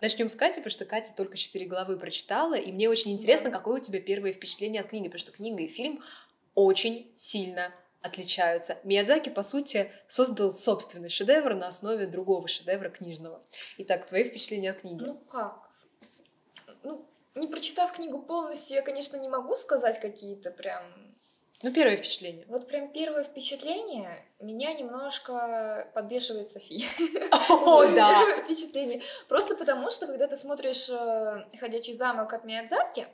Начнем 0.00 0.30
с 0.30 0.34
Кати, 0.34 0.60
потому 0.60 0.70
что 0.70 0.86
Катя 0.86 1.12
только 1.14 1.36
четыре 1.36 1.66
главы 1.66 1.98
прочитала, 1.98 2.54
и 2.54 2.72
мне 2.72 2.88
очень 2.88 3.12
интересно, 3.12 3.50
какое 3.50 3.80
у 3.80 3.82
тебя 3.82 4.00
первое 4.00 4.32
впечатление 4.32 4.80
от 4.80 4.88
книги, 4.88 5.08
потому 5.08 5.18
что 5.18 5.32
книга 5.32 5.62
и 5.62 5.68
фильм 5.68 6.02
очень 6.54 7.12
сильно 7.14 7.74
отличаются. 8.02 8.78
Миядзаки, 8.84 9.28
по 9.28 9.42
сути, 9.42 9.92
создал 10.08 10.52
собственный 10.52 11.08
шедевр 11.08 11.54
на 11.54 11.68
основе 11.68 12.06
другого 12.06 12.48
шедевра 12.48 12.88
книжного. 12.88 13.42
Итак, 13.78 14.06
твои 14.06 14.24
впечатления 14.24 14.70
от 14.70 14.80
книги? 14.80 15.02
Ну 15.02 15.16
как? 15.30 15.70
Ну, 16.82 17.06
не 17.34 17.46
прочитав 17.46 17.92
книгу 17.92 18.22
полностью, 18.22 18.76
я, 18.76 18.82
конечно, 18.82 19.16
не 19.16 19.28
могу 19.28 19.56
сказать 19.56 20.00
какие-то 20.00 20.50
прям... 20.50 20.82
Ну, 21.62 21.70
первое 21.74 21.96
впечатление. 21.96 22.46
Вот 22.48 22.66
прям 22.66 22.90
первое 22.90 23.22
впечатление 23.22 24.24
меня 24.40 24.72
немножко 24.72 25.90
подбешивает 25.94 26.48
София. 26.48 26.88
О, 27.50 27.84
да! 27.84 28.18
Первое 28.18 28.44
впечатление. 28.44 29.02
Просто 29.28 29.54
потому, 29.54 29.90
что 29.90 30.06
когда 30.06 30.26
ты 30.26 30.36
смотришь 30.36 30.88
э, 30.88 31.44
«Ходячий 31.58 31.92
замок» 31.92 32.32
от 32.32 32.44
Миядзаки, 32.44 33.08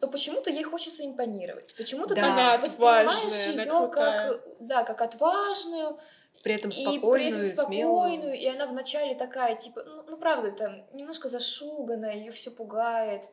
то 0.00 0.08
почему-то 0.08 0.50
ей 0.50 0.64
хочется 0.64 1.04
импонировать. 1.04 1.74
Почему-то 1.76 2.14
Да. 2.14 2.56
ты 2.56 2.66
воспринимаешь 2.66 3.46
ее 3.46 3.88
как, 3.92 4.40
да, 4.60 4.82
как 4.82 5.02
отважную, 5.02 5.98
При 6.42 6.54
этом 6.54 6.70
и 6.70 6.74
при 6.74 6.82
спокойную, 6.98 7.40
этом 7.46 7.66
смелую. 7.66 8.10
спокойную, 8.10 8.34
и 8.38 8.46
она 8.46 8.66
вначале 8.66 9.14
такая, 9.14 9.56
типа, 9.56 9.82
ну, 9.84 10.02
ну, 10.08 10.16
правда, 10.16 10.52
там 10.52 10.86
немножко 10.94 11.28
зашуганная, 11.28 12.14
ее 12.14 12.32
все 12.32 12.50
пугает. 12.50 13.28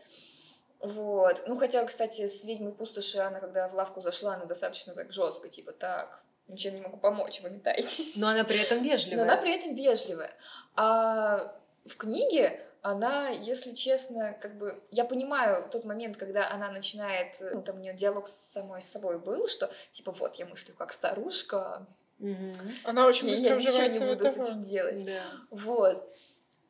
Вот. 0.80 1.44
Ну, 1.48 1.58
хотя, 1.58 1.84
кстати, 1.86 2.28
с 2.28 2.44
ведьмой 2.44 2.74
пустоши 2.74 3.20
она, 3.20 3.40
когда 3.40 3.68
в 3.70 3.74
лавку 3.74 4.02
зашла, 4.02 4.36
она 4.36 4.46
достаточно 4.46 4.94
так 4.94 5.12
жестко, 5.12 5.48
типа, 5.48 5.72
так, 5.72 6.22
ничем 6.50 6.76
не 6.76 6.82
могу 6.82 6.98
помочь, 6.98 7.42
вы 7.42 7.50
метаетесь. 7.50 8.18
Но 8.18 8.28
она 8.28 8.44
при 8.44 8.60
этом 8.62 8.80
Но 8.80 8.84
вежливая. 8.84 9.24
она 9.24 9.38
при 9.38 9.56
этом 9.56 9.74
вежливая. 9.74 10.34
А 10.76 11.56
в 11.86 11.96
книге 11.96 12.62
она, 12.82 13.30
если 13.30 13.74
честно, 13.74 14.34
как 14.42 14.58
бы... 14.58 14.82
Я 14.92 15.06
понимаю 15.06 15.70
тот 15.70 15.86
момент, 15.86 16.18
когда 16.18 16.50
она 16.50 16.72
начинает... 16.72 17.38
Ну, 17.42 17.62
там 17.62 17.78
у 17.78 17.80
нее 17.80 17.94
диалог 17.94 18.28
с 18.28 18.34
самой 18.34 18.82
собой 18.82 19.20
был, 19.20 19.48
что, 19.48 19.72
типа, 19.92 20.12
вот, 20.12 20.36
я 20.36 20.46
мыслю 20.46 20.76
как 20.78 20.94
старушка, 20.94 21.86
Мгм. 22.20 22.54
Она 22.84 23.06
очень 23.06 23.28
быстро 23.28 23.52
я 23.52 23.58
ничего 23.60 24.06
не 24.06 24.16
буду 24.16 24.28
с 24.28 24.38
этим 24.38 24.64
делать. 24.64 25.06
Да. 25.06 25.22
Вот. 25.52 26.04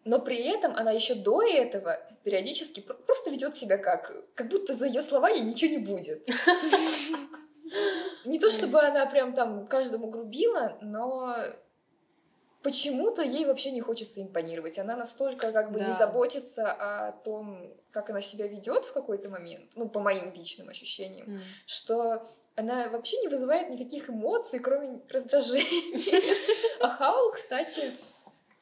Но 0.03 0.20
при 0.20 0.38
этом 0.38 0.76
она 0.76 0.91
еще 0.91 1.16
до 1.16 1.41
этого 1.41 1.99
периодически 2.24 2.82
пр- 2.82 2.97
просто 3.05 3.30
ведет 3.30 3.55
себя 3.55 3.78
как, 3.78 4.12
как 4.36 4.49
будто 4.49 4.74
за 4.74 4.86
ее 4.86 5.01
слова 5.01 5.30
ей 5.30 5.41
ничего 5.41 5.72
не 5.72 5.78
будет. 5.80 6.28
Не 8.26 8.39
то 8.39 8.49
чтобы 8.49 8.82
она 8.82 9.05
прям 9.05 9.34
там 9.34 9.68
каждому 9.68 10.10
грубила, 10.10 10.78
но 10.82 11.36
почему-то 12.64 13.22
ей 13.22 13.45
вообще 13.45 13.72
не 13.72 13.82
хочется 13.82 14.22
импонировать. 14.22 14.80
Она 14.80 14.95
настолько 14.95 15.51
как 15.51 15.72
бы 15.72 15.80
не 15.80 15.86
Да. 15.88 15.97
заботится 15.97 16.72
о 16.72 17.12
том, 17.12 17.74
как 17.91 18.10
она 18.10 18.22
себя 18.22 18.47
ведет 18.47 18.86
в 18.86 18.93
какой-то 18.93 19.30
момент, 19.30 19.72
ну, 19.76 19.88
по 19.89 19.99
моим 19.99 20.34
личным 20.34 20.70
ощущениям, 20.70 21.28
М. 21.28 21.41
что 21.66 22.28
она 22.55 22.89
вообще 22.89 23.18
не 23.22 23.28
вызывает 23.28 23.70
никаких 23.70 24.10
эмоций, 24.10 24.60
кроме 24.60 24.99
раздражения. 25.10 25.62
А 26.80 26.89
Хаул, 26.89 27.32
кстати, 27.32 27.93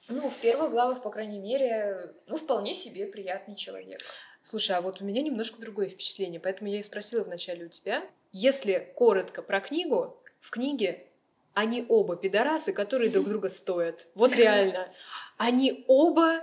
ну, 0.07 0.29
в 0.29 0.35
первых 0.37 0.71
главах, 0.71 1.01
по 1.01 1.09
крайней 1.09 1.39
мере, 1.39 2.13
ну, 2.27 2.37
вполне 2.37 2.73
себе 2.73 3.07
приятный 3.07 3.55
человек. 3.55 3.99
Слушай, 4.41 4.75
а 4.77 4.81
вот 4.81 5.01
у 5.01 5.05
меня 5.05 5.21
немножко 5.21 5.59
другое 5.59 5.87
впечатление, 5.89 6.39
поэтому 6.39 6.69
я 6.69 6.77
и 6.77 6.83
спросила 6.83 7.23
вначале 7.23 7.65
у 7.65 7.69
тебя. 7.69 8.03
Если 8.31 8.93
коротко 8.95 9.41
про 9.41 9.59
книгу, 9.59 10.21
в 10.39 10.51
книге 10.51 11.07
они 11.55 11.85
оба 11.87 12.17
пидорасы, 12.17 12.73
которые 12.73 13.09
друг 13.09 13.27
друга 13.27 13.49
стоят. 13.49 14.07
Вот 14.13 14.35
реально. 14.35 14.89
Они 15.37 15.83
оба 15.87 16.41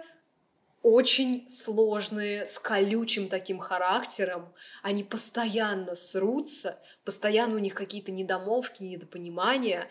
очень 0.83 1.49
сложные, 1.49 2.45
с 2.45 2.59
колючим 2.59 3.29
таким 3.29 3.59
характером. 3.59 4.53
Они 4.83 5.05
постоянно 5.05 5.95
срутся, 5.95 6.79
постоянно 7.05 7.57
у 7.57 7.59
них 7.59 7.75
какие-то 7.75 8.11
недомолвки, 8.11 8.83
недопонимания. 8.83 9.89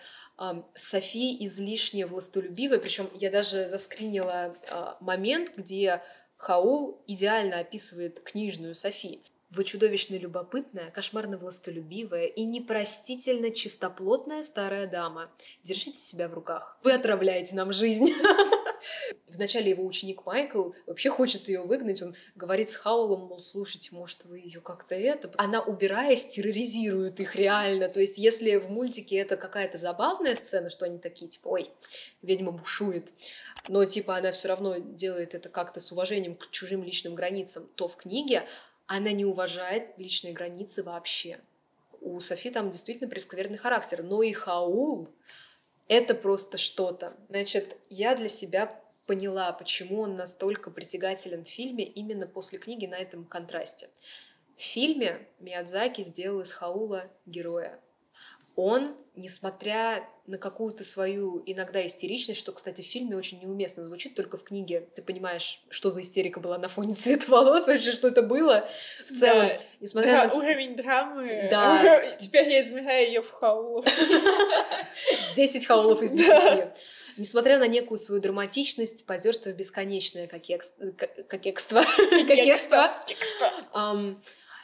Софи 0.74 1.45
излишне 1.45 2.07
властолюбивая, 2.07 2.80
причем 2.80 3.09
я 3.13 3.32
даже 3.32 3.67
заскринила 3.67 4.55
а, 4.72 4.97
момент, 4.99 5.53
где 5.55 6.01
Хаул 6.36 7.03
идеально 7.05 7.59
описывает 7.59 8.22
книжную 8.24 8.74
Софи. 8.74 9.22
Вы 9.52 9.66
чудовищно 9.66 10.16
любопытная, 10.16 10.91
кошмарно 10.91 11.38
властолюбивая 11.38 12.26
и 12.26 12.45
непростительно 12.45 13.52
чистоплотная 13.52 14.43
старая 14.43 14.88
дама. 14.88 15.30
Держите 15.64 15.97
себя 15.97 16.30
в 16.30 16.34
руках. 16.34 16.80
Вы 16.84 16.93
отравляете 16.93 17.54
нам 17.56 17.74
жизнь. 17.74 18.14
Вначале 19.28 19.72
его 19.72 19.86
ученик 19.86 20.26
Майкл 20.26 20.72
вообще 20.88 21.10
хочет 21.10 21.49
ее 21.49 21.64
выгнать. 21.64 22.02
Он 22.02 22.16
говорит 22.36 22.70
с 22.70 22.78
Хаулом, 22.78 23.28
мол, 23.28 23.39
слушайте, 23.39 23.89
может, 23.91 24.24
вы 24.24 24.39
ее 24.39 24.62
как-то 24.62 24.95
это... 24.95 25.30
Она, 25.38 25.62
убираясь, 25.62 26.26
терроризирует 26.28 27.20
их 27.20 27.36
реально. 27.36 27.89
То 27.89 27.99
есть, 27.99 28.18
если 28.18 28.56
в 28.56 28.70
мультике 28.70 29.18
это 29.18 29.36
какая-то 29.36 29.78
забавная 29.78 30.36
сцена, 30.36 30.70
что 30.70 30.86
они 30.86 30.97
такие, 30.97 31.30
типа, 31.30 31.49
ой, 31.49 31.70
ведьма 32.22 32.52
бушует, 32.52 33.14
но, 33.68 33.84
типа, 33.84 34.16
она 34.16 34.32
все 34.32 34.47
равно 34.47 34.78
делает 34.78 35.36
это 35.36 35.49
как-то 35.49 35.82
с 35.82 35.91
уважением 35.91 36.36
к 36.36 36.49
чужим 36.52 36.84
личным 36.84 37.16
границам, 37.16 37.70
то 37.76 37.88
в 37.88 37.97
книге 37.97 38.47
она 38.93 39.13
не 39.13 39.23
уважает 39.23 39.97
личные 39.97 40.33
границы 40.33 40.83
вообще. 40.83 41.39
У 42.01 42.19
Софи 42.19 42.49
там 42.49 42.69
действительно 42.69 43.09
прескверный 43.09 43.57
характер, 43.57 44.03
но 44.03 44.21
и 44.21 44.33
Хаул— 44.33 45.07
это 45.87 46.13
просто 46.13 46.57
что-то. 46.57 47.15
Значит, 47.29 47.77
я 47.89 48.17
для 48.17 48.27
себя 48.27 48.81
поняла, 49.05 49.53
почему 49.53 50.01
он 50.01 50.17
настолько 50.17 50.71
притягателен 50.71 51.45
в 51.45 51.47
фильме 51.47 51.85
именно 51.85 52.27
после 52.27 52.59
книги 52.59 52.85
на 52.85 52.95
этом 52.95 53.23
контрасте. 53.23 53.89
В 54.57 54.61
фильме 54.61 55.25
Миядзаки 55.39 56.01
сделал 56.01 56.41
из 56.41 56.51
Хаула 56.51 57.09
героя. 57.25 57.79
Он, 58.56 58.95
несмотря 59.16 60.08
на 60.28 60.38
какую-то 60.38 60.84
свою 60.84 61.43
иногда 61.45 61.86
истеричность, 61.86 62.39
что, 62.39 62.52
кстати, 62.52 62.82
в 62.82 62.86
фильме 62.86 63.16
очень 63.16 63.39
неуместно 63.39 63.84
звучит, 63.84 64.16
только 64.16 64.38
в 64.38 64.43
книге 64.43 64.88
ты 64.95 65.02
понимаешь, 65.02 65.62
что 65.70 65.89
за 65.89 66.02
истерика 66.02 66.39
была 66.39 66.58
на 66.58 66.68
фоне 66.68 66.95
цвета 66.99 67.30
волос, 67.30 67.68
вообще, 67.68 67.91
что 67.91 68.08
это 68.08 68.22
было 68.22 68.68
в 69.06 69.12
целом. 69.12 69.47
Да. 69.47 69.58
Несмотря 69.80 70.12
Да, 70.12 70.28
на 70.28 70.34
уровень 70.34 70.76
драмы. 70.76 71.47
Да. 71.49 72.02
Теперь 72.20 72.49
я 72.49 72.64
измеряю 72.64 73.08
ее 73.08 73.22
в 73.22 73.32
хаулу. 73.32 73.84
10 75.36 75.66
хаулов 75.66 76.02
из 76.02 76.12
10. 76.12 76.68
Несмотря 77.18 77.60
на 77.60 77.68
некую 77.68 77.97
свою 77.97 78.22
драматичность, 78.22 79.06
позерство 79.06 79.49
бесконечное, 79.49 80.28
как 80.28 80.41
кокекство. 81.28 81.84
Кокекство. 82.10 82.89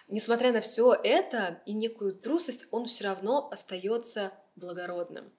Несмотря 0.08 0.52
на 0.52 0.62
все 0.62 0.94
это 0.94 1.62
и 1.66 1.74
некую 1.74 2.14
трусость, 2.14 2.68
он 2.72 2.86
все 2.86 3.06
равно 3.06 3.50
остается 3.52 4.32
благородным. 4.56 5.32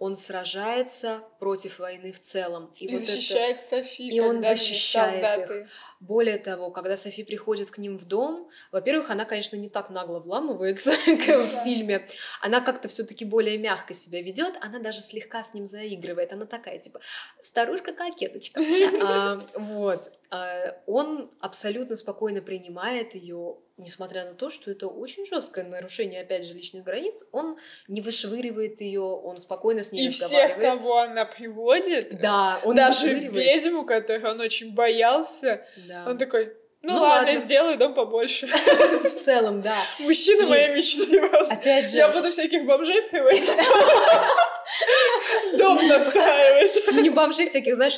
Он 0.00 0.16
сражается 0.16 1.22
против 1.38 1.78
войны 1.78 2.10
в 2.10 2.18
целом. 2.18 2.74
И, 2.74 2.88
вот 2.88 3.00
это- 3.00 3.12
защищает 3.12 3.60
Софи. 3.62 4.08
И 4.08 4.18
он 4.18 4.40
защищает 4.40 5.22
солдаты. 5.22 5.68
Более 6.00 6.38
того, 6.38 6.70
когда 6.72 6.96
Софи 6.96 7.22
приходит 7.22 7.70
к 7.70 7.78
ним 7.78 7.96
в 7.96 8.06
дом, 8.06 8.50
во-первых, 8.72 9.08
она, 9.12 9.24
конечно, 9.24 9.54
не 9.54 9.68
так 9.68 9.88
нагло 9.88 10.18
вламывается, 10.18 10.90
как 11.04 11.18
в 11.46 11.62
фильме. 11.62 12.08
Она 12.40 12.60
как-то 12.60 12.88
все-таки 12.88 13.24
более 13.24 13.56
мягко 13.56 13.94
себя 13.94 14.20
ведет, 14.20 14.54
она 14.62 14.80
даже 14.80 15.00
слегка 15.00 15.44
с 15.44 15.54
ним 15.54 15.68
заигрывает. 15.68 16.32
Она 16.32 16.46
такая, 16.46 16.80
типа, 16.80 16.98
старушка-кокеточка. 17.40 18.60
А, 19.00 19.40
Вот. 19.54 20.10
А, 20.30 20.74
он 20.86 21.30
абсолютно 21.40 21.96
спокойно 21.96 22.40
принимает 22.42 23.14
ее, 23.14 23.56
несмотря 23.76 24.24
на 24.24 24.34
то, 24.34 24.50
что 24.50 24.70
это 24.70 24.86
очень 24.88 25.26
жесткое 25.26 25.64
нарушение, 25.64 26.22
опять 26.22 26.46
же, 26.46 26.54
личных 26.54 26.84
границ. 26.84 27.24
Он 27.32 27.56
не 27.88 28.00
вышвыривает 28.00 28.80
ее, 28.80 29.00
он 29.02 29.38
спокойно 29.38 29.82
с 29.82 29.92
ней 29.92 30.06
И 30.06 30.08
всех, 30.08 30.30
разговаривает. 30.30 30.80
кого 30.80 30.98
она 30.98 31.24
приводит, 31.24 32.20
Да, 32.20 32.60
он 32.64 32.76
даже 32.76 33.08
ведьму, 33.12 33.84
которую 33.84 34.32
он 34.32 34.40
очень 34.40 34.74
боялся, 34.74 35.66
Да. 35.88 36.04
он 36.06 36.18
такой, 36.18 36.56
ну, 36.82 36.92
Ну 36.94 37.00
ладно, 37.00 37.26
ладно. 37.32 37.40
сделаю 37.40 37.78
дом 37.78 37.94
побольше. 37.94 38.46
В 39.02 39.10
целом, 39.10 39.60
да. 39.60 39.76
Мужчина 39.98 40.42
И- 40.42 40.46
моей 40.46 40.74
мечты 40.74 41.28
просто. 41.28 41.54
Опять 41.54 41.90
же, 41.90 41.96
Я 41.96 42.08
буду 42.08 42.30
всяких 42.30 42.64
бомжей 42.64 43.02
приводить. 43.02 43.44
Дом 45.58 45.86
настраивать. 45.86 46.92
не 47.02 47.10
бомжей 47.10 47.46
всяких, 47.46 47.76
знаешь, 47.76 47.94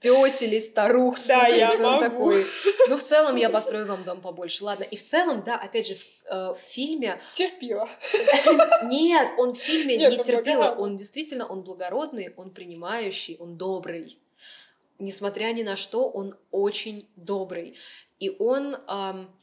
пёселей, 0.00 0.60
старух 0.60 1.18
Да, 1.26 1.46
я 1.48 1.76
могу. 1.78 2.00
такой. 2.00 2.44
Ну, 2.88 2.96
в 2.96 3.02
целом, 3.02 3.36
я 3.36 3.50
построю 3.50 3.86
вам 3.86 4.04
дом 4.04 4.20
побольше. 4.20 4.64
Ладно. 4.64 4.84
И 4.84 4.96
в 4.96 5.02
целом, 5.02 5.42
да, 5.44 5.56
опять 5.56 5.86
же, 5.86 5.94
в, 5.94 6.04
э, 6.26 6.52
в 6.54 6.58
фильме 6.58 7.20
Терпила. 7.32 7.88
Нет, 8.84 9.30
он 9.38 9.52
в 9.52 9.58
фильме 9.58 9.96
Нет, 9.96 10.12
не 10.12 10.18
он 10.18 10.24
терпила. 10.24 10.56
благородный. 10.56 10.84
Он 10.84 10.96
действительно, 10.96 11.46
он 11.46 11.62
благородный, 11.62 12.32
он 12.36 12.50
принимающий, 12.50 13.36
он 13.38 13.56
добрый. 13.56 14.18
Несмотря 14.98 15.46
ни 15.52 15.62
на 15.62 15.76
что, 15.76 16.08
он 16.10 16.36
очень 16.50 17.08
добрый. 17.16 17.76
И 18.18 18.28
он, 18.38 18.76
ам, 18.86 19.34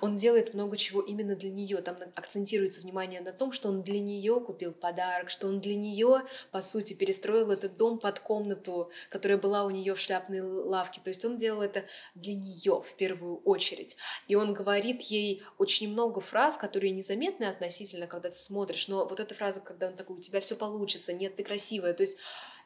он 0.00 0.16
делает 0.16 0.54
много 0.54 0.76
чего 0.76 1.00
именно 1.00 1.36
для 1.36 1.50
нее. 1.50 1.78
Там 1.78 1.96
акцентируется 2.14 2.80
внимание 2.80 3.20
на 3.20 3.32
том, 3.32 3.52
что 3.52 3.68
он 3.68 3.82
для 3.82 4.00
нее 4.00 4.40
купил 4.40 4.72
подарок, 4.72 5.30
что 5.30 5.46
он 5.46 5.60
для 5.60 5.74
нее, 5.74 6.22
по 6.50 6.60
сути, 6.60 6.94
перестроил 6.94 7.50
этот 7.50 7.76
дом 7.76 7.98
под 7.98 8.20
комнату, 8.20 8.90
которая 9.10 9.38
была 9.38 9.64
у 9.64 9.70
нее 9.70 9.94
в 9.94 10.00
шляпной 10.00 10.40
лавке. 10.40 11.00
То 11.02 11.08
есть 11.08 11.24
он 11.24 11.36
делал 11.36 11.62
это 11.62 11.84
для 12.14 12.34
нее 12.34 12.82
в 12.82 12.94
первую 12.96 13.38
очередь. 13.38 13.96
И 14.28 14.34
он 14.34 14.54
говорит 14.54 15.02
ей 15.02 15.42
очень 15.58 15.90
много 15.90 16.20
фраз, 16.20 16.56
которые 16.56 16.92
незаметны 16.92 17.44
относительно, 17.44 18.06
когда 18.06 18.30
ты 18.30 18.36
смотришь. 18.36 18.88
Но 18.88 19.06
вот 19.06 19.20
эта 19.20 19.34
фраза, 19.34 19.60
когда 19.60 19.88
он 19.88 19.96
такой, 19.96 20.16
у 20.16 20.20
тебя 20.20 20.40
все 20.40 20.56
получится, 20.56 21.12
нет, 21.12 21.36
ты 21.36 21.44
красивая. 21.44 21.92
То 21.94 22.02
есть 22.02 22.18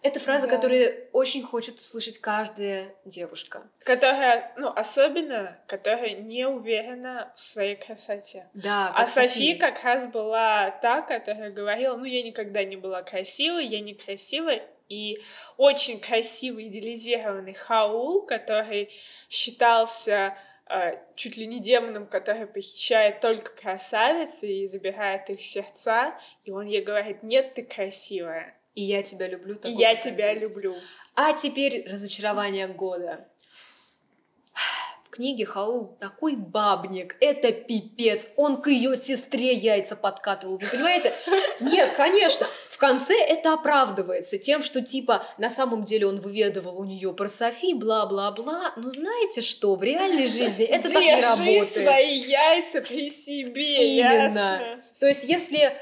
это 0.03 0.21
фраза, 0.21 0.47
Да. 0.47 0.55
которую 0.57 1.09
очень 1.13 1.43
хочет 1.43 1.77
услышать 1.77 2.19
каждая 2.19 2.95
девушка. 3.05 3.69
Которая, 3.81 4.53
ну, 4.57 4.69
особенно, 4.75 5.59
которая 5.67 6.13
не 6.15 6.47
уверена 6.47 7.33
в 7.35 7.41
своей 7.41 7.77
красоте. 7.77 8.49
Да, 8.55 8.89
А 8.95 9.01
как 9.01 9.09
Софи 9.09 9.55
как 9.57 9.83
раз 9.83 10.07
была 10.07 10.71
та, 10.83 11.03
которая 11.03 11.51
говорила, 11.51 11.97
ну, 11.97 12.05
я 12.05 12.23
никогда 12.23 12.63
не 12.65 12.77
была 12.77 13.03
красивой, 13.03 13.67
я 13.67 13.81
некрасивая. 13.81 14.63
И 14.89 15.21
очень 15.59 16.01
красивый 16.01 16.69
идеализированный 16.69 17.53
Хаул, 17.53 18.25
который 18.25 18.91
считался 19.29 20.37
э, 20.71 20.93
чуть 21.15 21.37
ли 21.37 21.47
не 21.47 21.61
демоном, 21.61 22.07
который 22.07 22.47
похищает 22.47 23.21
только 23.21 23.55
красавиц 23.55 24.43
и 24.43 24.67
забирает 24.67 25.29
их 25.31 25.43
сердца. 25.43 26.15
И 26.45 26.51
он 26.51 26.67
ей 26.67 26.83
говорит, 26.83 27.23
нет, 27.23 27.55
ты 27.55 27.65
красивая. 27.65 28.55
И 28.79 28.83
я 28.83 29.03
тебя 29.03 29.26
люблю. 29.26 29.55
И 29.57 29.59
такой, 29.59 29.74
я 29.74 29.97
тебя 29.97 30.31
есть. 30.31 30.43
люблю. 30.43 30.76
А 31.16 31.33
теперь 31.33 31.85
разочарование 31.91 32.68
года. 32.68 33.26
В 35.03 35.11
книге 35.11 35.47
Хаул 35.47 35.97
такой 35.99 36.37
бабник, 36.37 37.16
это 37.20 37.51
пипец, 37.51 38.29
он 38.37 38.62
к 38.62 38.68
ее 38.68 38.95
сестре 38.95 39.53
яйца 39.53 39.97
подкатывал, 39.97 40.59
вы 40.59 40.66
понимаете? 40.68 41.12
Нет, 41.59 41.91
конечно, 41.97 42.47
в 42.70 42.79
конце 42.79 43.14
это 43.18 43.55
оправдывается 43.55 44.39
тем, 44.39 44.62
что 44.62 44.81
типа 44.81 45.26
на 45.39 45.51
самом 45.51 45.83
деле 45.83 46.07
он 46.07 46.20
выведывал 46.20 46.79
у 46.79 46.85
нее 46.85 47.12
про 47.14 47.29
Софи, 47.29 47.74
бла-бла-бла, 47.74 48.72
но 48.76 48.91
знаете 48.91 49.41
что, 49.41 49.74
в 49.74 49.83
реальной 49.83 50.29
жизни 50.29 50.64
это 50.64 50.89
так 50.89 51.03
не 51.03 51.09
Держи 51.16 51.22
работает. 51.26 51.68
свои 51.68 52.18
яйца 52.20 52.81
при 52.83 53.11
себе, 53.11 53.97
Именно. 53.99 54.61
ясно? 54.76 54.83
То 55.01 55.09
есть, 55.09 55.24
если, 55.24 55.72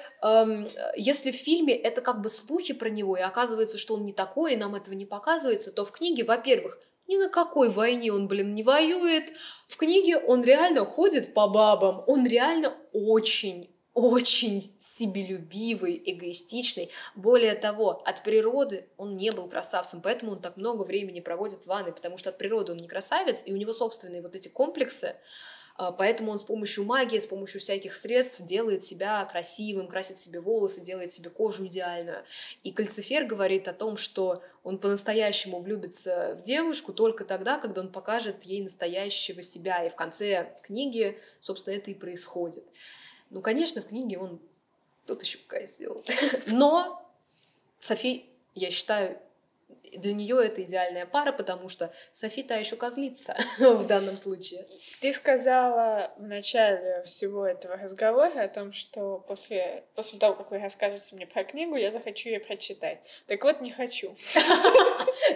если 0.96 1.30
в 1.30 1.36
фильме 1.36 1.74
это 1.74 2.00
как 2.00 2.20
бы 2.20 2.28
слухи 2.28 2.74
про 2.74 2.88
него, 2.88 3.16
и 3.16 3.20
оказывается, 3.20 3.78
что 3.78 3.94
он 3.94 4.04
не 4.04 4.12
такой, 4.12 4.54
и 4.54 4.56
нам 4.56 4.74
этого 4.74 4.94
не 4.94 5.06
показывается, 5.06 5.72
то 5.72 5.84
в 5.84 5.92
книге, 5.92 6.24
во-первых, 6.24 6.78
ни 7.08 7.16
на 7.16 7.28
какой 7.28 7.68
войне 7.68 8.12
он, 8.12 8.26
блин, 8.26 8.54
не 8.54 8.62
воюет. 8.62 9.32
В 9.68 9.76
книге 9.76 10.18
он 10.18 10.42
реально 10.42 10.84
ходит 10.84 11.34
по 11.34 11.46
бабам. 11.46 12.02
Он 12.06 12.26
реально 12.26 12.74
очень 12.92 13.70
очень 13.96 14.76
себелюбивый, 14.78 16.02
эгоистичный. 16.04 16.90
Более 17.14 17.54
того, 17.54 18.02
от 18.04 18.22
природы 18.22 18.90
он 18.98 19.16
не 19.16 19.32
был 19.32 19.48
красавцем, 19.48 20.02
поэтому 20.02 20.32
он 20.32 20.42
так 20.42 20.58
много 20.58 20.82
времени 20.82 21.20
проводит 21.20 21.62
в 21.62 21.66
ванной, 21.66 21.94
потому 21.94 22.18
что 22.18 22.28
от 22.28 22.36
природы 22.36 22.72
он 22.72 22.78
не 22.78 22.88
красавец, 22.88 23.42
и 23.46 23.54
у 23.54 23.56
него 23.56 23.72
собственные 23.72 24.20
вот 24.20 24.36
эти 24.36 24.48
комплексы, 24.48 25.16
Поэтому 25.76 26.32
он 26.32 26.38
с 26.38 26.42
помощью 26.42 26.84
магии, 26.84 27.18
с 27.18 27.26
помощью 27.26 27.60
всяких 27.60 27.94
средств 27.94 28.40
делает 28.40 28.84
себя 28.84 29.24
красивым, 29.26 29.88
красит 29.88 30.18
себе 30.18 30.40
волосы, 30.40 30.80
делает 30.80 31.12
себе 31.12 31.28
кожу 31.28 31.66
идеальную. 31.66 32.24
И 32.62 32.72
Кальцифер 32.72 33.24
говорит 33.24 33.68
о 33.68 33.72
том, 33.72 33.96
что 33.96 34.42
он 34.64 34.78
по-настоящему 34.78 35.60
влюбится 35.60 36.38
в 36.40 36.42
девушку 36.42 36.92
только 36.92 37.24
тогда, 37.24 37.58
когда 37.58 37.82
он 37.82 37.92
покажет 37.92 38.44
ей 38.44 38.62
настоящего 38.62 39.42
себя. 39.42 39.84
И 39.84 39.90
в 39.90 39.94
конце 39.94 40.56
книги, 40.62 41.18
собственно, 41.40 41.74
это 41.74 41.90
и 41.90 41.94
происходит. 41.94 42.64
Ну, 43.30 43.42
конечно, 43.42 43.82
в 43.82 43.88
книге 43.88 44.18
он 44.18 44.40
тут 45.06 45.22
еще 45.22 45.38
козел. 45.46 46.02
Но 46.46 47.06
Софи, 47.78 48.26
я 48.54 48.70
считаю, 48.70 49.18
для 49.96 50.14
нее 50.14 50.44
это 50.44 50.62
идеальная 50.62 51.06
пара, 51.06 51.32
потому 51.32 51.68
что 51.68 51.92
Софи 52.12 52.42
та 52.42 52.56
еще 52.56 52.76
козлица 52.76 53.36
в 53.58 53.86
данном 53.86 54.16
случае. 54.16 54.66
Ты 55.00 55.12
сказала 55.12 56.12
в 56.18 56.26
начале 56.26 57.02
всего 57.04 57.46
этого 57.46 57.76
разговора 57.76 58.42
о 58.42 58.48
том, 58.48 58.72
что 58.72 59.18
после, 59.18 59.84
после 59.94 60.18
того, 60.18 60.34
как 60.34 60.50
вы 60.50 60.58
расскажете 60.58 61.14
мне 61.16 61.26
про 61.26 61.44
книгу, 61.44 61.76
я 61.76 61.90
захочу 61.90 62.28
ее 62.28 62.40
прочитать. 62.40 63.00
Так 63.26 63.42
вот, 63.44 63.60
не 63.60 63.70
хочу. 63.70 64.14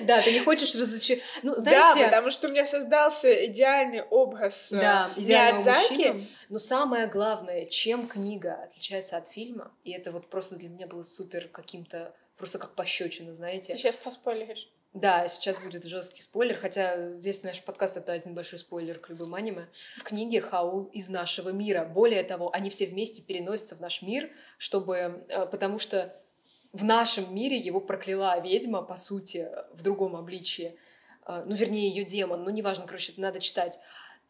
Да, 0.03 0.22
ты 0.22 0.33
не 0.33 0.41
хочешь 0.41 0.74
разочаровать. 0.74 1.24
Ну, 1.43 1.55
Да, 1.62 1.95
потому 1.95 2.31
что 2.31 2.49
у 2.49 2.51
меня 2.51 2.64
создался 2.64 3.47
идеальный 3.47 4.03
образ 4.03 4.70
э, 4.72 4.78
да, 4.78 5.11
идеального 5.16 5.72
мужчину. 5.72 6.26
Но 6.49 6.59
самое 6.59 7.07
главное, 7.07 7.66
чем 7.66 8.07
книга 8.07 8.55
отличается 8.62 9.16
от 9.16 9.28
фильма, 9.28 9.72
и 9.85 9.93
это 9.93 10.11
вот 10.12 10.28
просто 10.28 10.57
для 10.57 10.68
меня 10.68 10.87
было 10.87 11.03
супер 11.03 11.49
каким-то, 11.49 12.14
просто 12.41 12.59
как 12.59 12.74
пощечина, 12.74 13.34
знаете. 13.34 13.74
Ты 13.74 13.78
сейчас 13.78 13.97
поспойлеришь. 13.97 14.68
Да, 14.95 15.28
сейчас 15.28 15.59
будет 15.59 15.84
жесткий 15.84 16.22
спойлер, 16.22 16.59
хотя 16.59 16.97
весь 16.97 17.45
наш 17.45 17.62
подкаст 17.62 17.97
это 17.97 18.12
один 18.12 18.34
большой 18.34 18.59
спойлер 18.59 18.99
к 18.99 19.11
любым 19.11 19.34
аниме. 19.34 19.68
В 19.99 20.03
книге 20.03 20.41
Хаул 20.41 20.86
из 20.86 21.09
нашего 21.09 21.51
мира. 21.51 21.84
Более 21.84 22.24
того, 22.24 22.51
они 22.53 22.70
все 22.70 22.86
вместе 22.86 23.22
переносятся 23.22 23.76
в 23.76 23.80
наш 23.80 24.03
мир, 24.03 24.30
чтобы, 24.59 25.22
э, 25.28 25.47
потому 25.47 25.78
что 25.78 26.12
в 26.72 26.84
нашем 26.84 27.32
мире 27.32 27.59
его 27.59 27.78
прокляла 27.78 28.41
ведьма, 28.41 28.82
по 28.82 28.97
сути, 28.97 29.49
в 29.72 29.82
другом 29.82 30.16
обличии. 30.16 30.76
Э, 31.26 31.43
Ну, 31.45 31.55
вернее, 31.55 31.88
ее 31.88 32.05
демон, 32.05 32.43
ну, 32.43 32.51
неважно, 32.51 32.86
короче, 32.86 33.12
это 33.12 33.20
надо 33.20 33.38
читать. 33.38 33.78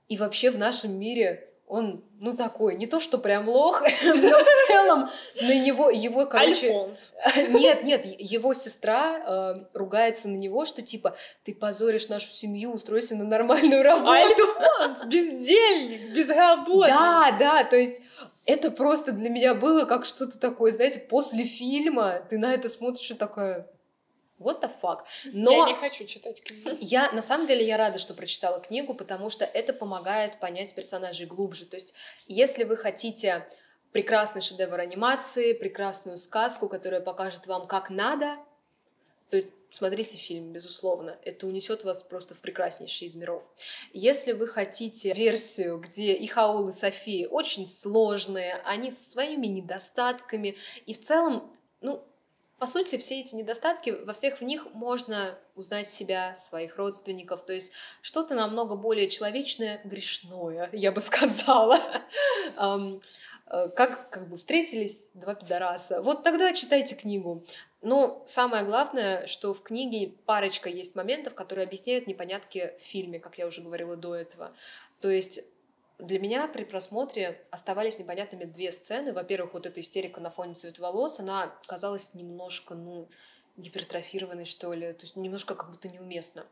И 0.08 0.16
вообще 0.16 0.50
в 0.50 0.58
нашем 0.58 0.98
мире 0.98 1.49
он, 1.70 2.04
ну, 2.18 2.36
такой, 2.36 2.74
не 2.74 2.88
то, 2.88 2.98
что 2.98 3.16
прям 3.16 3.48
лох, 3.48 3.82
но 4.04 4.38
в 4.38 4.66
целом 4.66 5.08
на 5.40 5.60
него, 5.60 5.88
его, 5.88 6.26
короче... 6.26 6.66
Альфонс. 6.66 7.14
Нет, 7.50 7.84
нет, 7.84 8.04
его 8.04 8.54
сестра 8.54 9.18
э, 9.18 9.54
ругается 9.72 10.28
на 10.28 10.36
него, 10.36 10.64
что 10.64 10.82
типа 10.82 11.16
ты 11.44 11.54
позоришь 11.54 12.08
нашу 12.08 12.30
семью, 12.32 12.72
устройся 12.72 13.14
на 13.14 13.24
нормальную 13.24 13.84
работу. 13.84 14.10
Альфонс, 14.10 15.04
бездельник, 15.04 16.12
безработный. 16.12 16.88
Да, 16.88 17.36
да, 17.38 17.64
то 17.64 17.76
есть 17.76 18.02
это 18.46 18.72
просто 18.72 19.12
для 19.12 19.30
меня 19.30 19.54
было 19.54 19.84
как 19.84 20.04
что-то 20.04 20.38
такое, 20.38 20.72
знаете, 20.72 20.98
после 20.98 21.44
фильма 21.44 22.20
ты 22.28 22.38
на 22.38 22.52
это 22.52 22.68
смотришь 22.68 23.12
и 23.12 23.14
такая, 23.14 23.68
what 24.40 24.60
the 24.60 24.70
fuck. 24.82 25.00
Но 25.32 25.66
Я 25.66 25.72
не 25.72 25.78
хочу 25.78 26.04
читать 26.04 26.42
книгу. 26.42 26.76
я, 26.80 27.12
на 27.12 27.22
самом 27.22 27.46
деле, 27.46 27.64
я 27.64 27.76
рада, 27.76 27.98
что 27.98 28.14
прочитала 28.14 28.60
книгу, 28.60 28.94
потому 28.94 29.30
что 29.30 29.44
это 29.44 29.72
помогает 29.72 30.40
понять 30.40 30.74
персонажей 30.74 31.26
глубже. 31.26 31.66
То 31.66 31.76
есть, 31.76 31.94
если 32.26 32.64
вы 32.64 32.76
хотите 32.76 33.46
прекрасный 33.92 34.40
шедевр 34.40 34.80
анимации, 34.80 35.52
прекрасную 35.52 36.16
сказку, 36.18 36.68
которая 36.68 37.00
покажет 37.00 37.46
вам, 37.46 37.66
как 37.66 37.90
надо, 37.90 38.36
то 39.30 39.42
смотрите 39.70 40.16
фильм, 40.16 40.52
безусловно. 40.52 41.18
Это 41.24 41.46
унесет 41.46 41.84
вас 41.84 42.02
просто 42.02 42.34
в 42.34 42.40
прекраснейший 42.40 43.06
из 43.06 43.14
миров. 43.16 43.48
Если 43.92 44.32
вы 44.32 44.48
хотите 44.48 45.12
версию, 45.12 45.78
где 45.78 46.14
и 46.14 46.26
Хаул, 46.26 46.68
и 46.68 46.72
София 46.72 47.28
очень 47.28 47.66
сложные, 47.66 48.54
они 48.64 48.90
со 48.90 49.10
своими 49.10 49.46
недостатками, 49.46 50.56
и 50.86 50.92
в 50.92 51.00
целом, 51.00 51.56
ну, 51.80 52.04
по 52.60 52.66
сути, 52.66 52.98
все 52.98 53.20
эти 53.20 53.34
недостатки, 53.34 53.88
во 53.90 54.12
всех 54.12 54.38
в 54.38 54.42
них 54.42 54.66
можно 54.74 55.38
узнать 55.54 55.88
себя, 55.88 56.34
своих 56.36 56.76
родственников, 56.76 57.44
то 57.46 57.54
есть 57.54 57.72
что-то 58.02 58.34
намного 58.34 58.76
более 58.76 59.08
человечное, 59.08 59.80
грешное, 59.84 60.68
я 60.74 60.92
бы 60.92 61.00
сказала. 61.00 61.78
Э, 62.58 62.98
Как, 63.74 64.10
как 64.10 64.28
бы 64.28 64.36
встретились 64.36 65.10
два 65.14 65.34
пидораса. 65.34 66.02
Вот 66.02 66.22
тогда 66.22 66.52
читайте 66.52 66.94
книгу. 66.94 67.44
Но 67.80 68.22
самое 68.26 68.62
главное, 68.62 69.26
что 69.26 69.54
в 69.54 69.62
книге 69.62 70.12
парочка 70.26 70.68
есть 70.68 70.94
моментов, 70.94 71.34
которые 71.34 71.64
объясняют 71.64 72.06
непонятки 72.06 72.74
в 72.78 72.82
фильме, 72.82 73.18
как 73.18 73.38
я 73.38 73.46
уже 73.46 73.62
говорила 73.62 73.96
до 73.96 74.14
этого. 74.14 74.52
То 75.00 75.08
есть 75.08 75.40
для 76.00 76.18
меня 76.18 76.48
при 76.48 76.64
просмотре 76.64 77.44
оставались 77.50 77.98
непонятными 77.98 78.44
две 78.44 78.72
сцены. 78.72 79.12
Во-первых, 79.12 79.54
вот 79.54 79.66
эта 79.66 79.80
истерика 79.80 80.20
на 80.20 80.30
фоне 80.30 80.54
цвета 80.54 80.82
волос, 80.82 81.20
она 81.20 81.54
казалась 81.66 82.14
немножко, 82.14 82.74
ну, 82.74 83.08
гипертрофированной, 83.56 84.44
что 84.44 84.72
ли, 84.72 84.92
то 84.92 85.02
есть 85.02 85.16
немножко 85.16 85.54
как 85.54 85.70
будто 85.70 85.88
неуместно. 85.88 86.46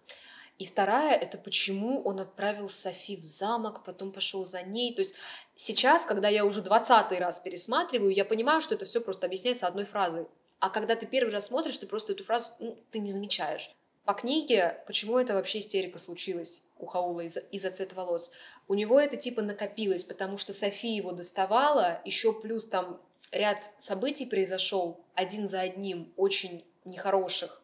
И 0.59 0.67
вторая— 0.67 1.17
это 1.21 1.39
почему 1.39 2.03
он 2.03 2.19
отправил 2.19 2.69
Софи 2.69 3.17
в 3.17 3.25
замок, 3.25 3.85
потом 3.85 4.11
пошел 4.11 4.45
за 4.45 4.63
ней. 4.63 4.93
То 4.93 5.03
есть 5.03 5.15
сейчас, 5.55 6.05
когда 6.05 6.29
я 6.29 6.45
уже 6.45 6.63
двадцатый 6.63 7.19
раз 7.19 7.39
пересматриваю, 7.39 8.11
я 8.11 8.25
понимаю, 8.25 8.61
что 8.61 8.75
это 8.75 8.85
все 8.85 9.01
просто 9.01 9.27
объясняется 9.27 9.69
одной 9.69 9.85
фразой. 9.85 10.27
А 10.59 10.71
когда 10.71 10.97
ты 10.97 11.07
первый 11.07 11.31
раз 11.31 11.47
смотришь, 11.47 11.79
ты 11.79 11.87
просто 11.87 12.13
эту 12.13 12.25
фразу 12.25 12.51
ну, 12.59 12.77
ты 12.91 12.99
не 12.99 13.13
замечаешь. 13.13 13.71
По 14.05 14.15
книге, 14.15 14.83
почему 14.87 15.19
это 15.19 15.35
вообще 15.35 15.61
истерика 15.61 15.99
случилась 15.99 16.63
у 16.79 16.87
Хаула 16.87 17.21
из-за 17.21 17.41
из 17.41 17.63
цвета 17.63 17.95
волос? 17.95 18.33
У 18.69 18.75
него 18.75 19.01
это 19.01 19.16
типа 19.16 19.43
накопилось, 19.43 20.05
потому 20.05 20.37
что 20.37 20.53
София 20.53 20.95
его 20.95 21.12
доставала, 21.12 22.01
еще 22.05 22.33
плюс 22.33 22.66
там 22.66 23.01
ряд 23.33 23.71
событий 23.79 24.27
произошел 24.27 25.01
один 25.14 25.49
за 25.49 25.61
одним, 25.61 26.12
очень 26.16 26.64
нехороших. 26.85 27.62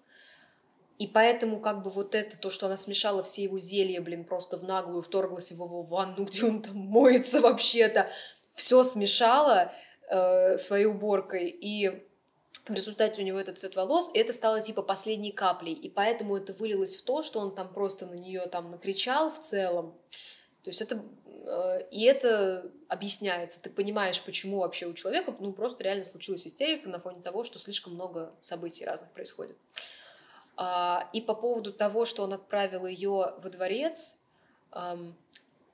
И 0.98 1.06
поэтому 1.06 1.60
как 1.60 1.82
бы 1.82 1.90
вот 1.90 2.14
это, 2.14 2.38
то, 2.38 2.50
что 2.50 2.66
она 2.66 2.76
смешала 2.76 3.22
все 3.22 3.42
его 3.42 3.58
зелья, 3.58 4.00
блин, 4.00 4.24
просто 4.24 4.56
в 4.56 4.64
наглую 4.64 5.02
вторглась 5.02 5.50
в 5.50 5.54
его 5.54 5.82
ванну, 5.82 6.24
где 6.24 6.46
он 6.46 6.62
там 6.62 6.76
моется 6.76 7.40
вообще-то, 7.40 8.08
все 8.52 8.84
смешала 8.84 9.72
э, 10.08 10.56
своей 10.56 10.86
уборкой, 10.86 11.48
и 11.48 12.04
в 12.68 12.72
результате 12.72 13.20
у 13.20 13.24
него 13.24 13.38
этот 13.38 13.58
цвет 13.58 13.74
волос, 13.76 14.10
и 14.14 14.18
это 14.18 14.32
стало 14.32 14.62
типа 14.62 14.82
последней 14.82 15.32
каплей, 15.32 15.74
и 15.74 15.90
поэтому 15.90 16.36
это 16.36 16.52
вылилось 16.54 16.96
в 16.96 17.02
то, 17.02 17.22
что 17.22 17.40
он 17.40 17.54
там 17.54 17.72
просто 17.74 18.06
на 18.06 18.14
нее 18.14 18.46
там 18.46 18.70
накричал 18.70 19.30
в 19.30 19.40
целом. 19.40 19.98
То 20.64 20.70
есть 20.70 20.80
это 20.80 21.02
э, 21.46 21.86
и 21.90 22.04
это 22.04 22.70
объясняется. 22.88 23.60
Ты 23.60 23.70
понимаешь, 23.70 24.20
почему 24.22 24.60
вообще 24.60 24.86
у 24.86 24.94
человека 24.94 25.34
ну 25.38 25.52
просто 25.52 25.84
реально 25.84 26.04
случилась 26.04 26.46
истерика 26.46 26.88
на 26.88 26.98
фоне 26.98 27.20
того, 27.20 27.44
что 27.44 27.58
слишком 27.58 27.94
много 27.94 28.32
событий 28.40 28.84
разных 28.84 29.10
происходит. 29.10 29.56
А, 30.56 31.08
и 31.12 31.20
по 31.20 31.34
поводу 31.34 31.72
того, 31.72 32.06
что 32.06 32.22
он 32.22 32.32
отправил 32.32 32.86
ее 32.86 33.34
во 33.38 33.50
дворец, 33.50 34.18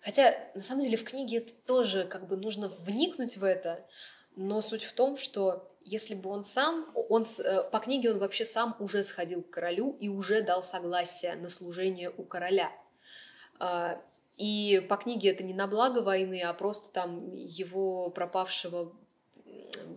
хотя 0.01 0.39
на 0.55 0.63
самом 0.63 0.83
деле 0.83 0.97
в 0.97 1.05
книге 1.05 1.39
это 1.39 1.53
тоже 1.67 2.05
как 2.05 2.27
бы 2.27 2.37
нужно 2.37 2.69
вникнуть 2.69 3.37
в 3.37 3.45
это, 3.45 3.87
но 4.37 4.61
суть 4.61 4.85
в 4.85 4.93
том, 4.93 5.17
что 5.17 5.69
если 5.85 6.15
бы 6.15 6.31
он 6.31 6.45
сам, 6.45 6.87
он 6.95 7.25
э, 7.39 7.63
по 7.71 7.79
книге 7.79 8.13
он 8.13 8.19
вообще 8.19 8.45
сам 8.45 8.77
уже 8.79 9.03
сходил 9.03 9.43
к 9.43 9.51
королю 9.51 9.97
и 10.01 10.09
уже 10.09 10.43
дал 10.43 10.63
согласие 10.63 11.35
на 11.37 11.49
служение 11.49 12.11
у 12.11 12.23
короля. 12.23 12.71
И 14.41 14.81
по 14.89 14.97
книге 14.97 15.33
это 15.33 15.45
не 15.45 15.53
на 15.53 15.67
благо 15.67 15.99
войны, 15.99 16.41
а 16.41 16.55
просто 16.55 16.91
там 16.91 17.35
его 17.35 18.09
пропавшего 18.09 18.91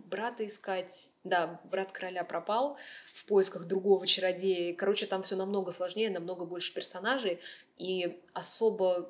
брата 0.04 0.46
искать. 0.46 1.12
Да, 1.24 1.62
брат 1.64 1.94
короля 1.94 2.26
пропал 2.26 2.78
в 3.14 3.26
поисках 3.26 3.64
другого 3.64 4.06
чародея. 4.06 4.76
Короче, 4.76 5.06
там 5.06 5.24
все 5.24 5.38
намного 5.38 5.72
сложнее, 5.72 6.10
намного 6.10 6.44
больше 6.44 6.74
персонажей. 6.74 7.40
И 7.78 8.20
особо 8.34 9.10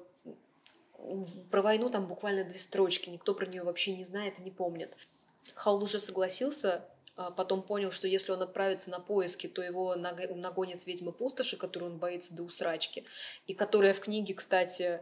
про 1.49 1.63
войну 1.63 1.89
там 1.89 2.05
буквально 2.05 2.43
две 2.43 2.59
строчки. 2.59 3.09
Никто 3.09 3.33
про 3.33 3.47
нее 3.47 3.63
вообще 3.63 3.95
не 3.95 4.03
знает 4.03 4.37
и 4.37 4.43
не 4.43 4.51
помнит. 4.51 4.95
Хаул 5.55 5.81
уже 5.81 5.99
согласился, 5.99 6.85
а 7.15 7.31
потом 7.31 7.63
понял, 7.63 7.89
что 7.89 8.07
если 8.07 8.31
он 8.33 8.43
отправится 8.43 8.91
на 8.91 8.99
поиски, 8.99 9.47
то 9.47 9.63
его 9.63 9.95
нагонит 9.95 10.85
ведьма 10.85 11.11
пустоши, 11.11 11.57
которую 11.57 11.93
он 11.93 11.97
боится 11.97 12.35
до 12.35 12.43
усрачки, 12.43 13.03
и 13.47 13.55
которая 13.55 13.93
в 13.93 13.99
книге, 13.99 14.35
кстати, 14.35 15.01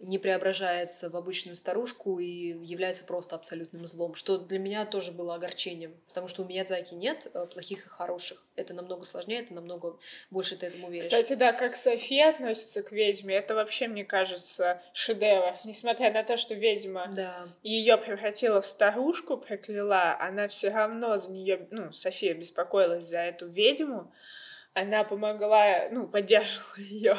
не 0.00 0.18
преображается 0.18 1.08
в 1.08 1.16
обычную 1.16 1.54
старушку 1.54 2.18
и 2.18 2.58
является 2.64 3.04
просто 3.04 3.36
абсолютным 3.36 3.86
злом, 3.86 4.16
что 4.16 4.38
для 4.38 4.58
меня 4.58 4.84
тоже 4.84 5.12
было 5.12 5.36
огорчением, 5.36 5.94
потому 6.08 6.26
что 6.26 6.42
у 6.42 6.46
Миядзаки 6.46 6.94
нет 6.94 7.28
э, 7.32 7.46
плохих 7.46 7.86
и 7.86 7.88
хороших. 7.88 8.44
Это 8.56 8.74
намного 8.74 9.04
сложнее, 9.04 9.42
это 9.42 9.54
намного 9.54 9.98
больше 10.30 10.56
ты 10.56 10.66
этому 10.66 10.90
веришь. 10.90 11.04
Кстати, 11.04 11.34
да, 11.34 11.52
как 11.52 11.76
София 11.76 12.30
относится 12.30 12.82
к 12.82 12.90
ведьме, 12.90 13.36
это 13.36 13.54
вообще, 13.54 13.86
мне 13.86 14.04
кажется, 14.04 14.82
шедевр. 14.92 15.52
Несмотря 15.64 16.12
на 16.12 16.24
то, 16.24 16.36
что 16.36 16.54
ведьма 16.54 17.12
да. 17.14 17.48
ее 17.62 17.98
превратила 17.98 18.60
в 18.60 18.66
старушку, 18.66 19.36
прокляла, 19.36 20.16
она 20.18 20.48
все 20.48 20.70
равно 20.70 21.16
за 21.18 21.30
нее, 21.30 21.68
ну, 21.70 21.92
София 21.92 22.34
беспокоилась 22.34 23.04
за 23.04 23.20
эту 23.20 23.46
ведьму, 23.46 24.12
она 24.74 25.04
помогла, 25.04 25.88
ну, 25.92 26.08
поддерживала 26.08 26.76
ее 26.78 27.16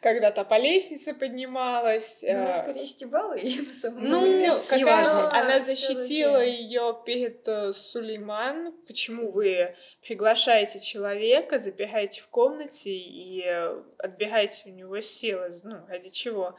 когда-то 0.00 0.44
по 0.44 0.58
лестнице 0.58 1.14
поднималась. 1.14 2.18
Ну, 2.22 2.30
она 2.30 2.50
э, 2.50 2.62
скорее 2.62 2.86
стебала 2.86 3.34
ее 3.34 3.62
на 3.68 3.74
самом 3.74 4.08
ну, 4.08 4.20
деле. 4.24 4.62
Ну, 4.70 4.76
неважно. 4.76 5.30
Она 5.32 5.60
защитила 5.60 6.44
ее 6.44 6.98
перед 7.04 7.46
э, 7.48 7.72
Сулейман. 7.72 8.74
Почему 8.86 9.30
вы 9.30 9.74
приглашаете 10.06 10.80
человека, 10.80 11.58
запираете 11.58 12.22
в 12.22 12.28
комнате 12.28 12.90
и 12.90 13.42
э, 13.44 13.82
отбираете 13.98 14.62
у 14.66 14.70
него 14.70 15.00
силы? 15.00 15.58
Ну, 15.62 15.86
ради 15.88 16.10
чего? 16.10 16.56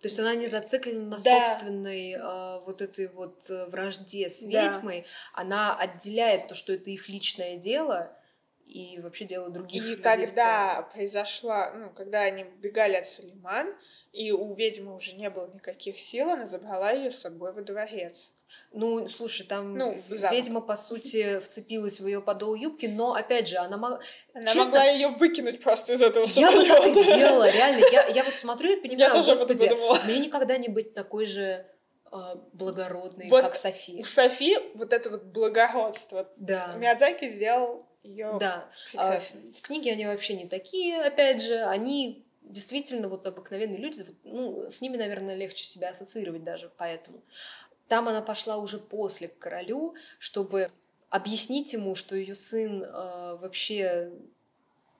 То 0.00 0.08
есть 0.08 0.18
она 0.18 0.34
не 0.34 0.46
зациклена 0.48 1.04
на 1.04 1.16
да. 1.18 1.46
собственной 1.46 2.14
э, 2.14 2.60
вот 2.64 2.82
этой 2.82 3.08
вот 3.08 3.48
вражде 3.68 4.28
с 4.28 4.42
ведьмой, 4.42 5.02
да. 5.02 5.42
она 5.42 5.76
отделяет 5.76 6.48
то, 6.48 6.54
что 6.56 6.72
это 6.72 6.90
их 6.90 7.08
личное 7.08 7.56
дело, 7.56 8.10
и 8.72 9.00
вообще 9.00 9.24
дело 9.26 9.50
других 9.50 9.84
и 9.84 9.86
людей. 9.90 10.02
когда 10.02 10.88
произошла, 10.94 11.72
ну, 11.72 11.90
когда 11.90 12.22
они 12.22 12.44
бегали 12.44 12.96
от 12.96 13.06
Сулейман, 13.06 13.74
и 14.12 14.32
у 14.32 14.52
ведьмы 14.54 14.94
уже 14.94 15.14
не 15.14 15.30
было 15.30 15.50
никаких 15.52 15.98
сил, 15.98 16.30
она 16.30 16.46
забрала 16.46 16.90
ее 16.90 17.10
с 17.10 17.18
собой 17.18 17.52
во 17.52 17.62
дворец. 17.62 18.32
Ну, 18.72 19.08
слушай, 19.08 19.46
там 19.46 19.76
ну, 19.78 19.96
ведьма, 20.30 20.60
по 20.60 20.76
сути, 20.76 21.40
вцепилась 21.40 22.00
в 22.00 22.06
ее 22.06 22.20
подол 22.20 22.54
юбки, 22.54 22.84
но, 22.84 23.14
опять 23.14 23.48
же, 23.48 23.56
она 23.56 23.78
могла... 23.78 24.00
Она 24.34 24.46
Честно, 24.46 24.64
могла 24.64 24.84
ее 24.84 25.08
выкинуть 25.08 25.62
просто 25.62 25.94
из 25.94 26.02
этого 26.02 26.24
Я 26.26 26.52
бы 26.52 26.66
так 26.66 26.86
и 26.86 26.90
сделала, 26.90 27.50
реально. 27.52 27.86
Я, 27.90 28.06
я 28.08 28.24
вот 28.24 28.34
смотрю 28.34 28.72
и 28.72 28.76
понимаю, 28.76 29.14
я 29.14 29.22
господи, 29.22 29.70
мне 30.06 30.18
никогда 30.18 30.58
не 30.58 30.68
быть 30.68 30.92
такой 30.92 31.24
же 31.24 31.66
э, 32.10 32.16
благородной, 32.52 33.28
вот 33.28 33.42
как 33.42 33.54
Софи. 33.54 34.00
У 34.00 34.04
Софи 34.04 34.58
вот 34.74 34.92
это 34.92 35.08
вот 35.08 35.22
благородство. 35.24 36.30
Да. 36.36 36.74
Миядзаки 36.76 37.28
сделал 37.28 37.86
ее 38.02 38.36
Да. 38.40 38.68
А, 38.94 39.18
в 39.18 39.62
книге 39.62 39.92
они 39.92 40.06
вообще 40.06 40.34
не 40.34 40.46
такие, 40.46 41.00
опять 41.02 41.42
же, 41.42 41.62
они 41.64 42.24
действительно 42.42 43.08
вот 43.08 43.26
обыкновенные 43.26 43.78
люди, 43.78 44.04
ну, 44.24 44.68
с 44.68 44.80
ними, 44.80 44.96
наверное, 44.96 45.34
легче 45.34 45.64
себя 45.64 45.90
ассоциировать 45.90 46.44
даже 46.44 46.70
поэтому. 46.76 47.22
Там 47.88 48.08
она 48.08 48.22
пошла 48.22 48.56
уже 48.56 48.78
после 48.78 49.28
к 49.28 49.38
королю, 49.38 49.94
чтобы 50.18 50.68
объяснить 51.08 51.72
ему, 51.72 51.94
что 51.94 52.16
ее 52.16 52.34
сын 52.34 52.82
э, 52.82 53.36
вообще 53.40 54.12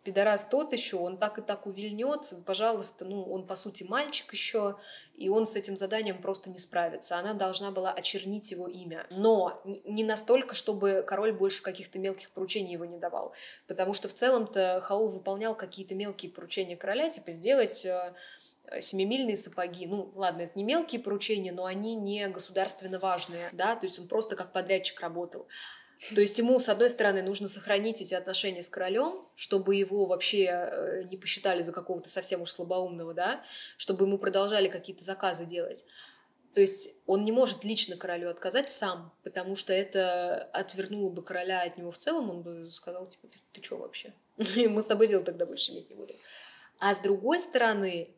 пидорас 0.04 0.44
тот 0.44 0.72
еще, 0.72 0.96
он 0.96 1.16
так 1.16 1.38
и 1.38 1.42
так 1.42 1.66
увильнет, 1.66 2.34
пожалуйста, 2.44 3.04
ну, 3.04 3.22
он, 3.24 3.46
по 3.46 3.54
сути, 3.54 3.84
мальчик 3.84 4.32
еще, 4.32 4.76
и 5.14 5.28
он 5.28 5.46
с 5.46 5.56
этим 5.56 5.76
заданием 5.76 6.20
просто 6.20 6.50
не 6.50 6.58
справится. 6.58 7.18
Она 7.18 7.34
должна 7.34 7.70
была 7.70 7.92
очернить 7.92 8.50
его 8.50 8.66
имя. 8.66 9.06
Но 9.10 9.62
не 9.84 10.04
настолько, 10.04 10.54
чтобы 10.54 11.04
король 11.06 11.32
больше 11.32 11.62
каких-то 11.62 11.98
мелких 11.98 12.30
поручений 12.30 12.72
его 12.72 12.84
не 12.84 12.98
давал. 12.98 13.34
Потому 13.66 13.92
что 13.92 14.08
в 14.08 14.14
целом-то 14.14 14.80
Хаул 14.82 15.08
выполнял 15.08 15.54
какие-то 15.54 15.94
мелкие 15.94 16.32
поручения 16.32 16.76
короля, 16.76 17.08
типа 17.08 17.30
сделать 17.32 17.84
э, 17.84 18.14
семимильные 18.80 19.36
сапоги. 19.36 19.86
Ну, 19.86 20.10
ладно, 20.14 20.42
это 20.42 20.52
не 20.56 20.64
мелкие 20.64 21.00
поручения, 21.00 21.52
но 21.52 21.64
они 21.64 21.94
не 21.94 22.28
государственно 22.28 22.98
важные, 22.98 23.48
да, 23.52 23.76
то 23.76 23.86
есть 23.86 23.98
он 23.98 24.08
просто 24.08 24.36
как 24.36 24.52
подрядчик 24.52 25.00
работал. 25.00 25.46
То 26.14 26.20
есть 26.20 26.38
ему, 26.38 26.58
с 26.58 26.68
одной 26.68 26.90
стороны, 26.90 27.22
нужно 27.22 27.48
сохранить 27.48 28.00
эти 28.02 28.14
отношения 28.14 28.62
с 28.62 28.68
королем, 28.68 29.26
чтобы 29.36 29.76
его 29.76 30.06
вообще 30.06 30.44
э, 30.44 31.02
не 31.04 31.16
посчитали 31.16 31.62
за 31.62 31.72
какого-то 31.72 32.08
совсем 32.08 32.42
уж 32.42 32.50
слабоумного, 32.50 33.14
да, 33.14 33.44
чтобы 33.76 34.04
ему 34.04 34.18
продолжали 34.18 34.68
какие-то 34.68 35.04
заказы 35.04 35.44
делать. 35.46 35.84
То 36.54 36.60
есть 36.60 36.94
он 37.06 37.24
не 37.24 37.32
может 37.32 37.64
лично 37.64 37.96
королю 37.96 38.28
отказать 38.28 38.70
сам, 38.70 39.12
потому 39.22 39.54
что 39.56 39.72
это 39.72 40.50
отвернуло 40.52 41.08
бы 41.08 41.22
короля 41.22 41.62
от 41.62 41.78
него 41.78 41.90
в 41.90 41.96
целом, 41.96 42.28
он 42.28 42.42
бы 42.42 42.70
сказал, 42.70 43.06
типа, 43.06 43.28
ты, 43.28 43.38
ты 43.52 43.62
что 43.62 43.78
вообще? 43.78 44.12
Мы 44.36 44.82
с 44.82 44.86
тобой 44.86 45.06
дело 45.06 45.24
тогда 45.24 45.46
больше 45.46 45.72
иметь 45.72 45.88
не 45.88 45.96
будем. 45.96 46.16
А 46.78 46.94
с 46.94 46.98
другой 46.98 47.40
стороны, 47.40 48.10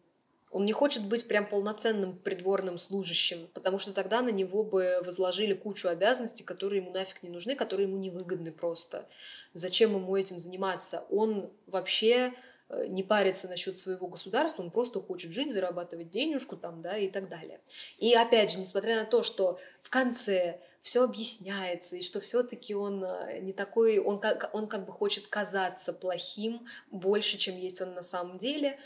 он 0.54 0.64
не 0.64 0.72
хочет 0.72 1.02
быть 1.02 1.26
прям 1.26 1.48
полноценным 1.48 2.16
придворным 2.16 2.78
служащим, 2.78 3.48
потому 3.54 3.78
что 3.78 3.92
тогда 3.92 4.22
на 4.22 4.28
него 4.28 4.62
бы 4.62 5.00
возложили 5.04 5.52
кучу 5.52 5.88
обязанностей, 5.88 6.44
которые 6.44 6.80
ему 6.80 6.92
нафиг 6.92 7.24
не 7.24 7.28
нужны, 7.28 7.56
которые 7.56 7.88
ему 7.88 7.98
невыгодны 7.98 8.52
просто. 8.52 9.04
Зачем 9.52 9.96
ему 9.96 10.16
этим 10.16 10.38
заниматься? 10.38 11.06
Он 11.10 11.50
вообще 11.66 12.34
э, 12.68 12.86
не 12.86 13.02
парится 13.02 13.48
насчет 13.48 13.76
своего 13.76 14.06
государства, 14.06 14.62
он 14.62 14.70
просто 14.70 15.00
хочет 15.00 15.32
жить, 15.32 15.52
зарабатывать 15.52 16.10
денежку 16.10 16.56
там, 16.56 16.82
да, 16.82 16.96
и 16.96 17.08
так 17.08 17.28
далее. 17.28 17.58
И 17.98 18.14
опять 18.14 18.52
же, 18.52 18.60
несмотря 18.60 19.00
на 19.00 19.06
то, 19.06 19.24
что 19.24 19.58
в 19.82 19.90
конце 19.90 20.60
все 20.82 21.02
объясняется, 21.02 21.96
и 21.96 22.00
что 22.00 22.20
все-таки 22.20 22.76
он 22.76 23.02
э, 23.02 23.40
не 23.40 23.52
такой, 23.52 23.98
он 23.98 24.20
как, 24.20 24.50
он 24.52 24.68
как 24.68 24.86
бы 24.86 24.92
хочет 24.92 25.26
казаться 25.26 25.92
плохим 25.92 26.64
больше, 26.92 27.38
чем 27.38 27.56
есть 27.56 27.80
он 27.80 27.94
на 27.94 28.02
самом 28.02 28.38
деле, 28.38 28.78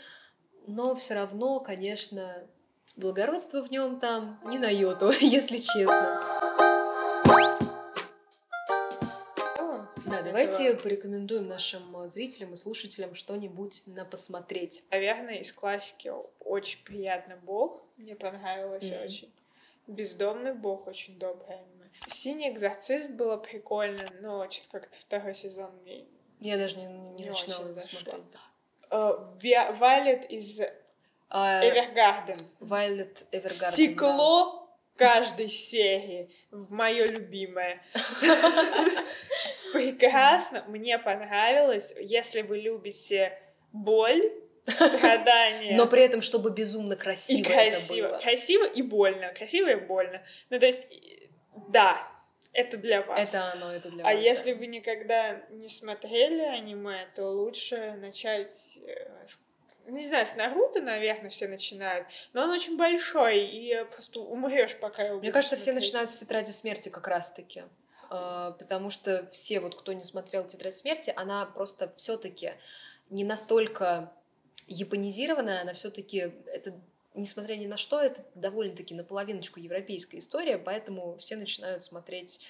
но 0.69 0.95
все 0.95 1.15
равно, 1.15 1.59
конечно, 1.59 2.47
благородство 2.95 3.63
в 3.63 3.71
нем 3.71 3.99
там 3.99 4.39
не 4.45 4.59
на 4.59 4.69
йоту, 4.69 5.09
если 5.19 5.57
честно. 5.57 6.25
Да, 10.05 10.21
давайте 10.23 10.75
порекомендуем 10.75 11.47
нашим 11.47 12.07
зрителям 12.07 12.53
и 12.53 12.55
слушателям 12.55 13.15
что-нибудь 13.15 13.83
на 13.87 14.05
посмотреть. 14.05 14.83
Наверное, 14.91 15.35
из 15.35 15.51
классики 15.53 16.11
очень 16.39 16.83
приятно 16.83 17.35
Бог. 17.37 17.81
Мне 17.97 18.15
понравилось 18.15 18.89
Мгм. 18.91 19.03
очень. 19.03 19.33
Бездомный 19.87 20.53
Бог 20.53 20.87
очень 20.87 21.17
добрый 21.17 21.55
аниме. 21.55 21.89
Синий 22.07 22.49
экзорцист 22.49 23.09
было 23.09 23.37
прикольно, 23.37 24.05
но 24.21 24.47
что-то 24.49 24.79
как-то 24.79 24.97
второй 24.97 25.35
сезон 25.35 25.71
мне 25.81 26.05
Я 26.39 26.57
даже 26.57 26.77
не, 26.77 26.85
не 26.85 27.23
Не 27.23 27.29
начинала 27.29 27.67
его 27.69 27.79
смотреть. 27.81 28.23
Вайлет 28.91 30.25
из 30.31 30.61
А, 31.29 31.61
Эвергарден. 31.63 32.35
Evergarden. 32.59 33.59
да. 33.59 33.71
Стекло 33.71 34.67
каждой 34.95 35.49
серии. 35.49 36.29
Мое 36.51 37.05
любимое. 37.05 37.81
Прекрасно. 39.73 40.63
Мне 40.67 40.97
понравилось. 40.97 41.93
Если 41.99 42.41
вы 42.41 42.57
любите 42.59 43.37
боль, 43.71 44.31
страдания. 44.67 45.75
Но 45.77 45.87
при 45.87 46.03
этом, 46.03 46.21
чтобы 46.21 46.51
безумно 46.51 46.95
красиво, 46.95 47.39
и 47.39 47.43
красиво. 47.43 48.05
это 48.07 48.13
было. 48.13 48.21
Красиво 48.21 48.65
и 48.65 48.81
больно. 48.81 49.33
Красиво 49.33 49.69
и 49.69 49.75
больно. 49.75 50.21
Ну, 50.49 50.59
то 50.59 50.65
есть, 50.65 50.87
да, 51.69 52.01
это 52.53 52.77
для 52.77 53.01
вас. 53.01 53.19
Это 53.19 53.51
оно, 53.53 53.71
это 53.71 53.89
для 53.89 54.03
а 54.05 54.13
вас, 54.13 54.23
если 54.23 54.53
да. 54.53 54.59
вы 54.59 54.67
никогда 54.67 55.41
не 55.49 55.67
смотрели 55.67 56.41
аниме, 56.41 57.07
то 57.15 57.29
лучше 57.29 57.93
начать... 57.99 58.77
э, 58.85 59.25
с- 59.25 59.39
Не 59.87 60.05
знаю, 60.05 60.25
с 60.25 60.35
Наруто, 60.35 60.81
наверное, 60.81 61.29
все 61.29 61.47
начинают, 61.47 62.07
но 62.33 62.43
он 62.43 62.49
очень 62.51 62.77
большой, 62.77 63.45
и 63.45 63.73
э, 63.73 63.85
просто 63.85 64.21
умрешь, 64.21 64.77
пока 64.77 65.03
его 65.03 65.19
Мне 65.19 65.31
кажется, 65.31 65.55
все 65.55 65.71
смотреть. 65.71 65.87
начинают 65.89 66.09
с 66.09 66.19
тетради 66.19 66.51
смерти 66.51 66.89
как 66.89 67.07
раз-таки. 67.07 67.63
А, 68.11 68.51
Потому 68.53 68.89
что 68.89 69.27
все, 69.31 69.59
вот 69.59 69.75
кто 69.75 69.93
не 69.93 70.03
смотрел 70.03 70.43
тетрадь 70.45 70.75
смерти, 70.75 71.13
она 71.15 71.45
просто 71.45 71.93
все-таки 71.95 72.53
не 73.09 73.23
настолько 73.23 74.11
японизированная, 74.67 75.61
она 75.61 75.73
все-таки 75.73 76.31
это 76.47 76.73
несмотря 77.13 77.55
ни 77.55 77.65
на 77.65 77.77
что, 77.77 77.99
это 78.01 78.23
довольно-таки 78.35 78.93
наполовиночку 78.93 79.59
европейская 79.59 80.17
история, 80.19 80.57
поэтому 80.57 81.17
все 81.17 81.35
начинают 81.35 81.83
смотреть 81.83 82.41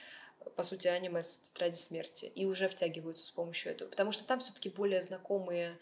по 0.55 0.63
сути, 0.63 0.87
аниме 0.87 1.21
с 1.21 1.39
тетради 1.39 1.75
смерти 1.75 2.31
и 2.33 2.45
уже 2.45 2.67
втягиваются 2.67 3.25
с 3.25 3.31
помощью 3.31 3.71
этого, 3.71 3.89
потому 3.89 4.11
что 4.11 4.23
там 4.23 4.39
все-таки 4.39 4.69
более 4.69 5.01
знакомые 5.01 5.77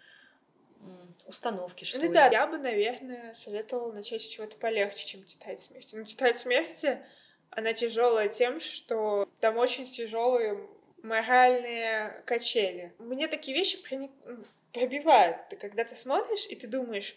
установки, 1.26 1.84
что 1.84 2.00
Ну 2.00 2.08
ли. 2.08 2.14
да, 2.14 2.28
я 2.28 2.48
бы, 2.48 2.58
наверное, 2.58 3.34
советовала 3.34 3.92
начать 3.92 4.22
с 4.22 4.28
чего-то 4.28 4.58
полегче, 4.58 5.06
чем 5.06 5.24
тетрадь 5.24 5.60
смерти. 5.62 5.96
Но 5.96 6.04
тетрадь 6.04 6.38
смерти, 6.38 7.00
она 7.50 7.74
тяжелая 7.74 8.30
тем, 8.30 8.60
что 8.60 9.28
там 9.40 9.58
очень 9.58 9.86
тяжелые 9.86 10.68
моральные 11.02 12.24
качели. 12.26 12.94
Мне 13.00 13.28
такие 13.28 13.58
вещи 13.58 13.82
проник- 13.84 14.46
пробивают. 14.72 15.50
Ты 15.50 15.56
когда 15.56 15.84
ты 15.84 15.96
смотришь, 15.96 16.46
и 16.48 16.56
ты 16.56 16.68
думаешь 16.68 17.16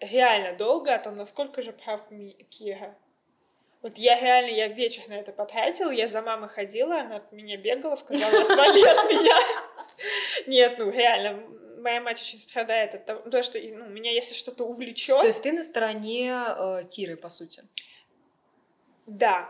реально 0.00 0.56
долго 0.56 0.94
о 0.94 0.98
том, 0.98 1.16
насколько 1.16 1.62
же 1.62 1.72
прав 1.72 2.02
Кира. 2.50 2.96
Вот 3.80 3.96
я 3.96 4.18
реально, 4.18 4.50
я 4.50 4.68
вечер 4.68 5.02
на 5.08 5.14
это 5.14 5.30
потратила, 5.30 5.90
я 5.90 6.08
за 6.08 6.20
мамой 6.20 6.48
ходила, 6.48 7.00
она 7.00 7.16
от 7.16 7.30
меня 7.30 7.56
бегала, 7.56 7.94
сказала, 7.94 8.42
отвали 8.42 8.84
от 8.84 9.10
меня. 9.10 9.36
Нет, 10.46 10.76
ну 10.78 10.90
реально, 10.90 11.42
моя 11.80 12.00
мать 12.00 12.20
очень 12.20 12.40
страдает 12.40 12.94
от 12.94 13.06
того, 13.06 13.30
то, 13.30 13.42
что 13.42 13.58
ну, 13.60 13.86
меня 13.86 14.10
если 14.10 14.34
что-то 14.34 14.64
увлечет, 14.64 15.20
То 15.20 15.26
есть 15.26 15.42
ты 15.42 15.52
на 15.52 15.62
стороне 15.62 16.32
э, 16.32 16.84
Киры, 16.90 17.16
по 17.16 17.28
сути. 17.28 17.62
да, 19.06 19.48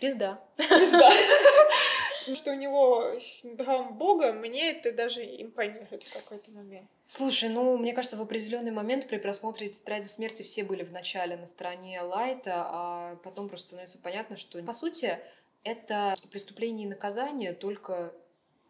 Пизда. 0.00 0.40
пизда. 0.56 1.10
Что 2.34 2.52
у 2.52 2.54
него 2.54 3.18
синдром 3.18 3.96
Бога, 3.96 4.32
мне 4.32 4.70
это 4.70 4.92
даже 4.92 5.22
импонирует 5.24 6.02
в 6.04 6.12
какой-то 6.12 6.50
момент. 6.50 6.88
Слушай, 7.06 7.50
ну, 7.50 7.76
мне 7.78 7.92
кажется, 7.92 8.16
в 8.16 8.22
определенный 8.22 8.72
момент 8.72 9.06
при 9.06 9.18
просмотре 9.18 9.68
«Тетради 9.68 10.06
смерти» 10.06 10.42
все 10.42 10.64
были 10.64 10.82
вначале 10.82 11.36
на 11.36 11.46
стороне 11.46 12.00
Лайта, 12.02 12.66
а 12.66 13.16
потом 13.22 13.48
просто 13.48 13.68
становится 13.68 13.98
понятно, 13.98 14.36
что, 14.36 14.60
по 14.62 14.72
сути, 14.72 15.18
это 15.62 16.14
преступление 16.30 16.86
и 16.86 16.90
наказание 16.90 17.52
только 17.52 18.12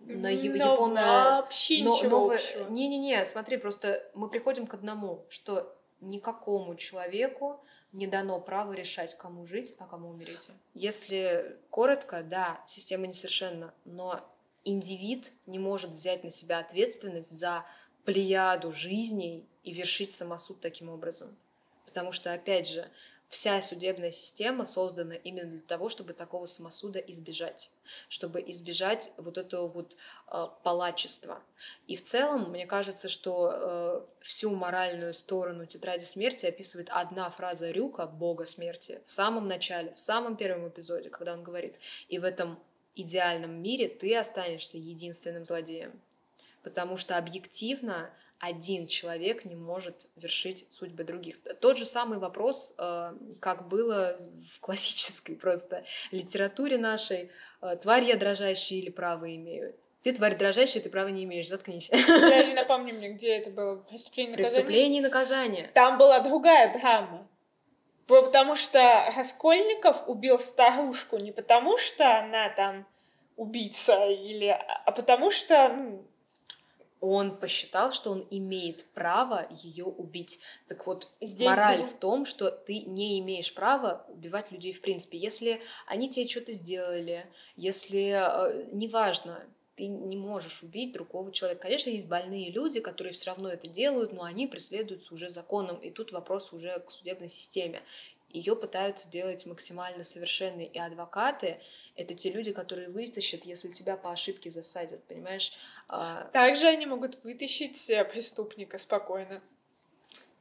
на 0.01 0.29
Но 0.29 0.29
японо... 0.29 1.41
вообще 1.41 1.83
но- 1.83 1.95
ничего 1.95 2.11
новое-. 2.11 2.41
Не-не-не, 2.69 3.25
смотри, 3.25 3.57
просто 3.57 4.03
мы 4.15 4.29
приходим 4.29 4.67
к 4.67 4.75
одному, 4.75 5.25
что 5.31 5.75
никакому 6.01 6.75
человеку 6.75 7.61
не 7.93 8.07
дано 8.07 8.41
право 8.41 8.73
решать, 8.73 9.17
кому 9.17 9.47
жить, 9.47 9.75
а 9.79 9.87
кому 9.87 10.11
умереть. 10.11 10.49
Если 10.75 11.57
коротко, 11.71 12.23
да, 12.23 12.61
система 12.67 13.07
несовершенна, 13.07 13.73
но 13.85 14.23
индивид 14.65 15.33
не 15.47 15.59
может 15.59 15.91
взять 15.91 16.25
на 16.25 16.31
себя 16.31 16.59
ответственность 16.59 17.31
за 17.31 17.65
плеяду 18.05 18.73
жизней 18.73 19.47
и 19.65 19.73
вершить 19.73 20.13
самосуд 20.13 20.61
таким 20.61 20.89
образом. 20.91 21.37
Потому 21.87 22.13
что, 22.13 22.33
опять 22.33 22.69
же, 22.69 22.91
вся 23.29 23.61
судебная 23.61 24.11
система 24.11 24.65
создана 24.65 25.15
именно 25.15 25.51
для 25.51 25.61
того, 25.61 25.89
чтобы 25.89 26.13
такого 26.13 26.47
самосуда 26.47 26.99
избежать, 27.01 27.71
чтобы 28.09 28.43
избежать 28.47 29.11
вот 29.17 29.37
этого 29.37 29.69
вот 29.69 29.97
э, 30.29 30.47
палачества. 30.63 31.43
И 31.87 31.97
в 31.97 32.03
целом, 32.03 32.51
мне 32.51 32.67
кажется, 32.67 33.09
что 33.09 33.53
э, 33.53 34.07
всю 34.21 34.55
моральную 34.55 35.13
сторону 35.13 35.67
тетради 35.67 36.05
смерти 36.05 36.47
описывает 36.47 36.89
одна 36.91 37.29
фраза 37.31 37.71
Рюка, 37.71 38.07
бога 38.07 38.45
смерти, 38.45 39.03
в 39.07 39.11
самом 39.11 39.49
начале, 39.49 39.93
в 39.93 40.01
самом 40.01 40.37
первом 40.37 40.69
эпизоде, 40.69 41.11
когда 41.11 41.33
он 41.33 41.43
говорит, 41.43 41.77
и 42.09 42.19
в 42.19 42.25
этом 42.25 42.59
идеальном 42.95 43.63
мире 43.63 43.89
ты 43.89 44.17
останешься 44.17 44.79
единственным 44.79 45.45
злодеем. 45.45 46.01
Потому 46.63 46.97
что 46.97 47.17
объективно 47.17 48.11
один 48.39 48.87
человек 48.87 49.45
не 49.45 49.55
может 49.55 50.09
вершить 50.17 50.67
судьбы 50.71 51.05
других. 51.05 51.37
Тот 51.61 51.79
же 51.79 51.85
самый 51.85 52.19
вопрос, 52.19 52.75
э, 52.79 53.15
как 53.41 53.69
было 53.69 54.19
в 54.55 54.61
классической 54.61 55.37
просто 55.37 55.85
литературе 56.11 56.79
нашей. 56.79 57.31
э, 57.63 57.77
Тварь 57.77 58.05
я 58.05 58.17
дрожащая 58.17 58.79
или 58.79 58.91
право 58.91 59.35
имею? 59.35 59.75
Ты 60.03 60.13
тварь 60.13 60.37
дрожащая, 60.37 60.81
ты 60.81 60.89
права 60.89 61.09
не 61.09 61.25
имеешь, 61.25 61.49
заткнись. 61.49 61.91
Даже 61.91 62.53
напомни 62.55 62.93
мне, 62.93 63.09
где 63.09 63.35
это 63.37 63.51
было. 63.51 63.77
Преступление 63.91 64.29
и 64.29 64.37
наказание? 64.37 64.37
Преступление 64.37 64.99
и 65.01 65.03
наказание. 65.03 65.71
Там 65.75 65.99
была 65.99 66.21
другая 66.21 66.73
драма. 66.79 67.29
Потому 68.07 68.55
что 68.55 68.79
Раскольников 69.17 70.09
убил 70.09 70.39
старушку 70.39 71.17
не 71.17 71.33
потому, 71.33 71.77
что 71.77 72.19
она 72.21 72.51
там 72.51 72.87
убийца, 73.37 74.07
или, 74.07 74.47
а 74.47 74.93
потому 74.93 75.33
что, 75.33 75.69
ну, 75.71 76.07
Он 77.09 77.37
посчитал, 77.37 77.93
что 77.93 78.11
он 78.11 78.27
имеет 78.31 78.85
право 78.87 79.47
ее 79.51 79.85
убить. 79.85 80.41
Так 80.67 80.87
вот, 80.89 81.09
Здесь 81.21 81.47
мораль 81.47 81.83
был- 81.83 81.89
в 81.89 81.95
том, 81.95 82.25
что 82.25 82.51
ты 82.51 82.81
не 82.81 83.21
имеешь 83.21 83.55
права 83.55 84.05
убивать 84.09 84.51
людей 84.51 84.73
в 84.73 84.81
принципе. 84.81 85.17
Если 85.17 85.61
они 85.87 86.09
тебе 86.11 86.27
что-то 86.27 86.53
сделали, 86.53 87.25
если, 87.55 88.11
э, 88.11 88.67
неважно, 88.73 89.41
ты 89.77 89.87
не 89.87 90.17
можешь 90.17 90.65
убить 90.65 90.93
другого 90.95 91.31
человека. 91.31 91.63
Конечно, 91.63 91.91
есть 91.91 92.09
больные 92.09 92.51
люди, 92.51 92.81
которые 92.81 93.13
все 93.13 93.31
равно 93.31 93.51
это 93.51 93.69
делают, 93.69 94.13
но 94.13 94.25
они 94.25 94.49
преследуются 94.49 95.15
уже 95.15 95.29
законом, 95.29 95.77
и 95.77 95.91
тут 95.91 96.11
вопрос 96.11 96.53
уже 96.53 96.81
к 96.81 96.91
судебной 96.91 97.29
системе. 97.29 97.83
Ее 98.31 98.57
пытаются 98.57 99.09
делать 99.09 99.47
максимально 99.47 100.03
совершенной, 100.03 100.65
и 100.65 100.79
адвокаты— 100.79 101.61
это 101.97 102.15
те 102.15 102.31
люди, 102.31 102.53
которые 102.53 102.89
вытащат, 102.89 103.45
если 103.45 103.69
тебя 103.71 103.97
по 103.97 104.13
ошибке 104.13 104.51
засадят, 104.51 105.03
понимаешь? 105.05 105.53
А, 105.89 106.25
также 106.33 106.67
они 106.67 106.87
могут 106.87 107.23
вытащить 107.25 107.89
э, 107.91 108.05
преступника 108.05 108.79
спокойно. 108.79 109.43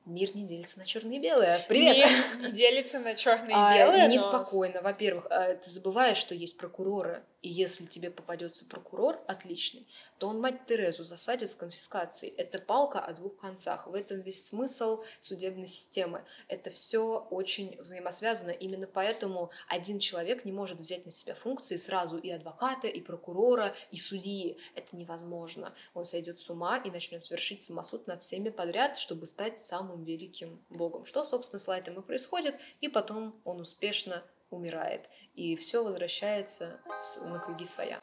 Мир 0.06 0.36
не 0.36 0.46
делится 0.46 0.78
на 0.78 0.86
черное 0.86 1.16
и 1.16 1.20
белое. 1.20 1.66
Привет! 1.68 1.98
Мир 1.98 2.50
не 2.50 2.52
делится 2.52 3.00
на 3.00 3.16
черное 3.16 3.50
и 3.50 3.54
А, 3.54 3.76
белое, 3.76 4.08
но- 4.08 4.14
неспокойно. 4.14 4.82
Во-первых, 4.84 5.26
а, 5.32 5.56
ты 5.56 5.70
забываешь, 5.72 6.18
что 6.18 6.36
есть 6.36 6.58
прокуроры, 6.60 7.24
и 7.42 7.50
если 7.50 7.86
тебе 7.86 8.12
попадется 8.12 8.66
прокурор 8.66 9.20
отличный, 9.28 9.88
то 10.20 10.28
он 10.28 10.40
мать 10.40 10.66
Терезу 10.68 11.04
засадит 11.04 11.52
с 11.52 11.56
конфискацией. 11.56 12.34
Это 12.38 12.60
палка 12.60 13.00
о 13.00 13.14
двух 13.14 13.38
концах. 13.38 13.88
В 13.88 13.94
этом 13.96 14.22
весь 14.22 14.46
смысл 14.46 15.04
судебной 15.20 15.68
системы. 15.68 16.24
Это 16.48 16.70
все 16.70 17.28
очень 17.32 17.76
взаимосвязано. 17.80 18.52
Именно 18.52 18.88
поэтому 18.88 19.52
один 19.68 20.00
человек 20.00 20.46
не 20.46 20.52
может 20.52 20.80
взять 20.80 21.06
на 21.06 21.12
себя 21.12 21.36
функции 21.36 21.76
сразу 21.76 22.18
и 22.18 22.30
адвоката, 22.30 22.88
и 22.88 23.00
прокурора, 23.00 23.76
и 23.92 23.98
судьи. 23.98 24.58
Это 24.76 24.96
невозможно. 24.96 25.74
Он 25.94 26.06
сойдет 26.06 26.40
с 26.40 26.50
ума 26.50 26.78
и 26.78 26.90
начнет 26.92 27.26
совершить 27.26 27.62
самосуд 27.62 28.08
над 28.08 28.22
всеми 28.22 28.50
подряд, 28.50 28.98
чтобы 28.98 29.26
стать 29.26 29.60
самым 29.60 29.95
великим 30.04 30.64
богом. 30.70 31.06
Что, 31.06 31.24
собственно, 31.24 31.60
с 31.60 31.68
Лайтом 31.68 32.00
и 32.00 32.02
происходит. 32.02 32.56
И 32.82 32.88
потом 32.90 33.40
он 33.46 33.62
успешно 33.62 34.24
умирает, 34.52 35.10
и 35.34 35.56
все 35.56 35.84
возвращается 35.84 36.80
на 37.24 37.40
круги 37.40 37.66
своя. 37.66 38.00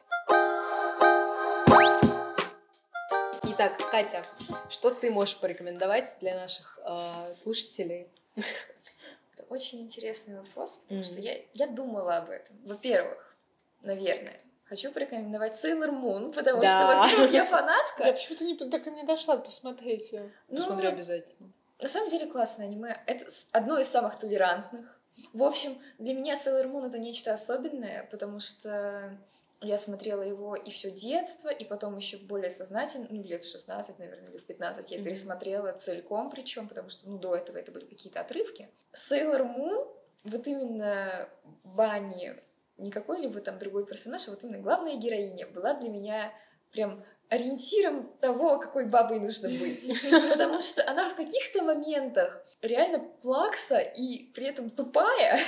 Итак, 3.45 3.77
Катя, 3.91 4.23
что 4.69 4.91
ты 4.91 5.11
можешь 5.11 5.37
порекомендовать 5.37 6.17
для 6.21 6.35
наших 6.35 6.79
э, 6.83 7.33
слушателей? 7.33 8.07
Это 8.35 9.43
очень 9.49 9.81
интересный 9.81 10.37
вопрос, 10.39 10.77
потому 10.77 11.01
Мгм. 11.01 11.05
что 11.11 11.21
я, 11.21 11.39
я 11.53 11.67
думала 11.67 12.17
об 12.17 12.29
этом. 12.29 12.55
Во-первых, 12.65 13.35
наверное, 13.83 14.39
хочу 14.65 14.91
порекомендовать 14.91 15.53
Sailor 15.63 15.91
Moon, 15.91 16.33
потому 16.33 16.61
Да. 16.61 16.67
что, 16.67 16.97
во-первых, 16.97 17.31
я 17.31 17.43
Я 17.43 17.45
фанатка. 17.45 18.11
почему-то 18.11 18.45
не, 18.45 18.55
так 18.57 18.87
и 18.87 18.91
не 18.91 19.03
дошла 19.03 19.37
посмотреть 19.37 20.11
ее. 20.11 20.31
Ну, 20.47 20.55
Посмотрю 20.57 20.89
обязательно. 20.89 21.51
На 21.83 21.89
самом 21.89 22.07
деле 22.07 22.27
классное 22.27 22.65
аниме. 22.67 22.97
Это 23.07 23.25
одно 23.51 23.77
из 23.77 23.89
самых 23.89 24.17
толерантных. 24.17 24.97
В 25.33 25.43
общем, 25.43 25.77
для 25.99 26.13
меня 26.13 26.35
Sailor 26.35 26.71
Moon 26.71 26.87
это 26.87 26.97
нечто 26.97 27.33
особенное, 27.33 28.07
потому 28.09 28.39
что 28.39 29.17
я 29.59 29.77
смотрела 29.77 30.21
его 30.21 30.55
и 30.55 30.71
все 30.71 30.91
детство, 30.91 31.49
и 31.49 31.65
потом 31.65 31.97
еще 31.97 32.15
в 32.15 32.23
более 32.23 32.49
сознательном, 32.49 33.09
ну, 33.11 33.21
лет 33.21 33.43
в 33.43 33.51
16, 33.51 33.99
наверное, 33.99 34.29
или 34.29 34.37
в 34.37 34.45
15 34.45 34.91
я 34.91 34.97
Мгм. 34.97 35.05
пересмотрела 35.05 35.73
целиком, 35.73 36.29
причем, 36.29 36.69
потому 36.69 36.87
что, 36.87 37.09
ну, 37.09 37.17
до 37.17 37.35
этого 37.35 37.57
это 37.57 37.73
были 37.73 37.85
какие-то 37.85 38.21
отрывки. 38.21 38.69
Sailor 38.93 39.41
Moon, 39.41 39.93
вот 40.23 40.47
именно 40.47 41.27
Банни, 41.65 42.33
не 42.77 42.91
какой-либо 42.91 43.41
там 43.41 43.59
другой 43.59 43.85
персонаж, 43.85 44.25
а 44.29 44.31
вот 44.31 44.41
именно 44.45 44.59
главная 44.59 44.95
героиня 44.95 45.47
была 45.47 45.73
для 45.73 45.89
меня 45.89 46.33
прям 46.71 47.03
ориентиром 47.29 48.11
того, 48.21 48.59
какой 48.59 48.85
бабой 48.85 49.19
нужно 49.19 49.49
быть. 49.49 49.87
Потому 50.29 50.61
что 50.61 50.87
она 50.89 51.09
в 51.09 51.15
каких-то 51.15 51.63
моментах 51.63 52.43
реально 52.61 52.99
плакса 53.21 53.79
и 53.79 54.31
при 54.33 54.45
этом 54.45 54.69
тупая. 54.69 55.39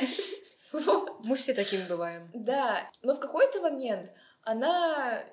Мы 0.73 1.35
все 1.35 1.53
такими 1.53 1.83
бываем. 1.83 2.29
Да, 2.33 2.89
но 3.01 3.15
в 3.15 3.19
какой-то 3.19 3.61
момент 3.61 4.11
она 4.43 5.23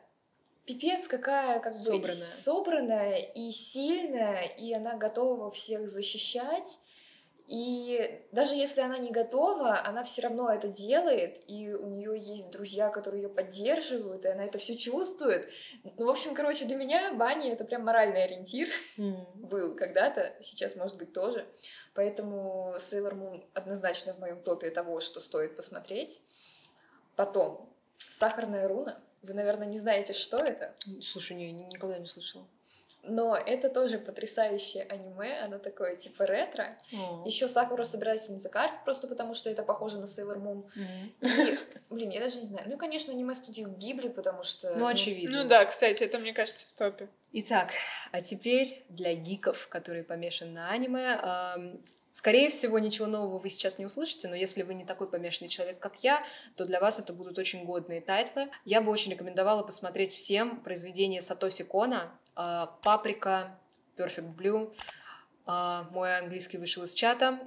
пипец 0.67 1.09
какая 1.09 1.59
как 1.61 1.73
бы 1.73 1.79
Собранная. 1.79 2.15
собранная 2.15 3.17
и 3.17 3.51
сильная, 3.51 4.45
и 4.45 4.73
она 4.73 4.97
готова 4.97 5.51
всех 5.51 5.89
защищать. 5.89 6.79
И 7.47 8.25
даже 8.33 8.55
если 8.55 8.81
она 8.81 8.99
не 8.99 9.11
готова, 9.11 9.85
она 9.85 10.05
все 10.05 10.23
равно 10.23 10.51
это 10.51 10.69
делает, 10.69 11.43
и 11.49 11.75
у 11.75 11.87
нее 11.89 12.17
есть 12.19 12.51
друзья, 12.51 12.89
которые 12.89 13.25
ее 13.25 13.29
поддерживают, 13.29 14.25
и 14.25 14.29
она 14.29 14.45
это 14.45 14.59
все 14.59 14.77
чувствует. 14.77 15.49
Ну, 15.99 16.07
в 16.07 16.11
общем, 16.11 16.35
короче, 16.35 16.65
для 16.65 16.77
меня 16.77 17.13
Бани 17.15 17.51
это 17.51 17.65
прям 17.65 17.85
моральный 17.85 18.23
ориентир 18.23 18.69
был 19.35 19.75
когда-то, 19.75 20.33
сейчас, 20.41 20.77
может 20.77 20.97
быть, 20.97 21.13
тоже. 21.13 21.47
Поэтому 21.95 22.75
Sailor 22.79 23.15
Moon 23.15 23.45
однозначно 23.55 24.15
в 24.15 24.19
моем 24.19 24.41
топе 24.43 24.71
того, 24.71 25.01
что 25.01 25.21
стоит 25.21 25.57
посмотреть. 25.57 26.23
Потом, 27.17 27.69
Сахарная 28.11 28.69
руна. 28.69 29.01
Вы, 29.23 29.35
наверное, 29.35 29.67
не 29.67 29.79
знаете, 29.79 30.13
что 30.13 30.39
это, 30.39 30.75
Слушай, 31.01 31.37
не, 31.37 31.53
ни- 31.53 31.65
никогда 31.65 31.99
не 31.99 32.07
слышала. 32.07 32.47
Но 33.03 33.37
это 33.37 33.69
тоже 33.69 33.99
потрясающее 33.99 34.85
аниме, 34.85 35.41
оно 35.41 35.59
такое 35.59 35.97
типа 35.97 36.25
ретро. 36.25 36.79
О. 36.93 37.23
Еще 37.27 37.49
Сакура 37.49 37.85
собирательница 37.85 38.49
карт, 38.49 38.85
просто 38.85 39.09
потому 39.09 39.35
что 39.35 39.51
это 39.51 39.63
похоже 39.63 39.99
на 39.99 40.05
Sailor 40.05 40.39
Moon. 40.39 40.65
Мгм. 40.75 41.15
И, 41.21 41.59
блин, 41.91 42.11
я 42.11 42.21
даже 42.21 42.39
не 42.39 42.47
знаю. 42.47 42.69
Ну, 42.69 42.77
и, 42.77 42.79
конечно, 42.79 43.13
аниме 43.13 43.35
студию 43.35 43.69
Гибли, 43.69 44.09
потому 44.09 44.43
что... 44.43 44.75
Ну, 44.75 44.87
очевидно. 44.87 45.43
Ну 45.43 45.49
да, 45.49 45.65
кстати, 45.65 46.05
это, 46.05 46.19
мне 46.19 46.33
кажется, 46.33 46.67
в 46.69 46.73
топе. 46.73 47.09
Итак, 47.33 47.71
а 48.13 48.21
теперь 48.23 48.85
для 48.89 49.15
гиков, 49.15 49.69
которые 49.69 50.05
помешаны 50.05 50.53
на 50.53 50.71
аниме, 50.71 51.19
скорее 52.13 52.51
всего, 52.51 52.79
ничего 52.79 53.07
нового 53.07 53.39
вы 53.39 53.49
сейчас 53.49 53.79
не 53.79 53.87
услышите, 53.87 54.29
но 54.29 54.37
если 54.37 54.63
вы 54.63 54.75
не 54.75 54.85
такой 54.85 55.09
помешанный 55.09 55.49
человек, 55.49 55.79
как 55.81 55.97
я, 56.05 56.23
то 56.57 56.65
для 56.65 56.79
вас 56.79 56.99
это 56.99 57.13
будут 57.13 57.39
очень 57.39 57.65
годные 57.65 58.01
тайтлы. 58.01 58.49
Я 58.65 58.81
бы 58.81 58.93
очень 58.93 59.11
рекомендовала 59.11 59.63
посмотреть 59.63 60.13
всем 60.13 60.61
произведение 60.61 61.21
Сатоси 61.21 61.65
Кона 61.65 62.13
э, 62.37 62.67
«Паприка», 62.83 63.59
«Perfect 63.97 64.37
Blue», 64.37 64.73
а, 64.73 65.02
мой 65.47 66.19
английский 66.19 66.59
вышел 66.59 66.85
из 66.85 66.95
чата. 66.95 67.41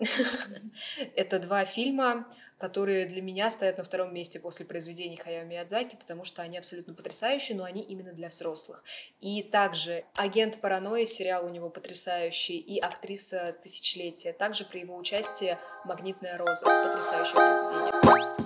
Это 1.15 1.39
два 1.39 1.65
фильма, 1.65 2.27
которые 2.57 3.05
для 3.05 3.21
меня 3.21 3.49
стоят 3.49 3.77
на 3.77 3.83
втором 3.83 4.13
месте 4.13 4.39
после 4.39 4.65
произведений 4.65 5.17
Хаяо 5.17 5.45
Миядзаки, 5.45 5.95
потому 5.95 6.23
что 6.23 6.41
они 6.41 6.57
абсолютно 6.57 6.93
потрясающие, 6.93 7.57
но 7.57 7.63
они 7.63 7.81
именно 7.81 8.13
для 8.13 8.29
взрослых. 8.29 8.83
И 9.19 9.43
также 9.43 10.05
«Агент 10.15 10.59
паранойи», 10.61 11.05
сериал 11.05 11.45
у 11.45 11.49
него 11.49 11.69
потрясающий, 11.69 12.57
и 12.57 12.79
«Актриса 12.79 13.55
тысячелетия». 13.61 14.33
Также 14.33 14.65
при 14.65 14.79
его 14.79 14.95
участии 14.95 15.57
«Магнитная 15.85 16.37
роза». 16.37 16.65
Потрясающее 16.65 17.35
произведение. 17.35 18.45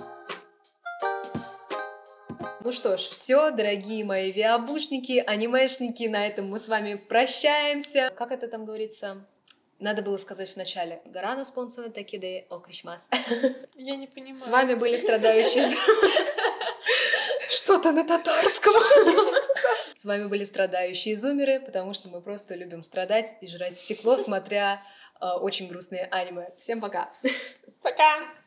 Ну 2.62 2.72
что 2.72 2.96
ж, 2.96 3.00
все, 3.00 3.50
дорогие 3.50 4.04
мои 4.04 4.30
виабушники, 4.30 5.22
анимешники, 5.26 6.06
на 6.08 6.26
этом 6.26 6.48
мы 6.48 6.58
с 6.58 6.68
вами 6.68 6.94
прощаемся. 6.94 8.12
Как 8.14 8.32
это 8.32 8.48
там 8.48 8.66
говорится? 8.66 9.26
Надо 9.80 10.02
было 10.02 10.18
сказать 10.18 10.50
в 10.50 10.56
начале. 10.56 11.00
Гарана 11.06 11.44
спонсора 11.44 11.88
такиде 11.88 12.46
окришмас. 12.50 13.08
Я 13.74 13.96
не 13.96 14.06
понимаю. 14.06 14.36
С 14.36 14.48
вами 14.48 14.74
были 14.74 14.96
страдающие... 14.96 15.62
Что-то 17.48 17.92
на 17.92 18.04
татарском. 18.04 18.74
С 19.96 20.04
вами 20.04 20.26
были 20.26 20.44
страдающие 20.44 21.16
зумеры, 21.16 21.60
потому 21.60 21.94
что 21.94 22.08
мы 22.08 22.20
просто 22.20 22.54
любим 22.54 22.82
страдать 22.82 23.34
и 23.40 23.46
жрать 23.46 23.76
стекло, 23.76 24.18
смотря 24.18 24.82
э, 25.20 25.26
очень 25.26 25.66
грустные 25.68 26.04
аниме. 26.10 26.50
Всем 26.58 26.80
пока! 26.80 27.12
Пока! 27.82 28.39